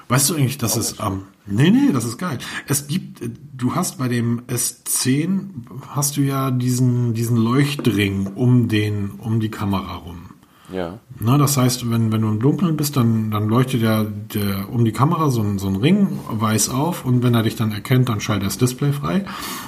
Weißt 0.07 0.29
du 0.29 0.35
eigentlich, 0.35 0.57
dass 0.57 0.75
es 0.75 0.99
ähm, 0.99 1.23
nee, 1.45 1.71
nee, 1.71 1.93
das 1.93 2.03
ist 2.03 2.17
geil. 2.17 2.37
Es 2.67 2.87
gibt, 2.87 3.21
du 3.53 3.75
hast 3.75 3.97
bei 3.97 4.09
dem 4.09 4.41
S10 4.47 5.51
hast 5.87 6.17
du 6.17 6.21
ja 6.21 6.51
diesen 6.51 7.13
diesen 7.13 7.37
Leuchtring 7.37 8.27
um 8.27 8.67
den 8.67 9.11
um 9.11 9.39
die 9.39 9.51
Kamera 9.51 9.95
rum. 9.95 10.30
Ja. 10.73 10.99
Na, 11.19 11.37
das 11.37 11.57
heißt, 11.57 11.89
wenn, 11.91 12.11
wenn 12.11 12.21
du 12.21 12.29
im 12.29 12.39
Dunkeln 12.39 12.77
bist, 12.77 12.97
dann, 12.97 13.31
dann 13.31 13.47
leuchtet 13.47 13.81
der, 13.81 14.05
der 14.05 14.69
um 14.71 14.85
die 14.85 14.91
Kamera 14.91 15.29
so 15.29 15.41
ein, 15.41 15.59
so 15.59 15.67
ein 15.67 15.75
Ring 15.75 16.19
weiß 16.29 16.69
auf 16.69 17.05
und 17.05 17.23
wenn 17.23 17.33
er 17.33 17.43
dich 17.43 17.55
dann 17.55 17.71
erkennt, 17.71 18.09
dann 18.09 18.21
schaltet 18.21 18.47
das 18.47 18.57
Display 18.57 18.91
frei. 18.91 19.25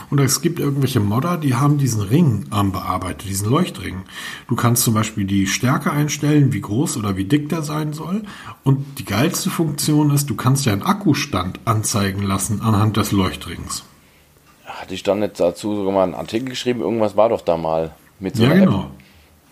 Und 0.10 0.20
es 0.20 0.41
gibt 0.41 0.60
irgendwelche 0.60 0.99
Modder, 0.99 1.38
die 1.38 1.56
haben 1.56 1.78
diesen 1.78 2.01
Ring 2.01 2.45
ähm, 2.54 2.72
bearbeitet, 2.72 3.28
diesen 3.28 3.49
Leuchtring. 3.49 4.04
Du 4.47 4.56
kannst 4.56 4.84
zum 4.84 4.93
Beispiel 4.93 5.26
die 5.26 5.47
Stärke 5.47 5.91
einstellen, 5.91 6.54
wie 6.54 6.62
groß 6.62 6.97
oder 6.97 7.18
wie 7.18 7.26
dick 7.26 7.49
der 7.49 7.62
sein 7.62 7.93
soll. 7.93 8.24
Und 8.64 8.99
die 8.99 9.06
geilste 9.06 9.49
Funktion 9.49 10.12
ist, 10.12 10.30
du 10.30 10.36
kannst 10.36 10.66
ja 10.66 10.74
einen 10.74 10.84
Akkustand 10.84 11.60
anzeigen 11.66 12.24
lassen 12.24 12.62
anhand 12.62 12.97
des 12.97 13.12
Leuchtrings. 13.12 13.84
Hatte 14.66 14.93
ich 14.93 15.04
dann 15.04 15.20
nicht 15.20 15.39
dazu 15.39 15.76
sogar 15.76 15.93
mal 15.93 16.04
einen 16.04 16.16
Artikel 16.16 16.49
geschrieben? 16.49 16.82
Irgendwas 16.82 17.16
war 17.16 17.30
doch 17.30 17.41
da 17.41 17.58
mal 17.58 17.91
mit 18.20 18.36
so 18.36 18.43
ja, 18.43 18.54
genau. 18.54 18.80
App 18.82 19.03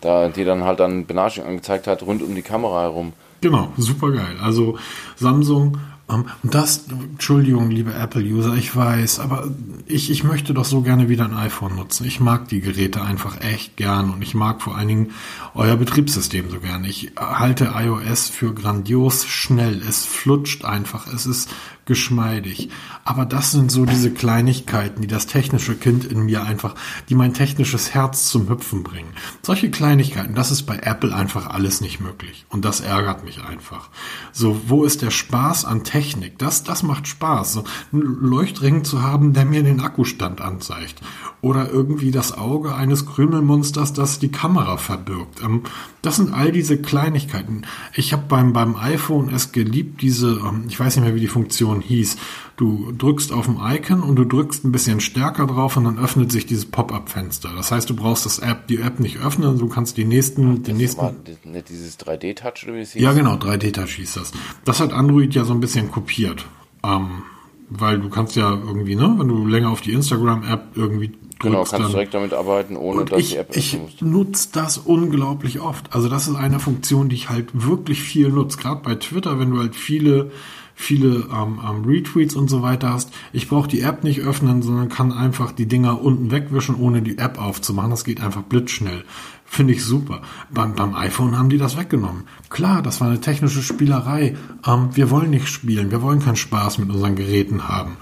da, 0.02 0.28
die 0.28 0.44
dann 0.44 0.64
halt 0.64 0.80
dann 0.80 1.06
Benachrichtigungen 1.06 1.56
angezeigt 1.56 1.86
hat 1.86 2.02
rund 2.02 2.22
um 2.22 2.34
die 2.34 2.42
Kamera 2.42 2.82
herum. 2.82 3.12
Genau, 3.40 3.72
super 3.76 4.12
geil. 4.12 4.36
Also 4.42 4.76
Samsung 5.16 5.78
und 6.08 6.26
das, 6.42 6.84
Entschuldigung, 6.88 7.70
liebe 7.70 7.94
Apple-User, 7.94 8.54
ich 8.54 8.74
weiß, 8.74 9.18
aber 9.20 9.48
ich, 9.86 10.10
ich 10.10 10.24
möchte 10.24 10.52
doch 10.52 10.64
so 10.64 10.82
gerne 10.82 11.08
wieder 11.08 11.24
ein 11.24 11.34
iPhone 11.34 11.76
nutzen. 11.76 12.06
Ich 12.06 12.20
mag 12.20 12.48
die 12.48 12.60
Geräte 12.60 13.02
einfach 13.02 13.40
echt 13.40 13.76
gern 13.76 14.10
und 14.10 14.20
ich 14.20 14.34
mag 14.34 14.60
vor 14.60 14.76
allen 14.76 14.88
Dingen 14.88 15.10
euer 15.54 15.76
Betriebssystem 15.76 16.50
so 16.50 16.60
gern. 16.60 16.84
Ich 16.84 17.12
halte 17.16 17.72
iOS 17.74 18.28
für 18.28 18.52
grandios 18.52 19.26
schnell. 19.26 19.80
Es 19.80 20.04
flutscht 20.04 20.64
einfach. 20.64 21.06
Es 21.06 21.24
ist 21.24 21.48
geschmeidig. 21.84 22.68
Aber 23.04 23.26
das 23.26 23.50
sind 23.50 23.72
so 23.72 23.84
diese 23.84 24.12
Kleinigkeiten, 24.12 25.02
die 25.02 25.08
das 25.08 25.26
technische 25.26 25.74
Kind 25.74 26.04
in 26.04 26.24
mir 26.24 26.44
einfach, 26.44 26.74
die 27.08 27.14
mein 27.14 27.34
technisches 27.34 27.92
Herz 27.92 28.28
zum 28.28 28.48
Hüpfen 28.48 28.84
bringen. 28.84 29.12
Solche 29.42 29.70
Kleinigkeiten, 29.70 30.34
das 30.34 30.50
ist 30.52 30.62
bei 30.62 30.76
Apple 30.76 31.14
einfach 31.14 31.48
alles 31.48 31.80
nicht 31.80 32.00
möglich. 32.00 32.46
Und 32.48 32.64
das 32.64 32.80
ärgert 32.80 33.24
mich 33.24 33.42
einfach. 33.42 33.90
So, 34.32 34.60
wo 34.68 34.84
ist 34.84 35.02
der 35.02 35.10
Spaß 35.10 35.64
an 35.64 35.82
Technik? 35.92 36.38
Das, 36.38 36.64
das 36.64 36.82
macht 36.82 37.06
Spaß. 37.06 37.52
So, 37.52 37.64
einen 37.92 38.22
Leuchtring 38.22 38.82
zu 38.82 39.02
haben, 39.02 39.34
der 39.34 39.44
mir 39.44 39.62
den 39.62 39.80
Akkustand 39.80 40.40
anzeigt. 40.40 41.02
Oder 41.42 41.70
irgendwie 41.70 42.10
das 42.10 42.38
Auge 42.38 42.74
eines 42.74 43.04
Krümelmonsters, 43.04 43.92
das 43.92 44.18
die 44.18 44.30
Kamera 44.30 44.78
verbirgt. 44.78 45.42
Ähm, 45.42 45.64
das 46.00 46.16
sind 46.16 46.32
all 46.32 46.50
diese 46.50 46.80
Kleinigkeiten. 46.80 47.66
Ich 47.94 48.12
habe 48.14 48.24
beim, 48.26 48.54
beim 48.54 48.74
iPhone 48.76 49.28
es 49.34 49.52
geliebt, 49.52 50.00
diese, 50.00 50.40
ähm, 50.48 50.64
ich 50.68 50.80
weiß 50.80 50.96
nicht 50.96 51.04
mehr, 51.04 51.14
wie 51.14 51.20
die 51.20 51.28
Funktion 51.28 51.82
hieß. 51.82 52.16
Du 52.56 52.92
drückst 52.92 53.32
auf 53.32 53.46
dem 53.46 53.58
Icon 53.60 54.02
und 54.02 54.16
du 54.16 54.24
drückst 54.24 54.64
ein 54.64 54.72
bisschen 54.72 55.00
stärker 55.00 55.46
drauf 55.46 55.76
und 55.76 55.84
dann 55.84 55.98
öffnet 55.98 56.30
sich 56.30 56.46
dieses 56.46 56.66
Pop-up-Fenster. 56.66 57.50
Das 57.56 57.72
heißt, 57.72 57.90
du 57.90 57.96
brauchst 57.96 58.24
das 58.24 58.38
App, 58.38 58.66
die 58.68 58.76
App 58.76 59.00
nicht 59.00 59.18
öffnen, 59.18 59.58
du 59.58 59.68
kannst 59.68 59.96
die 59.96 60.04
nächsten, 60.04 60.58
Ach, 60.60 60.62
den 60.62 60.76
nächsten. 60.76 61.00
War 61.00 61.14
nicht 61.44 61.68
dieses 61.68 61.98
3D-Touch 61.98 62.64
oder 62.64 62.74
wie 62.74 62.80
es 62.80 62.92
hieß? 62.92 63.02
Ja, 63.02 63.12
genau, 63.14 63.34
3D-Touch 63.34 63.96
hieß 63.96 64.14
das. 64.14 64.32
Das 64.64 64.80
hat 64.80 64.92
Android 64.92 65.34
ja 65.34 65.44
so 65.44 65.54
ein 65.54 65.60
bisschen 65.60 65.81
kopiert. 65.90 66.46
Ähm, 66.84 67.22
weil 67.68 67.98
du 67.98 68.10
kannst 68.10 68.36
ja 68.36 68.50
irgendwie, 68.50 68.94
ne, 68.96 69.14
wenn 69.16 69.28
du 69.28 69.46
länger 69.46 69.70
auf 69.70 69.80
die 69.80 69.92
Instagram-App 69.92 70.76
irgendwie 70.76 71.12
Genau, 71.38 71.64
kannst 71.64 71.72
dann. 71.72 71.90
direkt 71.90 72.14
damit 72.14 72.32
arbeiten, 72.34 72.76
ohne 72.76 73.04
dass 73.04 73.18
ich, 73.18 73.30
die 73.30 73.36
App 73.36 73.56
Ich 73.56 74.00
nutze 74.00 74.50
das 74.52 74.78
unglaublich 74.78 75.60
oft. 75.60 75.92
Also 75.92 76.08
das 76.08 76.28
ist 76.28 76.36
eine 76.36 76.60
Funktion, 76.60 77.08
die 77.08 77.16
ich 77.16 77.30
halt 77.30 77.48
wirklich 77.52 78.00
viel 78.00 78.28
nutze. 78.28 78.58
Gerade 78.58 78.80
bei 78.82 78.94
Twitter, 78.94 79.40
wenn 79.40 79.50
du 79.50 79.58
halt 79.58 79.74
viele 79.74 80.30
viele 80.74 81.28
ähm, 81.32 81.60
ähm, 81.64 81.84
Retweets 81.84 82.34
und 82.34 82.48
so 82.48 82.62
weiter 82.62 82.92
hast. 82.92 83.12
Ich 83.32 83.48
brauche 83.48 83.68
die 83.68 83.80
App 83.80 84.04
nicht 84.04 84.20
öffnen, 84.20 84.62
sondern 84.62 84.88
kann 84.88 85.12
einfach 85.12 85.52
die 85.52 85.66
Dinger 85.66 86.02
unten 86.02 86.30
wegwischen, 86.30 86.74
ohne 86.74 87.02
die 87.02 87.18
App 87.18 87.38
aufzumachen. 87.38 87.90
Das 87.90 88.04
geht 88.04 88.22
einfach 88.22 88.42
blitzschnell. 88.42 89.04
Finde 89.52 89.74
ich 89.74 89.84
super. 89.84 90.22
Beim, 90.50 90.74
beim 90.74 90.94
iPhone 90.94 91.36
haben 91.36 91.50
die 91.50 91.58
das 91.58 91.76
weggenommen. 91.76 92.22
Klar, 92.48 92.80
das 92.80 93.02
war 93.02 93.08
eine 93.08 93.20
technische 93.20 93.62
Spielerei. 93.62 94.34
Ähm, 94.66 94.88
wir 94.94 95.10
wollen 95.10 95.28
nicht 95.28 95.46
spielen. 95.46 95.90
Wir 95.90 96.00
wollen 96.00 96.20
keinen 96.20 96.36
Spaß 96.36 96.78
mit 96.78 96.88
unseren 96.88 97.16
Geräten 97.16 97.68
haben. 97.68 97.98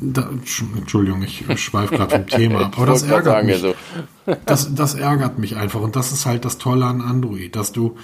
Da, 0.00 0.30
Entschuldigung, 0.74 1.22
ich 1.22 1.44
schweife 1.60 1.96
gerade 1.96 2.16
vom 2.16 2.26
Thema 2.26 2.64
ab, 2.64 2.78
aber 2.78 2.86
das 2.86 3.02
ärgert 3.02 3.44
mich. 3.44 3.58
So. 3.58 3.74
das, 4.46 4.74
das 4.74 4.94
ärgert 4.94 5.38
mich 5.38 5.54
einfach 5.56 5.82
und 5.82 5.96
das 5.96 6.12
ist 6.12 6.24
halt 6.24 6.46
das 6.46 6.56
Tolle 6.56 6.86
an 6.86 7.02
Android, 7.02 7.54
dass 7.54 7.72
du, 7.72 7.98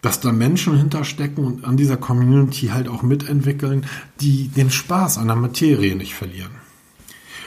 dass 0.00 0.20
da 0.20 0.30
Menschen 0.30 0.76
hinterstecken 0.76 1.44
und 1.44 1.64
an 1.64 1.76
dieser 1.76 1.96
Community 1.96 2.68
halt 2.68 2.88
auch 2.88 3.02
mitentwickeln, 3.02 3.84
die 4.20 4.46
den 4.46 4.70
Spaß 4.70 5.18
an 5.18 5.26
der 5.26 5.34
Materie 5.34 5.96
nicht 5.96 6.14
verlieren. 6.14 6.59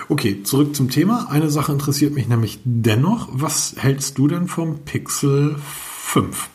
Okay, 0.10 0.44
zurück 0.44 0.76
zum 0.76 0.90
Thema. 0.90 1.28
Eine 1.30 1.50
Sache 1.50 1.72
interessiert 1.72 2.14
mich 2.14 2.28
nämlich 2.28 2.60
dennoch. 2.64 3.30
Was 3.32 3.76
hältst 3.78 4.18
du 4.18 4.28
denn 4.28 4.48
vom 4.48 4.80
Pixel 4.80 5.56
5? 5.60 6.50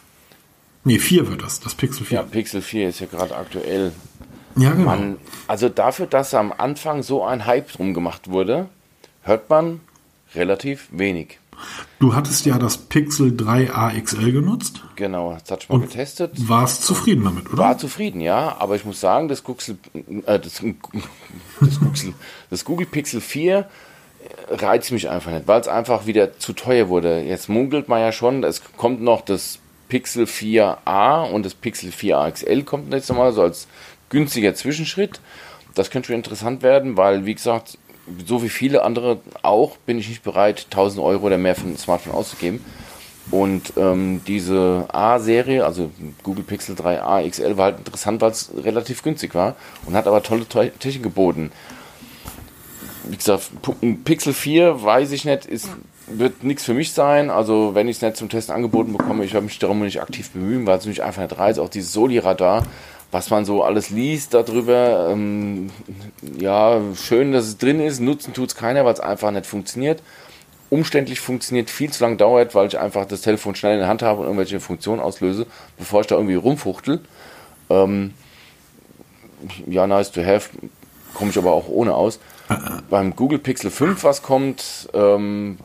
Nee, 0.84 0.99
4 0.99 1.28
wird 1.28 1.42
das, 1.42 1.61
das 1.61 1.74
Pixel 1.74 2.07
4. 2.07 2.18
Ja, 2.18 2.22
Pixel 2.22 2.62
4 2.62 2.88
ist 2.88 3.01
ja 3.01 3.07
gerade 3.07 3.36
aktuell 3.36 3.92
ja, 4.59 4.72
genau. 4.72 4.84
Man, 4.84 5.18
also 5.46 5.68
dafür, 5.68 6.07
dass 6.07 6.34
am 6.34 6.53
Anfang 6.53 7.03
so 7.03 7.24
ein 7.24 7.46
Hype 7.46 7.70
drum 7.72 7.94
gemacht 7.94 8.28
wurde, 8.28 8.68
hört 9.22 9.49
man 9.49 9.80
relativ 10.34 10.88
wenig. 10.90 11.38
Du 11.98 12.14
hattest 12.14 12.46
ja 12.46 12.59
das 12.59 12.76
Pixel 12.78 13.36
3 13.36 13.72
AXL 13.72 14.32
genutzt. 14.32 14.82
Genau, 14.96 15.32
das 15.32 15.50
hatte 15.50 15.64
ich 15.64 15.68
mal 15.68 15.80
getestet. 15.80 16.32
Warst 16.48 16.84
zufrieden 16.84 17.24
damit, 17.24 17.48
oder? 17.52 17.59
War 17.59 17.78
zufrieden, 17.78 18.20
ja. 18.20 18.56
Aber 18.59 18.76
ich 18.76 18.84
muss 18.84 19.00
sagen, 19.00 19.28
das, 19.28 19.42
Google, 19.44 19.78
äh, 20.26 20.38
das, 20.38 20.62
das, 21.61 21.80
Google, 21.80 22.14
das 22.50 22.64
Google 22.64 22.86
Pixel 22.86 23.20
4 23.20 23.68
reizt 24.50 24.92
mich 24.92 25.09
einfach 25.09 25.30
nicht, 25.30 25.46
weil 25.46 25.61
es 25.61 25.68
einfach 25.68 26.06
wieder 26.06 26.38
zu 26.38 26.52
teuer 26.52 26.88
wurde. 26.88 27.22
Jetzt 27.22 27.48
munkelt 27.48 27.88
man 27.88 28.00
ja 28.00 28.12
schon, 28.12 28.44
es 28.44 28.62
kommt 28.76 29.00
noch 29.00 29.20
das 29.20 29.59
Pixel 29.88 30.24
4a 30.24 31.30
und 31.30 31.46
das 31.46 31.54
Pixel 31.54 31.90
4a 31.90 32.30
XL 32.32 32.62
kommt 32.62 32.92
jetzt 32.92 33.09
nochmal 33.09 33.32
so 33.32 33.42
als 33.42 33.68
günstiger 34.11 34.54
Zwischenschritt. 34.54 35.20
Das 35.74 35.90
könnte 35.90 36.09
schon 36.09 36.16
interessant 36.16 36.62
werden, 36.62 36.96
weil, 36.96 37.26
wie 37.26 37.34
gesagt, 37.34 37.78
so 38.26 38.42
wie 38.42 38.48
viele 38.48 38.82
andere 38.82 39.18
auch, 39.42 39.76
bin 39.78 39.98
ich 39.98 40.09
nicht 40.09 40.22
bereit, 40.22 40.66
1000 40.70 41.02
Euro 41.02 41.26
oder 41.26 41.38
mehr 41.38 41.54
für 41.54 41.66
ein 41.66 41.76
Smartphone 41.76 42.14
auszugeben. 42.14 42.64
Und 43.30 43.74
ähm, 43.76 44.22
diese 44.26 44.86
A-Serie, 44.88 45.64
also 45.64 45.90
Google 46.22 46.44
Pixel 46.44 46.74
3a 46.74 47.28
XL, 47.28 47.56
war 47.59 47.66
halt 47.66 47.78
interessant, 47.78 48.20
weil 48.22 48.30
es 48.30 48.50
relativ 48.56 49.02
günstig 49.02 49.34
war 49.34 49.56
und 49.84 49.94
hat 49.94 50.06
aber 50.06 50.22
tolle 50.22 50.46
Technik 50.46 51.02
geboten. 51.02 51.52
Wie 53.04 53.16
gesagt, 53.16 53.50
ein 53.82 54.02
Pixel 54.04 54.32
4, 54.32 54.82
weiß 54.82 55.12
ich 55.12 55.24
nicht, 55.24 55.44
ist, 55.44 55.68
wird 56.06 56.42
nichts 56.42 56.64
für 56.64 56.74
mich 56.74 56.92
sein. 56.92 57.28
Also, 57.28 57.74
wenn 57.74 57.88
ich 57.88 57.96
es 57.96 58.02
nicht 58.02 58.16
zum 58.16 58.30
Testen 58.30 58.54
angeboten 58.54 58.92
bekomme, 58.92 59.24
ich 59.24 59.34
werde 59.34 59.44
mich 59.44 59.59
darum 59.59 59.80
nicht 59.80 60.00
aktiv 60.00 60.30
bemühen, 60.30 60.66
weil 60.66 60.78
es 60.78 60.86
mich 60.86 61.02
einfach 61.02 61.22
nicht 61.22 61.38
reizt. 61.38 61.59
Auch 61.59 61.68
dieses 61.68 61.92
Soli-Radar 61.92 62.64
was 63.11 63.30
man 63.30 63.44
so 63.44 63.62
alles 63.62 63.90
liest 63.90 64.34
darüber. 64.34 65.09
Ähm, 65.11 65.70
ja, 66.38 66.80
schön, 66.94 67.32
dass 67.32 67.46
es 67.46 67.59
drin 67.59 67.80
ist. 67.80 68.00
Nutzen 68.00 68.34
tut 68.34 68.50
es 68.50 68.56
keiner, 68.56 68.84
weil 68.84 68.92
es 68.92 69.00
einfach 69.00 69.30
nicht 69.30 69.46
funktioniert. 69.46 70.02
Umständlich 70.70 71.20
funktioniert, 71.20 71.70
viel 71.70 71.90
zu 71.90 72.04
lang 72.04 72.18
dauert, 72.18 72.54
weil 72.54 72.66
ich 72.66 72.78
einfach 72.78 73.06
das 73.06 73.22
Telefon 73.22 73.54
schnell 73.54 73.74
in 73.74 73.78
der 73.80 73.88
Hand 73.88 74.02
habe 74.02 74.20
und 74.20 74.26
irgendwelche 74.26 74.61
Funktionen 74.61 75.00
auslöse, 75.00 75.46
bevor 75.78 76.02
ich 76.02 76.06
da 76.06 76.16
irgendwie 76.16 76.34
rumfuchtel. 76.34 77.00
Ähm, 77.70 78.12
ja, 79.66 79.86
nice 79.86 80.12
to 80.12 80.22
have, 80.22 80.50
komme 81.14 81.30
ich 81.30 81.38
aber 81.38 81.52
auch 81.52 81.68
ohne 81.68 81.94
aus. 81.94 82.20
Beim 82.90 83.16
Google 83.16 83.38
Pixel 83.38 83.70
5, 83.70 84.04
was 84.04 84.22
kommt, 84.22 84.88
ähm, 84.92 85.59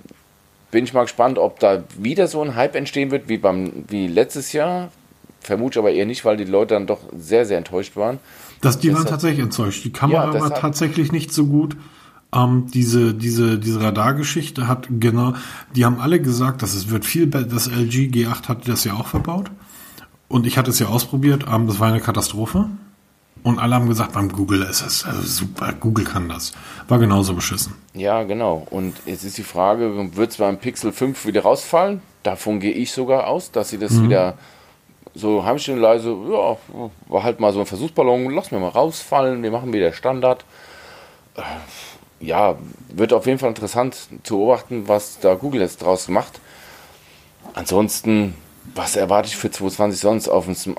bin 0.71 0.85
ich 0.85 0.93
mal 0.93 1.03
gespannt, 1.03 1.37
ob 1.37 1.59
da 1.59 1.83
wieder 1.97 2.27
so 2.27 2.41
ein 2.41 2.55
Hype 2.55 2.75
entstehen 2.75 3.11
wird 3.11 3.29
wie 3.29 3.37
beim 3.37 3.85
wie 3.89 4.07
letztes 4.07 4.53
Jahr 4.53 4.89
vermute 5.43 5.79
aber 5.79 5.91
eher 5.91 6.05
nicht, 6.05 6.25
weil 6.25 6.37
die 6.37 6.45
Leute 6.45 6.73
dann 6.73 6.87
doch 6.87 6.99
sehr, 7.17 7.45
sehr 7.45 7.57
enttäuscht 7.57 7.95
waren. 7.95 8.19
Das, 8.61 8.79
die 8.79 8.93
waren 8.93 9.05
tatsächlich 9.05 9.43
enttäuscht. 9.43 9.83
Die 9.83 9.91
Kamera 9.91 10.33
ja, 10.33 10.39
war 10.39 10.53
tatsächlich 10.53 11.11
nicht 11.11 11.33
so 11.33 11.47
gut. 11.47 11.75
Ähm, 12.33 12.67
diese, 12.73 13.13
diese, 13.13 13.59
diese 13.59 13.81
Radargeschichte 13.81 14.67
hat 14.67 14.87
genau, 14.89 15.33
die 15.75 15.85
haben 15.85 15.99
alle 15.99 16.19
gesagt, 16.21 16.61
dass 16.61 16.73
es 16.73 16.89
wird 16.89 17.05
viel 17.05 17.27
besser. 17.27 17.45
Das 17.45 17.67
LG 17.67 18.09
G8 18.11 18.47
hatte 18.47 18.71
das 18.71 18.83
ja 18.83 18.93
auch 18.93 19.07
verbaut. 19.07 19.51
Und 20.29 20.47
ich 20.47 20.57
hatte 20.57 20.71
es 20.71 20.79
ja 20.79 20.87
ausprobiert. 20.87 21.45
Ähm, 21.51 21.67
das 21.67 21.79
war 21.79 21.89
eine 21.89 21.99
Katastrophe. 21.99 22.69
Und 23.43 23.59
alle 23.59 23.75
haben 23.75 23.89
gesagt, 23.89 24.13
beim 24.13 24.29
Google 24.29 24.61
ist 24.63 24.81
es 24.81 25.03
also 25.03 25.21
super, 25.21 25.73
Google 25.73 26.05
kann 26.05 26.29
das. 26.29 26.53
War 26.87 26.97
genauso 26.97 27.33
beschissen. 27.33 27.73
Ja, 27.93 28.23
genau. 28.23 28.65
Und 28.69 28.95
jetzt 29.05 29.25
ist 29.25 29.37
die 29.37 29.43
Frage, 29.43 30.15
wird 30.15 30.31
es 30.31 30.37
beim 30.37 30.57
Pixel 30.57 30.93
5 30.93 31.25
wieder 31.25 31.41
rausfallen? 31.41 32.01
Davon 32.23 32.61
gehe 32.61 32.71
ich 32.71 32.93
sogar 32.93 33.27
aus, 33.27 33.51
dass 33.51 33.69
sie 33.69 33.77
das 33.77 33.91
mhm. 33.91 34.05
wieder 34.05 34.37
so 35.15 35.45
heimstehen 35.45 35.79
leise, 35.79 36.09
ja, 36.09 36.57
war 37.07 37.23
halt 37.23 37.39
mal 37.39 37.53
so 37.53 37.59
ein 37.59 37.65
Versuchsballon, 37.65 38.31
lass 38.31 38.51
mir 38.51 38.59
mal 38.59 38.69
rausfallen, 38.69 39.43
wir 39.43 39.51
machen 39.51 39.73
wieder 39.73 39.93
Standard. 39.93 40.43
Äh, 41.35 41.41
ja, 42.19 42.55
wird 42.89 43.13
auf 43.13 43.25
jeden 43.25 43.37
Fall 43.37 43.49
interessant 43.49 43.97
zu 44.23 44.37
beobachten, 44.37 44.87
was 44.87 45.19
da 45.19 45.35
Google 45.35 45.61
jetzt 45.61 45.81
draus 45.81 46.07
macht. 46.07 46.39
Ansonsten, 47.53 48.35
was 48.73 48.95
erwarte 48.95 49.27
ich 49.27 49.35
für 49.35 49.51
2020 49.51 49.99
sonst? 49.99 50.29
Auf 50.29 50.45
dem, 50.45 50.75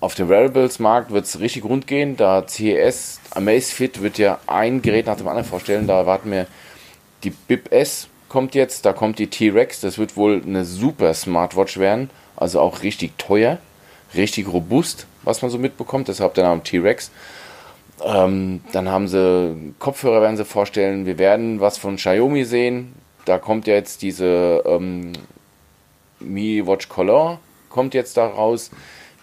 auf 0.00 0.14
dem 0.14 0.28
Wearables-Markt 0.28 1.10
wird 1.10 1.24
es 1.24 1.40
richtig 1.40 1.64
rund 1.64 1.86
gehen, 1.86 2.16
da 2.16 2.46
CES 2.46 3.20
Amazfit 3.30 4.02
wird 4.02 4.18
ja 4.18 4.38
ein 4.46 4.82
Gerät 4.82 5.06
nach 5.06 5.16
dem 5.16 5.28
anderen 5.28 5.48
vorstellen, 5.48 5.86
da 5.86 5.98
erwarten 5.98 6.30
wir 6.30 6.46
die 7.24 7.30
BIP 7.30 7.72
S 7.72 8.08
kommt 8.28 8.54
jetzt, 8.54 8.84
da 8.84 8.92
kommt 8.92 9.18
die 9.18 9.28
T-Rex, 9.28 9.80
das 9.80 9.98
wird 9.98 10.16
wohl 10.16 10.42
eine 10.44 10.64
super 10.64 11.14
Smartwatch 11.14 11.78
werden, 11.78 12.10
Also 12.36 12.60
auch 12.60 12.82
richtig 12.82 13.18
teuer, 13.18 13.58
richtig 14.14 14.48
robust, 14.48 15.06
was 15.22 15.42
man 15.42 15.50
so 15.50 15.58
mitbekommt. 15.58 16.08
Deshalb 16.08 16.34
der 16.34 16.44
Name 16.44 16.62
T-Rex. 16.62 17.10
Ähm, 18.04 18.60
dann 18.72 18.88
haben 18.88 19.08
sie 19.08 19.74
Kopfhörer, 19.78 20.20
werden 20.20 20.36
sie 20.36 20.44
vorstellen. 20.44 21.06
Wir 21.06 21.18
werden 21.18 21.60
was 21.60 21.78
von 21.78 21.96
Xiaomi 21.96 22.44
sehen. 22.44 22.94
Da 23.24 23.38
kommt 23.38 23.66
ja 23.66 23.74
jetzt 23.74 24.02
diese 24.02 24.62
ähm, 24.66 25.12
Mi 26.20 26.66
Watch 26.66 26.88
Color, 26.88 27.40
kommt 27.70 27.94
jetzt 27.94 28.16
da 28.16 28.26
raus. 28.26 28.70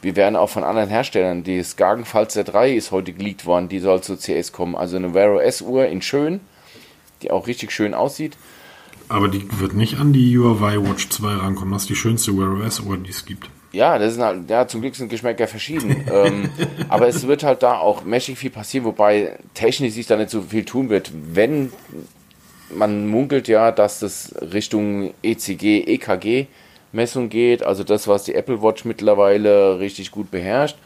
Wir 0.02 0.18
werden 0.18 0.36
auch 0.36 0.50
von 0.50 0.66
anderen 0.66 0.90
Herstellern, 0.90 1.44
die 1.44 1.64
Skagen 1.64 2.04
Falzer 2.04 2.44
3 2.44 2.74
ist 2.74 2.92
heute 2.92 3.14
geleakt 3.14 3.46
worden, 3.46 3.70
die 3.70 3.80
soll 3.80 4.02
zu 4.02 4.18
CS 4.18 4.52
kommen. 4.52 4.76
Also 4.76 4.98
eine 4.98 5.12
Vero 5.12 5.40
S-Uhr 5.40 5.86
in 5.86 6.02
schön, 6.02 6.42
die 7.22 7.32
auch 7.32 7.48
richtig 7.48 7.72
schön 7.72 7.94
aussieht. 7.94 8.36
Aber 9.14 9.28
die 9.28 9.46
wird 9.60 9.76
nicht 9.76 10.00
an 10.00 10.12
die 10.12 10.36
Huawei 10.40 10.78
Watch 10.78 11.08
2 11.08 11.36
rankommen. 11.36 11.72
Das 11.72 11.84
ist 11.84 11.90
die 11.90 11.96
schönste 11.96 12.36
Wear 12.36 12.66
OS-Uhr, 12.66 12.98
die 12.98 13.12
es 13.12 13.26
gibt. 13.26 13.48
Ja, 13.72 14.00
das 14.00 14.16
sind 14.16 14.24
halt, 14.24 14.50
ja, 14.50 14.68
zum 14.68 14.82
Glück 14.82 14.96
sind 14.96 15.10
Geschmäcker 15.10 15.48
verschieden. 15.48 16.04
ähm, 16.12 16.50
aber 16.90 17.08
es 17.08 17.28
wird 17.28 17.44
halt 17.44 17.62
da 17.62 17.78
auch 17.78 18.04
mächtig 18.06 18.40
viel 18.40 18.50
passieren, 18.50 18.86
wobei 18.86 19.38
technisch 19.54 19.94
sich 19.94 20.08
da 20.08 20.18
nicht 20.18 20.32
so 20.32 20.42
viel 20.42 20.66
tun 20.66 20.90
wird. 20.90 21.12
Wenn 21.14 21.72
man 22.74 23.06
munkelt 23.06 23.48
ja, 23.48 23.72
dass 23.72 24.00
das 24.00 24.34
Richtung 24.42 25.14
ECG, 25.22 25.84
EKG 25.94 26.48
Messung 26.92 27.30
geht, 27.30 27.62
also 27.62 27.84
das, 27.84 28.08
was 28.08 28.24
die 28.24 28.34
Apple 28.34 28.64
Watch 28.64 28.84
mittlerweile 28.84 29.78
richtig 29.78 30.10
gut 30.10 30.32
beherrscht, 30.32 30.78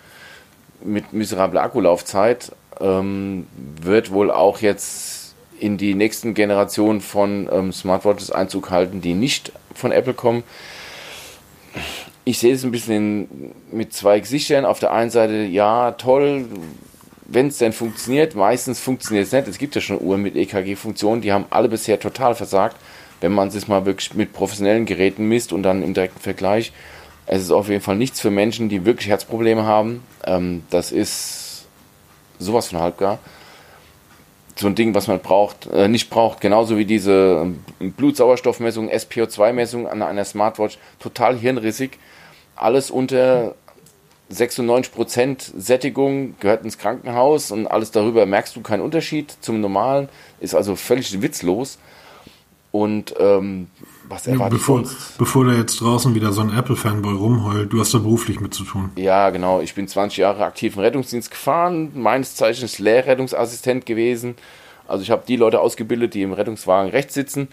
mit 0.84 1.14
miserabler 1.14 1.64
Akkulaufzeit, 1.64 2.52
ähm, 2.82 3.48
wird 3.82 4.12
wohl 4.12 4.32
auch 4.32 4.60
jetzt 4.60 5.17
in 5.60 5.78
die 5.78 5.94
nächsten 5.94 6.34
Generationen 6.34 7.02
von 7.02 7.50
ähm, 7.52 7.74
Smartwatches 7.74 8.32
Einzug 8.32 8.70
halten, 8.70 9.02
die 9.02 9.14
nicht 9.14 9.52
von 9.74 9.92
Apple 9.92 10.14
kommen. 10.14 10.44
Ich 12.26 12.40
sehe 12.40 12.54
es 12.54 12.64
ein 12.64 12.72
bisschen 12.72 13.54
mit 13.72 13.94
zwei 13.94 14.20
Gesichtern. 14.20 14.66
Auf 14.66 14.80
der 14.80 14.92
einen 14.92 15.10
Seite, 15.10 15.44
ja, 15.44 15.92
toll, 15.92 16.46
wenn 17.26 17.48
es 17.48 17.58
denn 17.58 17.74
funktioniert. 17.74 18.36
Meistens 18.36 18.80
funktioniert 18.80 19.28
es 19.28 19.32
nicht. 19.32 19.48
Es 19.48 19.58
gibt 19.58 19.76
ja 19.76 19.82
schon 19.82 20.02
Uhren 20.02 20.22
mit 20.22 20.36
EKG-Funktionen, 20.36 21.22
die 21.22 21.32
haben 21.32 21.46
alle 21.50 21.70
bisher 21.70 22.00
total 22.00 22.36
versagt. 22.36 22.76
Wenn 23.22 23.32
man 23.32 23.48
es 23.48 23.68
mal 23.68 23.86
wirklich 23.86 24.14
mit 24.14 24.34
professionellen 24.34 24.86
Geräten 24.86 25.28
misst 25.28 25.52
und 25.52 25.64
dann 25.64 25.82
im 25.82 25.94
direkten 25.94 26.20
Vergleich. 26.20 26.72
Es 27.26 27.42
ist 27.42 27.52
auf 27.52 27.68
jeden 27.68 27.82
Fall 27.82 27.96
nichts 27.96 28.22
für 28.22 28.30
Menschen, 28.30 28.70
die 28.70 28.86
wirklich 28.86 29.10
Herzprobleme 29.10 29.66
haben. 29.66 30.04
Ähm, 30.26 30.64
das 30.70 30.92
ist 30.92 31.66
sowas 32.40 32.68
von 32.68 32.80
halbgar 32.80 33.20
so 34.60 34.68
ein 34.68 34.76
Ding, 34.76 34.94
was 34.94 35.08
man 35.08 35.20
braucht, 35.20 35.68
äh, 35.68 35.88
nicht 35.88 36.10
braucht, 36.10 36.42
genauso 36.42 36.78
wie 36.78 36.86
diese 36.86 37.44
ähm, 37.80 37.94
Blutsauerstoffmessung, 37.94 38.90
SPO2-Messung 38.90 39.88
an 39.88 40.02
einer 40.02 40.26
Smartwatch, 40.26 40.78
total 41.00 41.38
hirnrissig. 41.38 41.98
Alles 42.56 42.90
unter 42.92 43.56
96% 44.32 45.54
Sättigung 45.58 46.36
gehört 46.40 46.64
ins 46.64 46.78
Krankenhaus 46.78 47.52
und 47.52 47.68
alles 47.68 47.92
darüber 47.92 48.26
merkst 48.26 48.56
du 48.56 48.62
keinen 48.62 48.82
Unterschied 48.82 49.36
zum 49.42 49.62
normalen, 49.62 50.10
ist 50.40 50.56
also 50.56 50.76
völlig 50.76 51.22
witzlos. 51.22 51.80
Und 52.72 53.16
ähm, 53.20 53.68
was 54.10 54.28
erwartet 54.28 54.60
bevor, 54.60 54.84
bevor 55.18 55.46
da 55.46 55.54
jetzt 55.54 55.82
draußen 55.82 56.16
wieder 56.16 56.32
so 56.32 56.42
ein 56.42 56.56
Apple-Fanboy 56.56 57.14
rumheult, 57.14 57.72
du 57.72 57.80
hast 57.80 57.94
da 57.94 58.00
beruflich 58.00 58.40
mit 58.40 58.54
zu 58.54 58.64
tun. 58.64 58.92
Ja, 58.96 59.30
genau. 59.30 59.62
Ich 59.62 59.76
bin 59.76 59.88
20 59.88 60.18
Jahre 60.18 60.46
aktiv 60.46 60.76
im 60.76 60.82
Rettungsdienst 60.82 61.32
gefahren, 61.32 61.92
meines 61.94 62.36
Zeichens 62.36 62.80
Lehrrettungsassistent 62.80 63.86
gewesen. 63.86 64.36
Also 64.88 65.04
ich 65.04 65.12
habe 65.12 65.24
die 65.28 65.36
Leute 65.36 65.60
ausgebildet, 65.60 66.14
die 66.14 66.22
im 66.22 66.34
Rettungswagen 66.34 66.92
rechts 66.92 67.14
sitzen 67.14 67.50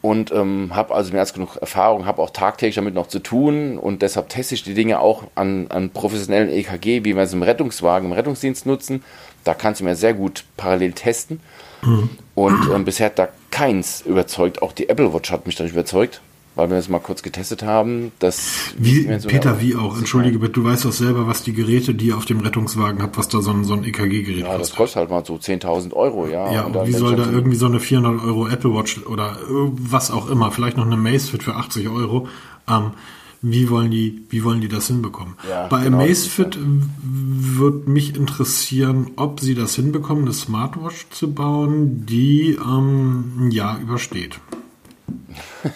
und 0.00 0.30
ähm, 0.30 0.70
habe 0.74 0.94
also 0.94 1.10
mehr 1.10 1.20
als 1.20 1.34
genug 1.34 1.56
Erfahrung, 1.56 2.06
habe 2.06 2.22
auch 2.22 2.30
tagtäglich 2.30 2.76
damit 2.76 2.94
noch 2.94 3.08
zu 3.08 3.18
tun 3.18 3.78
und 3.78 4.02
deshalb 4.02 4.28
teste 4.28 4.54
ich 4.54 4.62
die 4.62 4.74
Dinge 4.74 5.00
auch 5.00 5.24
an, 5.34 5.66
an 5.70 5.90
professionellen 5.90 6.50
EKG, 6.50 7.04
wie 7.04 7.16
wir 7.16 7.22
es 7.22 7.32
im 7.32 7.42
Rettungswagen, 7.42 8.06
im 8.06 8.12
Rettungsdienst 8.12 8.64
nutzen. 8.64 9.02
Da 9.44 9.54
kannst 9.54 9.80
du 9.80 9.84
mir 9.84 9.96
sehr 9.96 10.14
gut 10.14 10.44
parallel 10.56 10.92
testen. 10.92 11.40
Mhm. 11.82 12.10
Und 12.34 12.70
ähm, 12.72 12.84
bisher 12.84 13.06
hat 13.06 13.18
da 13.18 13.28
keins 13.50 14.02
überzeugt. 14.02 14.62
Auch 14.62 14.72
die 14.72 14.88
Apple 14.88 15.12
Watch 15.12 15.30
hat 15.30 15.46
mich 15.46 15.56
dadurch 15.56 15.72
überzeugt, 15.72 16.20
weil 16.54 16.70
wir 16.70 16.76
das 16.76 16.88
mal 16.88 17.00
kurz 17.00 17.22
getestet 17.22 17.62
haben. 17.62 18.12
Dass 18.20 18.74
wie, 18.76 19.02
so 19.18 19.28
Peter, 19.28 19.60
wie 19.60 19.74
auch, 19.74 19.98
entschuldige 19.98 20.38
bitte, 20.38 20.52
du 20.52 20.64
weißt 20.64 20.84
doch 20.84 20.92
selber, 20.92 21.26
was 21.26 21.42
die 21.42 21.52
Geräte, 21.52 21.94
die 21.94 22.08
ihr 22.08 22.16
auf 22.16 22.26
dem 22.26 22.40
Rettungswagen 22.40 23.02
habt, 23.02 23.18
was 23.18 23.28
da 23.28 23.40
so 23.40 23.50
ein, 23.50 23.64
so 23.64 23.74
ein 23.74 23.84
EKG-Gerät 23.84 24.44
kostet. 24.44 24.52
Ja, 24.52 24.58
das 24.58 24.74
kostet 24.74 24.96
halt 24.96 25.10
mal 25.10 25.24
so 25.24 25.34
10.000 25.34 25.92
Euro, 25.94 26.28
ja. 26.28 26.52
Ja, 26.52 26.62
und, 26.64 26.76
und 26.76 26.86
wie 26.86 26.92
soll 26.92 27.16
da 27.16 27.30
irgendwie 27.30 27.56
so 27.56 27.66
eine 27.66 27.80
400 27.80 28.24
Euro 28.24 28.48
Apple 28.48 28.74
Watch 28.74 29.04
oder 29.06 29.36
was 29.48 30.10
auch 30.10 30.30
immer, 30.30 30.52
vielleicht 30.52 30.76
noch 30.76 30.86
eine 30.86 30.96
Macefit 30.96 31.42
für 31.42 31.56
80 31.56 31.88
Euro, 31.88 32.28
ähm, 32.68 32.92
wie 33.40 33.70
wollen 33.70 33.90
die, 33.90 34.24
wie 34.30 34.42
wollen 34.42 34.60
die 34.60 34.68
das 34.68 34.88
hinbekommen? 34.88 35.34
Ja, 35.48 35.68
Bei 35.68 35.84
genau, 35.84 35.98
Amazfit 35.98 36.58
würde 36.60 37.88
mich 37.88 38.16
interessieren, 38.16 39.12
ob 39.16 39.40
sie 39.40 39.54
das 39.54 39.76
hinbekommen, 39.76 40.24
eine 40.24 40.32
Smartwatch 40.32 41.06
zu 41.10 41.32
bauen, 41.32 42.04
die 42.06 42.58
ähm, 42.60 43.34
ein 43.38 43.50
Jahr 43.50 43.78
übersteht. 43.78 44.40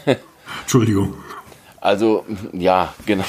Entschuldigung. 0.63 1.15
Also, 1.81 2.25
ja, 2.53 2.95
genau. 3.07 3.25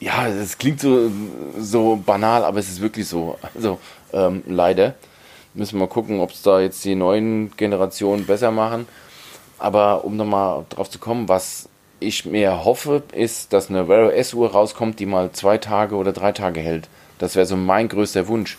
Ja, 0.00 0.26
es 0.28 0.58
klingt 0.58 0.80
so, 0.80 1.10
so 1.58 2.00
banal, 2.04 2.44
aber 2.44 2.58
es 2.58 2.68
ist 2.68 2.80
wirklich 2.80 3.08
so. 3.08 3.38
Also, 3.54 3.78
ähm, 4.12 4.42
leider. 4.46 4.94
Müssen 5.54 5.74
wir 5.74 5.86
mal 5.86 5.92
gucken, 5.92 6.20
ob 6.20 6.32
es 6.32 6.42
da 6.42 6.60
jetzt 6.60 6.84
die 6.84 6.94
neuen 6.94 7.56
Generationen 7.56 8.26
besser 8.26 8.50
machen. 8.50 8.86
Aber 9.58 10.04
um 10.04 10.16
nochmal 10.16 10.66
drauf 10.68 10.90
zu 10.90 10.98
kommen, 10.98 11.28
was 11.28 11.68
ich 12.00 12.24
mir 12.24 12.64
hoffe, 12.64 13.02
ist, 13.12 13.52
dass 13.52 13.70
eine 13.70 13.88
Wear 13.88 14.12
S-Uhr 14.12 14.50
rauskommt, 14.50 15.00
die 15.00 15.06
mal 15.06 15.32
zwei 15.32 15.58
Tage 15.58 15.96
oder 15.96 16.12
drei 16.12 16.32
Tage 16.32 16.60
hält. 16.60 16.88
Das 17.18 17.36
wäre 17.36 17.46
so 17.46 17.56
mein 17.56 17.88
größter 17.88 18.28
Wunsch. 18.28 18.58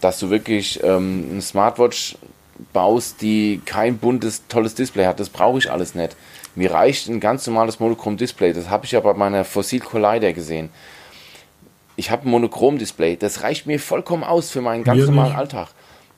Dass 0.00 0.18
du 0.18 0.28
wirklich 0.28 0.82
ähm, 0.84 1.26
eine 1.30 1.42
Smartwatch 1.42 2.16
baust, 2.72 3.22
die 3.22 3.60
kein 3.64 3.98
buntes, 3.98 4.42
tolles 4.48 4.74
Display 4.74 5.06
hat. 5.06 5.20
Das 5.20 5.30
brauche 5.30 5.58
ich 5.58 5.70
alles 5.70 5.94
nicht. 5.94 6.16
Mir 6.54 6.72
reicht 6.72 7.08
ein 7.08 7.20
ganz 7.20 7.46
normales 7.46 7.80
Monochrom-Display. 7.80 8.52
Das 8.52 8.70
habe 8.70 8.84
ich 8.84 8.92
ja 8.92 9.00
bei 9.00 9.14
meiner 9.14 9.44
Fossil 9.44 9.80
Collider 9.80 10.32
gesehen. 10.32 10.70
Ich 11.96 12.10
habe 12.10 12.28
ein 12.28 12.30
Monochrom-Display. 12.30 13.16
Das 13.16 13.42
reicht 13.42 13.66
mir 13.66 13.80
vollkommen 13.80 14.24
aus 14.24 14.50
für 14.50 14.60
meinen 14.60 14.84
ganz 14.84 15.06
normalen 15.06 15.34
Alltag. 15.34 15.68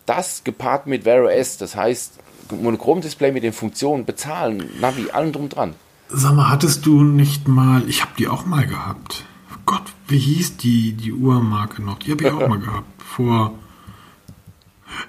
Das 0.07 0.43
gepaart 0.43 0.87
mit 0.87 1.05
Wear 1.05 1.25
OS, 1.25 1.59
das 1.59 1.77
heißt 1.77 2.15
Monochrom-Display 2.51 3.31
mit 3.31 3.43
den 3.43 3.53
Funktionen, 3.53 4.05
bezahlen, 4.05 4.71
Navi, 4.81 5.11
allem 5.11 5.33
drum 5.33 5.49
dran. 5.49 5.75
Sag 6.11 6.35
mal, 6.35 6.49
hattest 6.49 6.87
du 6.87 7.03
nicht 7.03 7.49
mal, 7.49 7.87
ich 7.87 8.01
habe 8.01 8.13
die 8.19 8.29
auch 8.29 8.47
mal 8.47 8.67
gehabt. 8.67 9.27
Gott, 9.67 9.83
wie 10.07 10.19
hieß 10.19 10.57
die, 10.57 10.93
die 10.93 11.13
Uhrmarke 11.13 11.83
noch? 11.83 11.99
Die 11.99 12.11
habe 12.13 12.25
ich 12.25 12.33
auch 12.33 12.49
mal 12.49 12.59
gehabt. 12.59 13.03
Vor, 13.03 13.53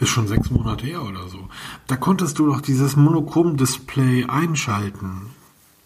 ist 0.02 0.10
schon 0.10 0.28
sechs 0.28 0.52
Monate 0.52 0.86
her 0.86 1.02
oder 1.04 1.30
so. 1.30 1.48
Da 1.88 1.96
konntest 1.96 2.38
du 2.38 2.48
doch 2.48 2.60
dieses 2.60 2.98
Monochrom-Display 2.98 4.26
einschalten. 4.26 5.34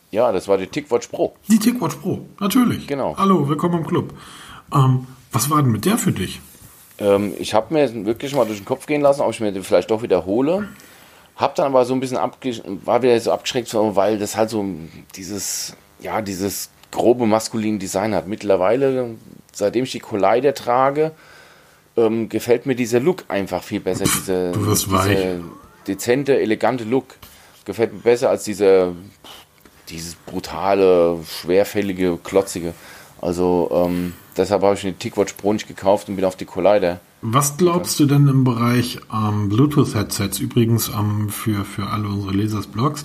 Ja, 0.09 0.31
das 0.31 0.47
war 0.47 0.57
die 0.57 0.65
TickWatch 0.65 1.09
Pro. 1.09 1.35
Die 1.47 1.59
TickWatch 1.59 1.97
Pro, 1.97 2.25
natürlich. 2.39 2.87
Genau. 2.87 3.15
Hallo, 3.15 3.47
willkommen 3.47 3.79
im 3.81 3.87
Club. 3.87 4.15
Ähm, 4.73 5.05
was 5.31 5.51
war 5.51 5.61
denn 5.61 5.71
mit 5.71 5.85
der 5.85 5.99
für 5.99 6.11
dich? 6.11 6.41
Ähm, 6.97 7.33
ich 7.37 7.53
habe 7.53 7.71
mir 7.71 8.05
wirklich 8.07 8.33
mal 8.35 8.45
durch 8.45 8.59
den 8.59 8.65
Kopf 8.65 8.87
gehen 8.87 9.01
lassen, 9.01 9.21
ob 9.21 9.29
ich 9.29 9.39
mir 9.39 9.51
den 9.51 9.63
vielleicht 9.63 9.91
doch 9.91 10.01
wiederhole. 10.01 10.69
Hab 11.35 11.55
dann 11.55 11.67
aber 11.67 11.85
so 11.85 11.93
ein 11.93 11.99
bisschen 11.99 12.17
war 12.85 13.01
wieder 13.01 13.19
so 13.19 13.31
abgeschreckt, 13.31 13.73
weil 13.73 14.19
das 14.19 14.37
halt 14.37 14.49
so 14.49 14.65
dieses, 15.15 15.75
ja, 15.99 16.21
dieses 16.21 16.69
grobe 16.91 17.25
maskuline 17.25 17.79
Design 17.79 18.13
hat. 18.13 18.27
Mittlerweile, 18.27 19.15
seitdem 19.51 19.83
ich 19.83 19.91
die 19.91 19.99
Collider 19.99 20.53
trage, 20.53 21.11
ähm, 21.97 22.29
gefällt 22.29 22.65
mir 22.65 22.75
dieser 22.75 22.99
Look 22.99 23.25
einfach 23.27 23.63
viel 23.63 23.79
besser. 23.79 24.05
Diese, 24.05 24.51
diese 24.51 25.41
dezente, 25.87 26.39
elegante 26.39 26.83
Look 26.83 27.15
gefällt 27.65 27.93
mir 27.93 27.99
besser 27.99 28.29
als 28.29 28.43
diese, 28.43 28.93
dieses 29.89 30.15
brutale, 30.15 31.17
schwerfällige, 31.27 32.17
klotzige. 32.23 32.73
Also 33.21 33.69
ähm, 33.73 34.13
deshalb 34.37 34.63
habe 34.63 34.75
ich 34.75 34.83
eine 34.83 34.97
TicWatch 34.97 35.33
Pro 35.33 35.53
nicht 35.53 35.67
gekauft 35.67 36.09
und 36.09 36.15
bin 36.15 36.25
auf 36.25 36.35
die 36.35 36.45
Collider 36.45 36.99
was 37.25 37.55
glaubst 37.55 38.01
du 38.01 38.05
denn 38.05 38.27
im 38.27 38.43
Bereich 38.43 38.99
ähm, 39.13 39.47
Bluetooth-Headsets? 39.47 40.39
Übrigens 40.39 40.89
ähm, 40.89 41.29
für, 41.29 41.63
für 41.63 41.87
alle 41.87 42.09
unsere 42.09 42.33
Lesers-Blogs. 42.33 43.03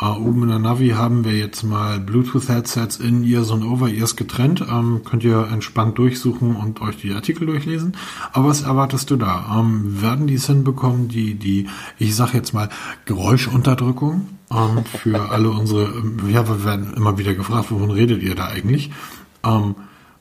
Äh, 0.00 0.06
oben 0.06 0.44
in 0.44 0.48
der 0.48 0.58
Navi 0.58 0.88
haben 0.90 1.26
wir 1.26 1.36
jetzt 1.36 1.64
mal 1.64 2.00
Bluetooth-Headsets 2.00 2.96
in 2.96 3.22
Ears 3.24 3.50
und 3.50 3.62
Over-Ears 3.62 4.16
getrennt. 4.16 4.64
Ähm, 4.70 5.02
könnt 5.04 5.22
ihr 5.22 5.48
entspannt 5.52 5.98
durchsuchen 5.98 6.56
und 6.56 6.80
euch 6.80 6.96
die 6.96 7.12
Artikel 7.12 7.44
durchlesen. 7.44 7.94
Aber 8.32 8.48
was 8.48 8.62
erwartest 8.62 9.10
du 9.10 9.16
da? 9.16 9.58
Ähm, 9.60 10.00
werden 10.00 10.26
die 10.26 10.36
es 10.36 10.46
hinbekommen, 10.46 11.08
die, 11.08 11.34
die, 11.34 11.68
ich 11.98 12.16
sag 12.16 12.32
jetzt 12.32 12.54
mal, 12.54 12.70
Geräuschunterdrückung 13.04 14.28
ähm, 14.50 14.82
für 14.86 15.30
alle 15.30 15.50
unsere, 15.50 15.92
ja, 16.30 16.48
wir 16.48 16.64
werden 16.64 16.94
immer 16.94 17.18
wieder 17.18 17.34
gefragt, 17.34 17.70
wovon 17.70 17.90
redet 17.90 18.22
ihr 18.22 18.34
da 18.34 18.46
eigentlich? 18.46 18.92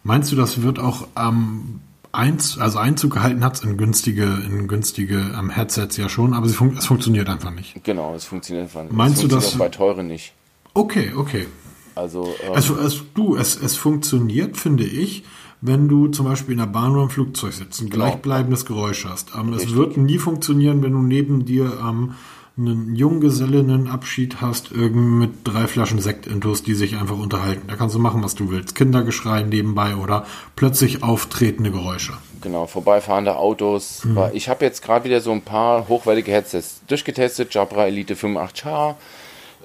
Meinst 0.08 0.32
du, 0.32 0.38
das 0.38 0.62
wird 0.62 0.80
auch 0.80 1.06
ähm, 1.18 1.82
Einz, 2.14 2.58
also 2.58 2.80
Einzug 2.80 3.12
gehalten 3.12 3.44
hat 3.44 3.56
es 3.56 3.64
in 3.64 3.76
günstige, 3.76 4.24
in 4.24 4.70
günstige 4.70 5.18
ähm, 5.38 5.50
Headsets 5.50 5.98
ja 5.98 6.08
schon, 6.08 6.34
aber 6.34 6.48
fun 6.48 6.78
es 6.78 6.86
funktioniert 6.86 7.28
einfach 7.28 7.52
nicht. 7.52 7.84
Genau, 7.84 8.16
es 8.16 8.24
funktioniert 8.24 8.68
einfach 8.68 8.84
nicht. 8.84 8.94
Meinst 8.94 9.22
du 9.22 9.28
das? 9.28 9.58
bei 9.58 9.68
teuren 9.68 10.08
nicht. 10.08 10.32
Okay, 10.74 11.12
okay. 11.14 11.48
Also, 11.94 12.34
ähm, 12.42 12.54
also, 12.54 12.76
also 12.76 13.02
du, 13.16 13.36
es, 13.36 13.62
es 13.62 13.76
funktioniert, 13.76 14.56
finde 14.56 14.86
ich, 14.86 15.26
wenn 15.60 15.90
du 15.90 16.08
zum 16.08 16.26
Beispiel 16.26 16.54
in 16.54 16.60
der 16.60 16.68
Bahn 16.68 16.94
oder 16.94 17.04
im 17.04 17.10
Flugzeug 17.10 17.52
sitzt, 17.52 17.82
ein 17.82 17.90
genau. 17.90 18.06
gleichbleibendes 18.06 18.66
Geräusch 18.66 19.04
hast. 19.04 19.32
Ähm, 19.38 19.52
es 19.52 19.76
wird 19.76 19.98
nie 19.98 20.20
funktionieren, 20.20 20.82
wenn 20.84 20.94
du 20.94 21.02
neben 21.02 21.44
dir 21.44 21.80
ähm, 21.86 22.14
einen 22.58 22.96
Junggesellinnenabschied 22.96 24.42
hast, 24.42 24.72
mit 24.76 25.32
drei 25.44 25.68
Flaschen 25.68 26.00
Sektintus, 26.00 26.64
die 26.64 26.74
sich 26.74 26.96
einfach 26.98 27.18
unterhalten. 27.18 27.68
Da 27.68 27.76
kannst 27.76 27.96
du 27.96 28.00
machen, 28.00 28.24
was 28.24 28.36
du 28.36 28.50
willst. 28.50 28.74
Kindergeschrei 28.74 29.44
nebenbei 29.44 29.96
oder 29.96 30.26
plötzlich 30.56 31.04
auftretende 31.04 31.72
Geräusche. 31.72 32.14
Genau, 32.42 32.66
vorbeifahrende 32.66 33.38
Autos. 33.38 34.06
Mhm. 34.06 34.30
Ich 34.34 34.50
habe 34.50 34.66
jetzt 34.66 34.82
gerade 34.82 35.06
wieder 35.06 35.22
so 35.22 35.32
ein 35.32 35.42
paar 35.42 35.88
hochwertige 35.88 36.32
Headsets 36.32 36.82
durchgetestet. 36.88 37.54
Jabra 37.54 37.88
Elite 37.88 38.16
85H. 38.16 38.96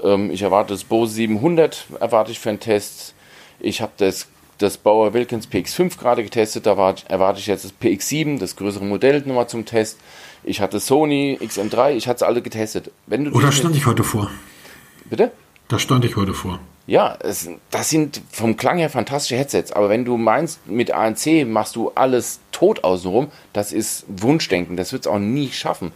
Ähm, 0.03 0.31
ich 0.31 0.43
erwarte 0.43 0.75
das 0.75 0.85
Bose 0.85 1.15
700, 1.15 1.87
erwarte 2.01 2.33
ich 2.33 2.41
für 2.41 2.51
einen 2.51 2.61
Test. 2.61 3.15
Ich 3.61 3.81
habe 3.81 3.93
das, 3.97 4.27
das 4.59 4.77
Bauer 4.77 5.15
Wilkins 5.15 5.49
PX5 5.49 5.99
gerade 5.99 6.23
getestet. 6.23 6.67
Da 6.67 6.73
erwarte 7.09 7.41
ich 7.41 7.47
jetzt 7.47 7.65
das 7.65 7.73
PX7, 7.81 8.39
das 8.39 8.57
größere 8.57 8.85
Modell, 8.85 9.21
nochmal 9.21 9.49
zum 9.49 9.65
Test. 9.65 9.99
Ich 10.45 10.61
hatte 10.61 10.81
Sony 10.81 11.39
XM3, 11.41 11.93
ich 11.93 12.09
hatte 12.09 12.17
es 12.17 12.23
alle 12.23 12.43
getestet. 12.43 12.91
Wenn 13.07 13.25
du 13.25 13.33
Oder 13.33 13.53
stand 13.53 13.77
ich 13.77 13.87
heute 13.87 14.05
vor? 14.05 14.31
Bitte? 15.05 15.31
Da 15.69 15.79
stand 15.79 16.05
ich 16.05 16.17
heute 16.17 16.35
vor. 16.35 16.59
Ja, 16.87 17.17
es, 17.21 17.49
das 17.71 17.91
sind 17.91 18.21
vom 18.31 18.57
Klang 18.57 18.79
her 18.79 18.91
fantastische 18.91 19.37
Headsets. 19.37 19.73
Aber 19.73 19.89
wenn 19.89 20.05
du 20.05 20.17
meinst, 20.17 20.67
mit 20.67 20.91
ANC 20.91 21.47
machst 21.47 21.77
du 21.77 21.93
alles 21.95 22.41
tot 22.51 22.83
außenrum, 22.83 23.31
das 23.53 23.73
ist 23.73 24.05
Wunschdenken. 24.09 24.77
Das 24.77 24.93
wird 24.93 25.03
es 25.03 25.07
auch 25.07 25.21
nie 25.21 25.51
schaffen. 25.51 25.93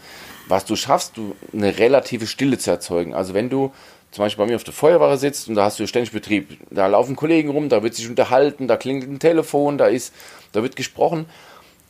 Was 0.49 0.65
du 0.65 0.77
schaffst, 0.77 1.17
du 1.17 1.35
eine 1.53 1.79
relative 1.79 2.29
Stille 2.29 2.57
zu 2.57 2.71
erzeugen. 2.71 3.15
Also 3.15 3.35
wenn 3.35 3.51
du 3.51 3.73
zum 4.13 4.25
Beispiel 4.25 4.45
bei 4.45 4.51
mir 4.51 4.57
auf 4.57 4.65
der 4.65 4.73
Feuerwehre 4.73 5.19
sitzt 5.19 5.49
und 5.49 5.57
da 5.57 5.65
hast 5.65 5.81
du 5.81 5.87
ständig 5.89 6.13
Betrieb, 6.13 6.57
da 6.71 6.87
laufen 6.87 7.17
Kollegen 7.17 7.51
rum, 7.51 7.69
da 7.69 7.83
wird 7.83 7.95
sich 7.95 8.09
unterhalten, 8.09 8.69
da 8.69 8.77
klingelt 8.77 9.11
ein 9.11 9.19
Telefon, 9.19 9.77
da 9.77 9.87
ist, 9.87 10.15
da 10.53 10.63
wird 10.63 10.77
gesprochen 10.77 11.27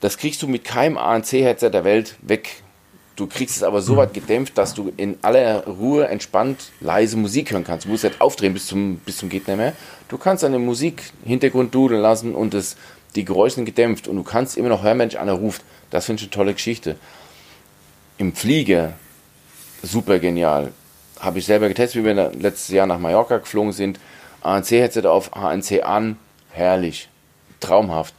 das 0.00 0.18
kriegst 0.18 0.42
du 0.42 0.48
mit 0.48 0.64
keinem 0.64 0.98
ANC-Headset 0.98 1.70
der 1.70 1.84
Welt 1.84 2.16
weg. 2.22 2.62
Du 3.16 3.26
kriegst 3.26 3.56
es 3.56 3.62
aber 3.62 3.80
so 3.80 3.96
weit 3.96 4.12
gedämpft, 4.12 4.58
dass 4.58 4.74
du 4.74 4.92
in 4.98 5.16
aller 5.22 5.66
Ruhe 5.66 6.06
entspannt 6.06 6.70
leise 6.80 7.16
Musik 7.16 7.50
hören 7.50 7.64
kannst. 7.64 7.86
Du 7.86 7.90
musst 7.90 8.04
nicht 8.04 8.20
aufdrehen 8.20 8.52
bis 8.52 8.66
zum, 8.66 8.98
bis 8.98 9.16
zum 9.16 9.30
nicht 9.30 9.48
mehr. 9.48 9.72
Du 10.08 10.18
kannst 10.18 10.42
deine 10.42 10.58
Musik 10.58 11.02
Hintergrund 11.24 11.74
dudeln 11.74 12.02
lassen 12.02 12.34
und 12.34 12.52
das, 12.52 12.76
die 13.14 13.24
Geräusche 13.24 13.56
sind 13.56 13.64
gedämpft 13.64 14.06
und 14.06 14.16
du 14.16 14.22
kannst 14.22 14.58
immer 14.58 14.68
noch 14.68 14.82
hören, 14.82 14.98
wenn 14.98 15.08
dich 15.08 15.18
einer 15.18 15.32
ruft. 15.32 15.62
Das 15.90 16.04
finde 16.04 16.20
ich 16.20 16.28
eine 16.28 16.30
tolle 16.30 16.52
Geschichte. 16.52 16.96
Im 18.18 18.34
Flieger, 18.34 18.92
super 19.82 20.18
genial. 20.18 20.72
Habe 21.18 21.38
ich 21.38 21.46
selber 21.46 21.68
getestet, 21.68 22.02
wie 22.02 22.06
wir 22.06 22.32
letztes 22.32 22.68
Jahr 22.68 22.86
nach 22.86 22.98
Mallorca 22.98 23.38
geflogen 23.38 23.72
sind. 23.72 23.98
ANC-Headset 24.42 25.06
auf 25.06 25.34
ANC 25.34 25.82
an, 25.82 26.18
herrlich, 26.50 27.08
traumhaft 27.60 28.14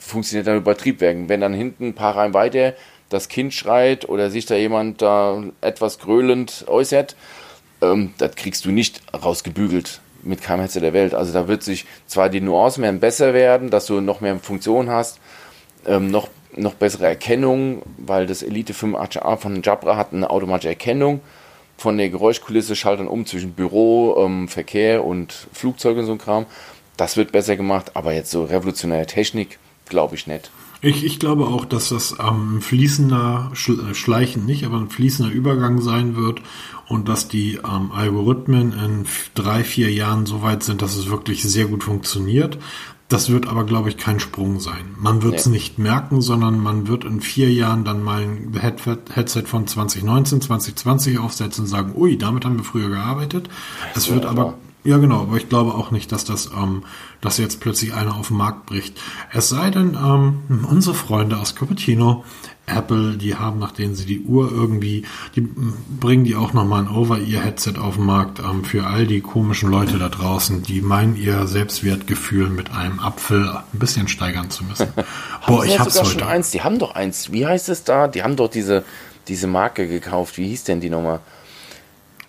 funktioniert 0.00 0.48
dann 0.48 0.56
über 0.56 0.76
Triebwerken. 0.76 1.28
Wenn 1.28 1.40
dann 1.40 1.54
hinten 1.54 1.88
ein 1.88 1.94
paar 1.94 2.16
Reihen 2.16 2.34
weiter 2.34 2.74
das 3.10 3.28
Kind 3.28 3.52
schreit 3.52 4.08
oder 4.08 4.30
sich 4.30 4.46
da 4.46 4.54
jemand 4.54 5.02
da 5.02 5.42
etwas 5.60 5.98
gröhlend 5.98 6.64
äußert, 6.68 7.16
ähm, 7.82 8.14
das 8.18 8.36
kriegst 8.36 8.64
du 8.64 8.70
nicht 8.70 9.00
rausgebügelt 9.12 10.00
mit 10.22 10.42
keinem 10.42 10.60
Headset 10.60 10.80
der 10.80 10.92
Welt. 10.92 11.14
Also 11.14 11.32
da 11.32 11.48
wird 11.48 11.62
sich 11.62 11.86
zwar 12.06 12.28
die 12.28 12.40
Nuancen 12.40 12.82
mehr 12.82 12.92
besser 12.92 13.34
werden, 13.34 13.70
dass 13.70 13.86
du 13.86 14.00
noch 14.00 14.20
mehr 14.20 14.38
Funktionen 14.38 14.90
hast, 14.90 15.18
ähm, 15.86 16.10
noch, 16.10 16.28
noch 16.56 16.74
bessere 16.74 17.06
Erkennung, 17.06 17.82
weil 17.98 18.26
das 18.26 18.42
Elite 18.42 18.74
85A 18.74 19.36
von 19.36 19.62
Jabra 19.62 19.96
hat 19.96 20.12
eine 20.12 20.30
automatische 20.30 20.68
Erkennung 20.68 21.20
von 21.76 21.96
der 21.96 22.10
Geräuschkulisse, 22.10 22.76
schaltet 22.76 23.06
dann 23.06 23.08
um 23.08 23.24
zwischen 23.24 23.54
Büro, 23.54 24.22
ähm, 24.24 24.48
Verkehr 24.48 25.04
und 25.04 25.48
Flugzeuge 25.52 26.00
und 26.00 26.06
so 26.06 26.12
ein 26.12 26.18
Kram. 26.18 26.46
Das 26.98 27.16
wird 27.16 27.32
besser 27.32 27.56
gemacht, 27.56 27.92
aber 27.94 28.12
jetzt 28.12 28.30
so 28.30 28.44
revolutionäre 28.44 29.06
Technik, 29.06 29.58
glaube 29.90 30.14
ich 30.14 30.26
nicht. 30.26 30.50
Ich, 30.82 31.04
ich 31.04 31.18
glaube 31.18 31.44
auch, 31.44 31.66
dass 31.66 31.90
das 31.90 32.18
ein 32.18 32.54
ähm, 32.54 32.62
fließender, 32.62 33.52
äh, 33.52 33.94
schleichend 33.94 34.46
nicht, 34.46 34.64
aber 34.64 34.78
ein 34.78 34.88
fließender 34.88 35.30
Übergang 35.30 35.82
sein 35.82 36.16
wird 36.16 36.40
und 36.88 37.08
dass 37.08 37.28
die 37.28 37.56
ähm, 37.56 37.92
Algorithmen 37.92 38.72
in 38.72 39.06
drei, 39.34 39.62
vier 39.62 39.92
Jahren 39.92 40.24
so 40.24 40.40
weit 40.40 40.62
sind, 40.62 40.80
dass 40.80 40.96
es 40.96 41.10
wirklich 41.10 41.42
sehr 41.42 41.66
gut 41.66 41.84
funktioniert. 41.84 42.58
Das 43.08 43.28
wird 43.28 43.48
aber, 43.48 43.64
glaube 43.64 43.88
ich, 43.88 43.96
kein 43.96 44.20
Sprung 44.20 44.60
sein. 44.60 44.94
Man 44.96 45.22
wird 45.22 45.34
es 45.34 45.46
nee. 45.46 45.54
nicht 45.54 45.78
merken, 45.78 46.22
sondern 46.22 46.60
man 46.60 46.86
wird 46.86 47.04
in 47.04 47.20
vier 47.20 47.52
Jahren 47.52 47.84
dann 47.84 48.02
mal 48.02 48.22
ein 48.22 48.58
Headset 48.58 49.42
von 49.46 49.66
2019, 49.66 50.40
2020 50.40 51.18
aufsetzen 51.18 51.64
und 51.64 51.68
sagen, 51.68 51.92
ui, 51.96 52.16
damit 52.16 52.44
haben 52.44 52.56
wir 52.56 52.64
früher 52.64 52.88
gearbeitet. 52.88 53.50
Es 53.96 54.10
wird 54.10 54.26
aber 54.26 54.54
ja, 54.82 54.96
genau, 54.96 55.22
aber 55.22 55.36
ich 55.36 55.48
glaube 55.48 55.74
auch 55.74 55.90
nicht, 55.90 56.10
dass 56.12 56.24
das, 56.24 56.50
ähm, 56.56 56.84
dass 57.20 57.38
jetzt 57.38 57.60
plötzlich 57.60 57.92
einer 57.92 58.16
auf 58.16 58.28
den 58.28 58.38
Markt 58.38 58.66
bricht. 58.66 58.98
Es 59.32 59.48
sei 59.48 59.70
denn, 59.70 59.94
ähm, 59.94 60.66
unsere 60.70 60.94
Freunde 60.94 61.38
aus 61.38 61.54
Cupertino, 61.54 62.24
Apple, 62.66 63.16
die 63.16 63.34
haben, 63.34 63.58
nachdem 63.58 63.94
sie 63.94 64.06
die 64.06 64.20
Uhr 64.20 64.50
irgendwie, 64.50 65.04
die 65.36 65.40
bringen 65.40 66.24
die 66.24 66.36
auch 66.36 66.52
nochmal 66.52 66.82
ein 66.82 66.88
Over-Ear-Headset 66.88 67.74
auf 67.78 67.96
den 67.96 68.06
Markt 68.06 68.38
ähm, 68.38 68.64
für 68.64 68.86
all 68.86 69.06
die 69.06 69.20
komischen 69.20 69.70
Leute 69.70 69.98
da 69.98 70.08
draußen, 70.08 70.62
die 70.62 70.80
meinen, 70.80 71.16
ihr 71.16 71.46
Selbstwertgefühl 71.46 72.48
mit 72.48 72.70
einem 72.70 73.00
Apfel 73.00 73.48
ein 73.48 73.78
bisschen 73.78 74.08
steigern 74.08 74.50
zu 74.50 74.64
müssen. 74.64 74.88
Boah, 75.46 75.64
ich 75.64 75.78
hab's 75.78 75.98
heute. 75.98 76.10
Schon 76.10 76.22
eins, 76.22 76.52
die 76.52 76.62
haben 76.62 76.78
doch 76.78 76.94
eins. 76.94 77.32
Wie 77.32 77.46
heißt 77.46 77.68
es 77.68 77.84
da? 77.84 78.08
Die 78.08 78.22
haben 78.22 78.36
doch 78.36 78.48
diese, 78.48 78.84
diese 79.28 79.46
Marke 79.46 79.88
gekauft. 79.88 80.38
Wie 80.38 80.48
hieß 80.48 80.64
denn 80.64 80.80
die 80.80 80.90
Nummer? 80.90 81.20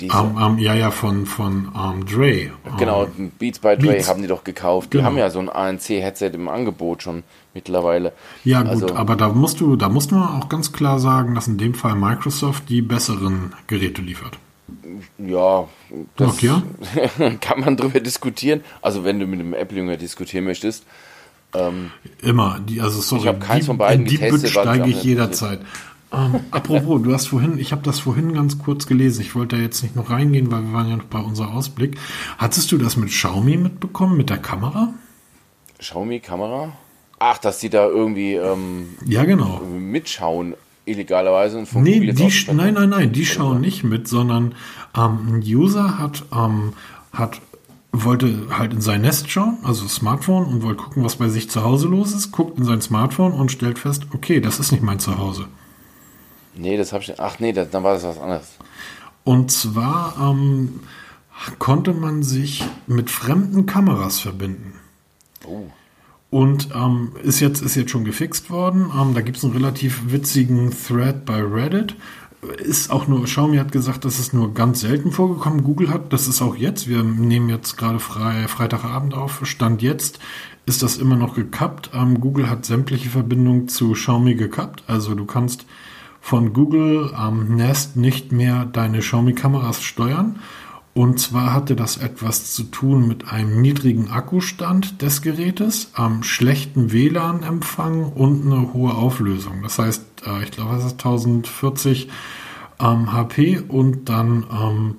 Diese, 0.02 0.18
um, 0.18 0.36
um, 0.36 0.58
ja, 0.58 0.74
ja, 0.74 0.90
von, 0.90 1.28
von 1.28 1.70
um, 1.70 2.06
Dre. 2.06 2.50
Genau, 2.80 3.08
Beats 3.38 3.60
by 3.60 3.78
Dre 3.78 3.94
Beats. 3.94 4.10
haben 4.10 4.22
die 4.22 4.28
doch 4.28 4.44
gekauft. 4.44 4.92
Die 4.92 4.98
genau. 4.98 5.10
haben 5.10 5.18
ja 5.18 5.30
so 5.30 5.40
ein 5.40 5.48
ANC-Headset 5.48 6.32
im 6.34 6.50
Angebot 6.50 7.04
schon 7.04 7.24
mittlerweile. 7.54 8.12
Ja, 8.44 8.62
gut, 8.62 8.72
also, 8.72 8.96
aber 8.96 9.16
da 9.16 9.30
musst 9.30 9.62
du, 9.62 9.76
da 9.76 9.90
musst 9.90 10.12
du 10.12 10.16
auch 10.16 10.50
ganz 10.50 10.74
klar 10.74 11.00
sagen, 11.00 11.36
dass 11.36 11.48
in 11.48 11.60
dem 11.60 11.76
Fall 11.76 11.96
Microsoft 11.96 12.68
die 12.70 12.82
besseren 12.82 13.54
Geräte 13.68 14.02
liefert. 14.02 14.40
Ja, 15.20 15.68
das 16.16 16.38
Ach, 16.44 16.62
kann 17.42 17.60
man 17.60 17.78
drüber 17.78 18.00
diskutieren. 18.00 18.62
Also 18.82 19.04
wenn 19.04 19.20
du 19.20 19.28
mit 19.28 19.40
einem 19.40 19.54
Apple-Jünger 19.54 19.98
diskutieren 19.98 20.46
möchtest. 20.46 20.86
Ähm, 21.54 21.92
Immer. 22.22 22.60
Die, 22.68 22.82
also 22.82 23.02
sorry, 23.02 23.22
ich 23.22 23.28
habe 23.28 23.40
keins 23.40 23.66
von 23.66 23.78
beiden 23.78 24.06
die 24.06 24.18
getestet. 24.18 24.44
Die 24.44 24.48
steige 24.48 24.90
ich 24.90 25.04
jederzeit. 25.04 25.60
Ähm, 26.14 26.42
apropos, 26.52 27.02
du 27.02 27.14
hast 27.14 27.28
vorhin, 27.28 27.58
ich 27.58 27.72
habe 27.72 27.84
das 27.84 28.00
vorhin 28.00 28.34
ganz 28.34 28.60
kurz 28.60 28.86
gelesen. 28.86 29.22
Ich 29.22 29.36
wollte 29.36 29.56
da 29.56 29.62
jetzt 29.62 29.82
nicht 29.82 29.96
noch 29.96 30.10
reingehen, 30.10 30.52
weil 30.52 30.64
wir 30.64 30.74
waren 30.74 30.90
ja 30.90 30.98
noch 30.98 31.06
bei 31.06 31.20
unserem 31.20 31.52
Ausblick. 31.52 31.98
Hattest 32.38 32.72
du 32.72 32.78
das 32.78 32.98
mit 32.98 33.10
Xiaomi 33.10 33.58
mitbekommen, 33.58 34.18
mit 34.18 34.30
der 34.30 34.38
Kamera? 34.38 34.94
Xiaomi 35.80 36.20
Kamera? 36.20 36.74
Ach, 37.20 37.38
dass 37.38 37.60
die 37.60 37.70
da 37.70 37.86
irgendwie 37.86 38.34
ähm, 38.34 38.90
ja 39.06 39.24
genau 39.26 39.60
mitschauen 39.60 40.56
illegalerweise 40.86 41.60
und 41.60 41.68
von 41.68 41.84
nee, 41.84 42.00
die, 42.00 42.34
nein, 42.52 42.74
nein, 42.74 42.90
nein, 42.90 43.12
die 43.12 43.26
schauen 43.26 43.62
nicht 43.62 43.84
mit, 43.84 44.08
sondern 44.08 44.56
ähm, 44.98 45.36
ein 45.36 45.44
User 45.46 46.00
hat 46.00 46.24
ähm, 46.34 46.74
hat 47.14 47.40
wollte 47.94 48.48
halt 48.58 48.74
in 48.74 48.82
sein 48.82 49.02
Nest 49.02 49.30
schauen, 49.30 49.60
also 49.64 49.88
Smartphone 49.88 50.46
und 50.46 50.64
wollte 50.64 50.84
gucken, 50.84 51.04
was 51.04 51.18
bei 51.18 51.28
sich 51.28 51.50
zu 51.50 51.64
Hause 51.64 51.88
los 51.88 52.14
ist, 52.14 52.32
guckt 52.32 52.58
in 52.58 52.66
sein 52.66 52.82
Smartphone 52.82 53.34
und 53.34 53.52
stellt 53.52 53.80
fest, 53.80 54.08
okay, 54.14 54.40
das 54.40 54.60
ist 54.60 54.72
nicht 54.72 54.82
mein 54.82 55.00
Zuhause. 55.00 55.48
Nee, 56.56 56.78
das 56.78 56.94
habe 56.94 57.04
ich. 57.04 57.20
Ach 57.20 57.40
nee, 57.40 57.54
das, 57.54 57.70
dann 57.70 57.84
war 57.84 57.94
das 57.94 58.04
was 58.04 58.20
anderes. 58.20 58.48
Und 59.24 59.52
zwar 59.52 60.16
ähm, 60.20 60.82
konnte 61.60 61.94
man 61.94 62.24
sich 62.24 62.64
mit 62.88 63.10
fremden 63.10 63.66
Kameras 63.66 64.20
verbinden. 64.20 64.74
Oh. 65.46 65.66
Und 66.30 66.70
ähm, 66.74 67.12
ist, 67.24 67.40
jetzt, 67.40 67.62
ist 67.62 67.76
jetzt 67.76 67.92
schon 67.92 68.06
gefixt 68.06 68.50
worden. 68.50 68.92
Ähm, 69.00 69.14
da 69.14 69.22
gibt 69.22 69.38
es 69.38 69.44
einen 69.44 69.54
relativ 69.54 70.12
witzigen 70.12 70.72
Thread 70.72 71.26
bei 71.26 71.42
Reddit. 71.42 71.96
Ist 72.58 72.90
auch 72.90 73.08
nur, 73.08 73.26
Xiaomi 73.26 73.58
hat 73.58 73.72
gesagt, 73.72 74.04
das 74.04 74.18
ist 74.18 74.34
nur 74.34 74.54
ganz 74.54 74.80
selten 74.80 75.12
vorgekommen. 75.12 75.64
Google 75.64 75.90
hat, 75.90 76.12
das 76.12 76.28
ist 76.28 76.42
auch 76.42 76.56
jetzt, 76.56 76.88
wir 76.88 77.04
nehmen 77.04 77.50
jetzt 77.50 77.78
gerade 77.78 78.00
frei, 78.00 78.48
Freitagabend 78.48 79.14
auf, 79.14 79.46
Stand 79.46 79.84
jetzt 79.84 80.20
ist 80.66 80.84
das 80.84 80.98
immer 80.98 81.16
noch 81.16 81.36
gekappt. 81.36 81.92
Ähm, 81.94 82.20
Google 82.20 82.50
hat 82.50 82.66
sämtliche 82.66 83.10
Verbindungen 83.10 83.68
zu 83.68 83.92
Xiaomi 83.92 84.36
gekappt. 84.36 84.84
Also 84.88 85.16
du 85.16 85.26
kannst 85.26 85.66
von 86.22 86.54
Google 86.54 87.12
am 87.14 87.56
Nest 87.56 87.98
nicht 87.98 88.32
mehr 88.32 88.66
deine 88.66 89.00
Xiaomi-Kameras 89.00 89.82
steuern. 89.84 90.40
Und 90.94 91.20
zwar 91.20 91.54
hatte 91.54 91.76
das 91.76 91.98
etwas 91.98 92.54
zu 92.54 92.64
tun 92.64 93.08
mit 93.08 93.32
einem 93.32 93.62
niedrigen 93.62 94.10
Akkustand 94.10 95.02
des 95.02 95.22
Gerätes, 95.22 95.92
am 95.94 96.22
schlechten 96.24 96.92
WLAN-Empfang 96.92 98.12
und 98.12 98.46
eine 98.46 98.74
hohe 98.74 98.94
Auflösung. 98.94 99.62
Das 99.64 99.80
heißt, 99.80 100.04
äh, 100.28 100.44
ich 100.44 100.52
glaube, 100.52 100.76
es 100.76 100.86
ist 100.86 100.94
1040 100.94 102.10
ähm, 102.80 103.14
HP 103.14 103.60
und 103.68 104.10
dann 104.10 104.46
ähm, 104.52 104.96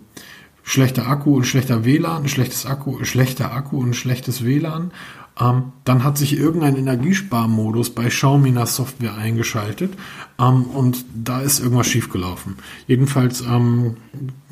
schlechter 0.63 1.09
Akku 1.09 1.37
und 1.37 1.45
schlechter 1.45 1.85
WLAN, 1.85 2.27
schlechtes 2.27 2.65
Akku, 2.65 3.05
schlechter 3.05 3.53
Akku 3.53 3.79
und 3.79 3.95
schlechtes 3.95 4.45
WLAN. 4.45 4.93
Ähm, 5.41 5.73
dann 5.85 6.05
hat 6.05 6.19
sich 6.19 6.37
irgendein 6.37 6.77
Energiesparmodus 6.77 7.91
bei 7.91 8.09
Xiaomi 8.09 8.51
in 8.51 8.57
der 8.57 8.67
Software 8.67 9.15
eingeschaltet 9.15 9.95
ähm, 10.39 10.65
und 10.65 11.05
da 11.15 11.41
ist 11.41 11.61
irgendwas 11.61 11.87
schiefgelaufen. 11.87 12.59
Jedenfalls 12.87 13.41
ähm, 13.41 13.97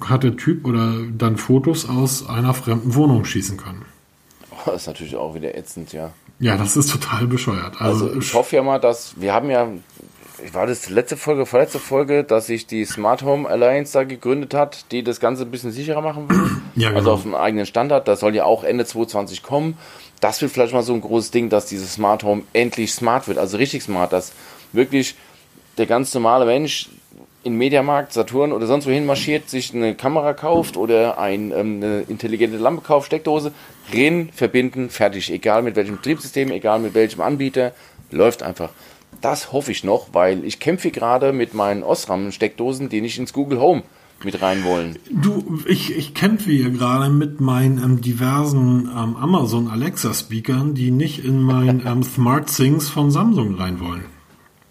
hat 0.00 0.22
der 0.22 0.36
Typ 0.36 0.66
oder 0.66 0.94
dann 1.16 1.36
Fotos 1.36 1.88
aus 1.88 2.26
einer 2.26 2.54
fremden 2.54 2.94
Wohnung 2.94 3.24
schießen 3.24 3.58
können. 3.58 3.84
Oh, 4.50 4.70
das 4.70 4.82
ist 4.82 4.86
natürlich 4.86 5.16
auch 5.16 5.34
wieder 5.34 5.54
ätzend, 5.54 5.92
ja. 5.92 6.12
Ja, 6.38 6.56
das 6.56 6.76
ist 6.76 6.90
total 6.90 7.26
bescheuert. 7.26 7.80
Also, 7.80 8.06
also 8.06 8.18
ich 8.18 8.32
hoffe 8.32 8.56
ja 8.56 8.62
mal, 8.62 8.80
dass 8.80 9.20
wir 9.20 9.34
haben 9.34 9.50
ja 9.50 9.68
war 10.52 10.66
das 10.66 10.88
letzte 10.88 11.16
Folge, 11.16 11.46
vorletzte 11.46 11.78
Folge, 11.78 12.24
dass 12.24 12.46
sich 12.46 12.66
die 12.66 12.84
Smart 12.84 13.22
Home 13.22 13.48
Alliance 13.48 13.92
da 13.92 14.04
gegründet 14.04 14.54
hat, 14.54 14.90
die 14.90 15.02
das 15.02 15.20
Ganze 15.20 15.42
ein 15.42 15.50
bisschen 15.50 15.70
sicherer 15.70 16.00
machen 16.00 16.28
will. 16.28 16.50
Ja, 16.76 16.88
also 16.88 16.98
genau. 16.98 16.98
Also 16.98 17.12
auf 17.12 17.24
einem 17.24 17.34
eigenen 17.34 17.66
Standard. 17.66 18.08
Das 18.08 18.20
soll 18.20 18.34
ja 18.34 18.44
auch 18.44 18.64
Ende 18.64 18.84
2020 18.84 19.42
kommen. 19.42 19.76
Das 20.20 20.40
wird 20.42 20.52
vielleicht 20.52 20.74
mal 20.74 20.82
so 20.82 20.92
ein 20.92 21.00
großes 21.00 21.30
Ding, 21.30 21.48
dass 21.48 21.66
dieses 21.66 21.94
Smart 21.94 22.22
Home 22.22 22.42
endlich 22.52 22.92
smart 22.92 23.26
wird. 23.26 23.38
Also 23.38 23.56
richtig 23.56 23.82
smart, 23.82 24.12
dass 24.12 24.32
wirklich 24.72 25.14
der 25.78 25.86
ganz 25.86 26.12
normale 26.14 26.44
Mensch 26.44 26.90
in 27.42 27.54
Mediamarkt, 27.56 28.12
Saturn 28.12 28.52
oder 28.52 28.66
sonst 28.66 28.86
wohin 28.86 29.06
marschiert, 29.06 29.48
sich 29.48 29.74
eine 29.74 29.94
Kamera 29.94 30.34
kauft 30.34 30.76
oder 30.76 31.18
ein, 31.18 31.52
ähm, 31.52 31.76
eine 31.82 32.00
intelligente 32.02 32.58
Lampe 32.58 32.82
kauft, 32.82 33.06
Steckdose, 33.06 33.52
rein, 33.94 34.28
verbinden, 34.34 34.90
fertig. 34.90 35.30
Egal 35.30 35.62
mit 35.62 35.74
welchem 35.76 35.96
Betriebssystem, 35.96 36.50
egal 36.50 36.80
mit 36.80 36.92
welchem 36.92 37.22
Anbieter, 37.22 37.72
läuft 38.10 38.42
einfach. 38.42 38.70
Das 39.22 39.52
hoffe 39.52 39.72
ich 39.72 39.84
noch, 39.84 40.08
weil 40.12 40.44
ich 40.44 40.60
kämpfe 40.60 40.90
gerade 40.90 41.32
mit 41.32 41.54
meinen 41.54 41.82
Osram-Steckdosen, 41.82 42.90
die 42.90 43.00
nicht 43.00 43.18
ins 43.18 43.32
Google 43.32 43.60
Home 43.60 43.82
mit 44.24 44.42
rein 44.42 44.64
wollen. 44.64 44.96
Du, 45.10 45.60
ich, 45.66 45.96
ich 45.96 46.14
kämpfe 46.14 46.50
hier 46.50 46.70
gerade 46.70 47.10
mit 47.10 47.40
meinen 47.40 47.82
ähm, 47.82 48.00
diversen 48.00 48.90
ähm, 48.96 49.16
Amazon 49.16 49.68
Alexa 49.68 50.14
Speakern, 50.14 50.74
die 50.74 50.90
nicht 50.90 51.24
in 51.24 51.42
mein 51.42 51.82
ähm, 51.86 52.02
Smart 52.02 52.54
Things 52.54 52.88
von 52.88 53.10
Samsung 53.10 53.54
rein 53.54 53.80
wollen. 53.80 54.04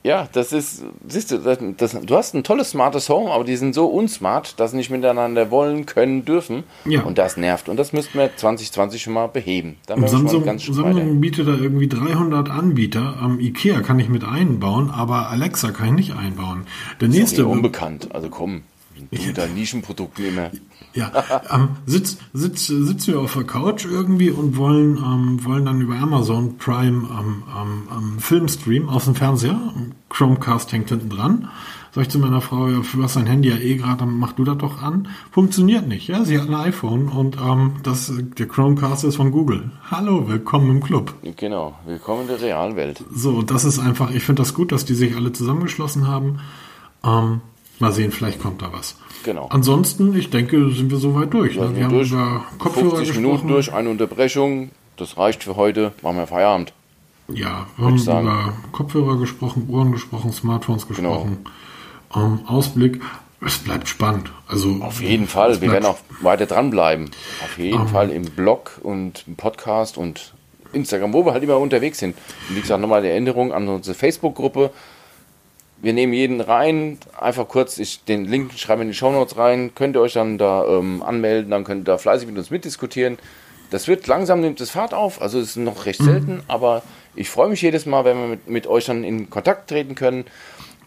Ja, 0.02 0.30
das 0.32 0.54
ist, 0.54 0.86
siehst 1.08 1.32
du, 1.32 1.40
das, 1.40 1.58
das, 1.76 2.00
du 2.02 2.16
hast 2.16 2.34
ein 2.34 2.44
tolles 2.44 2.70
smartes 2.70 3.10
Home, 3.10 3.32
aber 3.32 3.44
die 3.44 3.58
sind 3.58 3.76
so 3.76 3.88
unsmart, 3.88 4.58
dass 4.58 4.72
sie 4.72 4.78
nicht 4.78 4.90
miteinander 4.90 5.52
wollen, 5.52 5.86
können, 5.86 6.24
dürfen. 6.24 6.64
Ja. 6.86 7.04
Und 7.04 7.18
das 7.18 7.36
nervt. 7.36 7.68
Und 7.68 7.76
das 7.76 7.92
müssten 7.92 8.18
wir 8.18 8.34
2020 8.34 9.02
schon 9.02 9.14
mal 9.14 9.28
beheben. 9.28 9.76
Dann 9.88 10.08
Samsung, 10.08 10.46
Samsung 10.58 11.20
bietet 11.20 11.50
da 11.50 11.52
irgendwie 11.52 11.90
300 11.90 12.50
Anbieter. 12.50 13.18
Am 13.20 13.42
Ikea 13.42 13.82
kann 13.82 14.00
ich 14.00 14.08
mit 14.08 14.24
einbauen, 14.24 14.90
aber 14.90 15.30
Alexa 15.30 15.72
kann 15.72 15.88
ich 15.88 16.08
nicht 16.08 16.16
einbauen. 16.16 16.66
Der 17.02 17.10
nächste. 17.10 17.42
Ist 17.42 17.48
unbekannt. 17.48 18.08
Also 18.14 18.30
komm, 18.30 18.62
du 19.12 19.34
da 19.34 19.48
Nischenprodukten 19.48 20.26
immer. 20.26 20.52
Ja, 20.94 21.12
ähm, 21.52 21.70
sitz, 21.86 22.18
sitz, 22.34 22.68
sitzen 22.68 23.14
wir 23.14 23.20
auf 23.20 23.34
der 23.34 23.44
Couch 23.44 23.86
irgendwie 23.86 24.32
und 24.32 24.58
wollen, 24.58 24.98
ähm, 24.98 25.46
wollen 25.46 25.66
dann 25.66 25.82
über 25.82 25.96
Amazon 25.96 26.58
Prime 26.58 27.08
am 27.10 27.44
ähm, 27.56 27.88
ähm, 27.92 28.20
Filmstream 28.20 28.90
aus 28.90 29.06
dem 29.06 29.16
Fernseher. 29.16 29.60
Chromecast 30.10 30.72
hängt 30.72 30.90
hinten 30.90 31.10
dran. 31.10 31.50
Sag 31.92 32.04
ich 32.04 32.10
zu 32.10 32.20
meiner 32.20 32.42
Frau, 32.42 32.68
ja, 32.68 32.82
du 32.82 33.04
hast 33.04 33.16
dein 33.16 33.26
Handy 33.26 33.50
ja 33.50 33.58
eh 33.58 33.76
gerade, 33.76 33.98
dann 33.98 34.18
mach 34.18 34.34
du 34.34 34.44
das 34.44 34.58
doch 34.60 34.82
an. 34.82 35.08
Funktioniert 35.32 35.88
nicht, 35.88 36.08
ja. 36.08 36.24
Sie 36.24 36.40
hat 36.40 36.48
ein 36.48 36.54
iPhone 36.54 37.08
und 37.08 37.38
ähm, 37.38 37.78
das, 37.82 38.12
der 38.38 38.48
Chromecast 38.48 39.04
ist 39.06 39.16
von 39.16 39.32
Google. 39.32 39.72
Hallo, 39.90 40.28
willkommen 40.28 40.70
im 40.70 40.84
Club. 40.84 41.14
Genau, 41.38 41.74
willkommen 41.86 42.24
in 42.24 42.28
der 42.28 42.42
realen 42.42 42.76
Welt. 42.76 43.04
So, 43.12 43.42
das 43.42 43.66
ist 43.66 43.80
einfach, 43.80 44.12
ich 44.12 44.24
finde 44.24 44.44
das 44.44 44.54
gut, 44.54 44.72
dass 44.72 44.86
die 44.86 44.94
sich 44.94 45.16
alle 45.16 45.34
zusammengeschlossen 45.34 46.08
haben. 46.08 46.40
Ähm, 47.04 47.42
mal 47.82 47.92
sehen, 47.92 48.12
vielleicht 48.12 48.40
kommt 48.40 48.62
da 48.62 48.72
was. 48.72 48.96
Genau. 49.24 49.48
Ansonsten, 49.50 50.16
ich 50.18 50.30
denke, 50.30 50.72
sind 50.72 50.92
wir 50.92 50.98
soweit 50.98 51.34
durch. 51.34 51.56
Ne? 51.56 51.76
Wir 51.76 51.88
durch. 51.88 52.12
haben 52.12 52.38
über 52.38 52.46
Kopfhörer 52.58 52.90
50 52.98 53.08
gesprochen. 53.08 53.22
Minuten 53.24 53.48
durch, 53.48 53.74
eine 53.74 53.90
Unterbrechung. 53.90 54.72
Das 54.98 55.18
reicht 55.18 55.44
für 55.44 55.56
heute. 55.56 55.94
Machen 56.02 56.18
wir 56.18 56.28
Feierabend. 56.28 56.74
Ja, 57.28 57.68
wir 57.78 57.86
haben 57.86 57.98
über 57.98 58.54
Kopfhörer 58.72 59.18
gesprochen, 59.18 59.68
Uhren 59.70 59.92
gesprochen, 59.92 60.32
Smartphones 60.32 60.88
genau. 60.88 61.10
gesprochen. 61.10 61.46
Genau. 62.14 62.26
Ähm, 62.26 62.40
Ausblick. 62.48 63.02
Es 63.46 63.60
bleibt 63.60 63.88
spannend. 63.88 64.32
Also 64.48 64.80
auf 64.82 65.02
jeden 65.02 65.28
Fall. 65.28 65.62
Wir 65.62 65.72
werden 65.72 65.86
auch 65.86 66.00
weiter 66.22 66.46
dranbleiben. 66.46 67.10
Auf 67.42 67.58
jeden 67.58 67.82
um, 67.82 67.88
Fall 67.88 68.10
im 68.10 68.26
Blog 68.26 68.80
und 68.84 69.24
im 69.28 69.36
Podcast 69.38 69.98
und 69.98 70.34
Instagram, 70.74 71.14
wo 71.14 71.26
wir 71.26 71.32
halt 71.32 71.44
immer 71.44 71.58
unterwegs 71.58 72.00
sind. 72.00 72.18
Und 72.50 72.58
wie 72.58 72.62
gesagt, 72.62 72.82
nochmal 72.82 73.02
die 73.02 73.08
Erinnerung 73.08 73.54
an 73.54 73.68
unsere 73.70 73.96
Facebook-Gruppe 73.96 74.72
wir 75.82 75.94
nehmen 75.94 76.14
jeden 76.14 76.42
rein, 76.42 76.98
einfach 77.18 77.48
kurz, 77.48 77.78
ich 77.78 78.04
den 78.04 78.26
Link 78.26 78.54
schreibe 78.54 78.82
in 78.82 78.90
die 78.90 78.94
Show 78.94 79.12
Notes 79.12 79.38
rein, 79.38 79.72
könnt 79.76 79.96
ihr 79.96 80.02
euch 80.02 80.14
dann 80.14 80.38
da 80.38 80.66
ähm, 80.66 81.02
anmelden, 81.02 81.52
dann 81.52 81.64
könnt 81.64 81.82
ihr 81.82 81.92
da 81.92 81.98
fleißig 81.98 82.28
mit 82.28 82.38
uns 82.38 82.50
mitdiskutieren. 82.50 83.18
Das 83.70 83.88
wird 83.88 84.08
langsam, 84.08 84.42
nimmt 84.42 84.60
das 84.60 84.72
Fahrt 84.72 84.94
auf, 84.94 85.22
also 85.22 85.40
es 85.40 85.52
ist 85.52 85.56
noch 85.58 85.86
recht 85.86 86.02
selten, 86.02 86.36
mhm. 86.36 86.44
aber 86.48 86.82
ich 87.16 87.30
freue 87.30 87.50
mich 87.50 87.62
jedes 87.62 87.86
Mal, 87.86 88.04
wenn 88.04 88.18
wir 88.18 88.28
mit, 88.28 88.50
mit 88.50 88.68
euch 88.68 88.86
dann 88.86 89.04
in 89.04 89.30
Kontakt 89.30 89.70
treten 89.70 89.96
können 89.96 90.26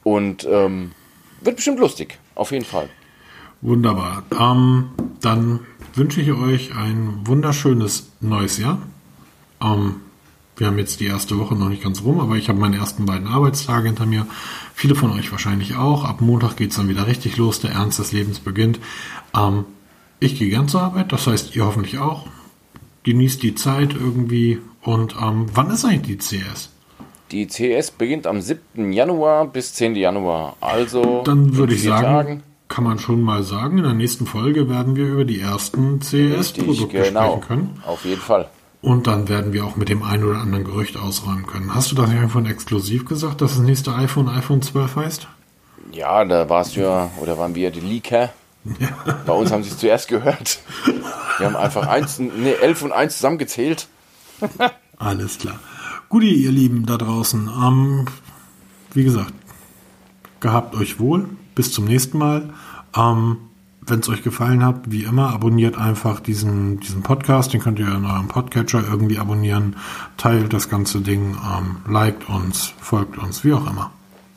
und 0.03 0.47
ähm, 0.51 0.93
wird 1.41 1.57
bestimmt 1.57 1.79
lustig, 1.79 2.19
auf 2.35 2.51
jeden 2.51 2.65
Fall. 2.65 2.89
Wunderbar. 3.61 4.25
Ähm, 4.39 4.91
dann 5.21 5.61
wünsche 5.95 6.21
ich 6.21 6.33
euch 6.33 6.75
ein 6.75 7.21
wunderschönes 7.25 8.11
neues 8.21 8.59
Jahr. 8.59 8.83
Ähm, 9.63 10.01
wir 10.57 10.67
haben 10.67 10.79
jetzt 10.79 11.01
die 11.01 11.07
erste 11.07 11.39
Woche 11.39 11.55
noch 11.55 11.69
nicht 11.69 11.83
ganz 11.83 12.03
rum, 12.03 12.21
aber 12.21 12.37
ich 12.37 12.49
habe 12.49 12.59
meine 12.59 12.77
ersten 12.77 13.07
beiden 13.07 13.27
Arbeitstage 13.27 13.87
hinter 13.87 14.07
mir. 14.07 14.27
Viele 14.75 14.95
von 14.95 15.11
euch 15.13 15.33
wahrscheinlich 15.33 15.77
auch. 15.77 16.05
Ab 16.05 16.21
Montag 16.21 16.57
geht 16.57 16.71
es 16.71 16.77
dann 16.77 16.89
wieder 16.89 17.07
richtig 17.07 17.37
los. 17.37 17.61
Der 17.61 17.73
Ernst 17.73 17.99
des 17.99 18.13
Lebens 18.13 18.39
beginnt. 18.39 18.79
Ähm, 19.35 19.65
ich 20.21 20.39
gehe 20.39 20.51
gern 20.51 20.69
zur 20.69 20.83
Arbeit, 20.83 21.11
das 21.11 21.27
heißt 21.27 21.57
ihr 21.57 21.65
hoffentlich 21.65 21.99
auch. 21.99 22.27
Genießt 23.03 23.43
die 23.43 23.55
Zeit 23.55 23.95
irgendwie. 23.95 24.59
Und 24.83 25.17
ähm, 25.21 25.47
wann 25.55 25.71
ist 25.71 25.85
eigentlich 25.85 26.19
die 26.19 26.39
CS? 26.39 26.71
Die 27.31 27.47
CS 27.47 27.91
beginnt 27.93 28.27
am 28.27 28.43
7. 28.43 28.93
Januar 28.93 29.47
bis 29.47 29.73
10. 29.75 29.97
Januar. 29.97 30.57
Also 30.61 31.23
dann 31.25 31.57
würde 31.57 31.75
ich 31.75 31.83
sagen, 31.83 32.03
Tagen. 32.03 32.43
kann 32.69 32.85
man 32.85 32.99
schon 32.99 33.23
mal 33.23 33.43
sagen, 33.43 33.79
in 33.79 33.85
der 33.85 33.95
nächsten 33.95 34.27
Folge 34.27 34.69
werden 34.69 34.97
wir 34.97 35.07
über 35.07 35.25
die 35.25 35.41
ersten 35.41 36.01
CS-Produkte 36.01 37.05
genau. 37.05 37.21
sprechen 37.23 37.41
können. 37.41 37.83
Auf 37.87 38.05
jeden 38.05 38.21
Fall. 38.21 38.51
Und 38.83 39.07
dann 39.07 39.29
werden 39.29 39.53
wir 39.53 39.65
auch 39.65 39.77
mit 39.77 39.89
dem 39.89 40.03
einen 40.03 40.25
oder 40.25 40.41
anderen 40.41 40.65
Gerücht 40.65 40.97
ausräumen 40.97 41.47
können. 41.47 41.73
Hast 41.73 41.93
du 41.93 41.95
das 41.95 42.11
irgendwann 42.11 42.47
exklusiv 42.47 43.05
gesagt, 43.05 43.41
dass 43.41 43.53
das 43.53 43.61
nächste 43.61 43.95
iPhone 43.95 44.29
iPhone 44.29 44.61
12 44.61 44.97
heißt? 44.97 45.29
Ja, 45.93 46.25
da 46.25 46.49
warst 46.49 46.75
du 46.75 46.81
ja, 46.81 47.11
oder 47.21 47.39
waren 47.39 47.55
wir 47.55 47.71
die 47.71 47.81
Leaker? 47.81 48.31
Ja. 48.79 48.89
Bei 49.25 49.33
uns 49.33 49.53
haben 49.53 49.63
sie 49.63 49.71
es 49.71 49.79
zuerst 49.79 50.09
gehört. 50.09 50.61
Wir 51.39 51.47
haben 51.47 51.57
einfach 51.57 51.87
eins, 51.87 52.19
nee, 52.19 52.53
11 52.53 52.83
und 52.83 52.93
1 52.93 53.17
zusammengezählt. 53.17 53.89
Alles 54.99 55.39
klar. 55.39 55.59
Guti, 56.09 56.33
ihr 56.33 56.53
Lieben 56.53 56.85
da 56.87 56.97
draußen. 56.97 57.49
Ähm, 57.49 58.07
wie 58.95 59.05
gesagt, 59.05 59.33
gehabt 60.41 60.75
euch 60.75 60.99
wohl. 60.99 61.29
Bis 61.55 61.73
zum 61.73 61.85
nächsten 61.85 62.19
Mal. 62.19 62.53
Ähm, 62.97 63.39
wenn 63.85 64.01
es 64.01 64.09
euch 64.09 64.23
gefallen 64.23 64.65
hat, 64.65 64.77
wie 64.87 65.05
immer, 65.05 65.31
abonniert 65.31 65.77
einfach 65.77 66.21
diesen, 66.21 66.79
diesen 66.81 67.03
Podcast. 67.03 67.53
Den 67.53 67.61
könnt 67.61 67.79
ihr 67.79 67.89
in 67.89 68.05
eurem 68.05 68.29
Podcatcher 68.29 68.85
irgendwie 68.89 69.19
abonnieren. 69.19 69.77
Teilt 70.17 70.53
das 70.53 70.69
ganze 70.69 71.01
Ding, 71.01 71.37
ähm, 71.37 71.77
liked 71.93 72.29
uns, 72.29 72.75
folgt 72.81 73.19
uns, 73.19 73.45
wie 73.45 73.53
auch 73.53 73.69
immer. 73.69 73.91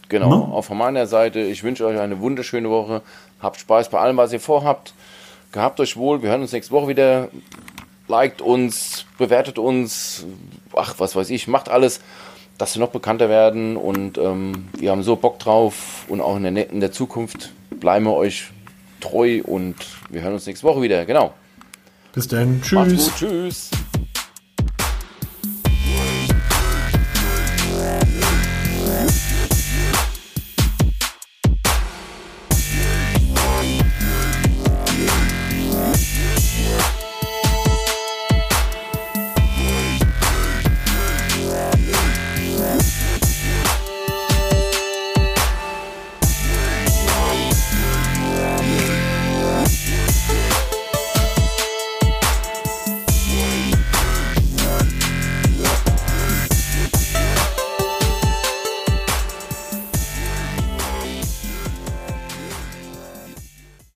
Genau, 0.10 0.30
no? 0.30 0.54
auch 0.56 0.64
von 0.64 0.78
meiner 0.78 1.08
Seite. 1.08 1.40
Ich 1.40 1.64
wünsche 1.64 1.86
euch 1.86 2.00
eine 2.00 2.20
wunderschöne 2.20 2.70
Woche. 2.70 3.02
Habt 3.40 3.60
Spaß 3.60 3.90
bei 3.90 4.00
allem, 4.00 4.18
was 4.18 4.34
ihr 4.34 4.40
vorhabt. 4.40 4.94
Gehabt 5.52 5.80
euch 5.80 5.96
wohl. 5.96 6.22
Wir 6.22 6.30
hören 6.30 6.42
uns 6.42 6.52
nächste 6.52 6.74
Woche 6.74 6.88
wieder. 6.88 7.30
Liked 8.08 8.42
uns, 8.42 9.06
bewertet 9.18 9.58
uns. 9.58 10.26
Ach, 10.76 10.96
was 10.98 11.16
weiß 11.16 11.30
ich. 11.30 11.48
Macht 11.48 11.70
alles, 11.70 12.02
dass 12.58 12.76
wir 12.76 12.80
noch 12.82 12.92
bekannter 12.92 13.30
werden. 13.30 13.78
Und 13.78 14.18
ähm, 14.18 14.68
wir 14.78 14.92
haben 14.92 15.04
so 15.04 15.16
Bock 15.16 15.40
drauf. 15.40 16.06
Und 16.08 16.22
auch 16.22 16.36
in 16.38 16.56
der, 16.56 16.70
in 16.70 16.80
der 16.80 16.92
Zukunft 16.92 17.52
bleiben 17.80 18.06
wir 18.06 18.14
euch 18.14 18.52
treu 19.06 19.42
und 19.44 19.76
wir 20.10 20.22
hören 20.22 20.34
uns 20.34 20.46
nächste 20.46 20.66
Woche 20.66 20.82
wieder. 20.82 21.06
Genau. 21.06 21.34
Bis 22.14 22.28
dann. 22.28 22.62
Tschüss. 22.62 23.12
Tschüss. 23.18 23.70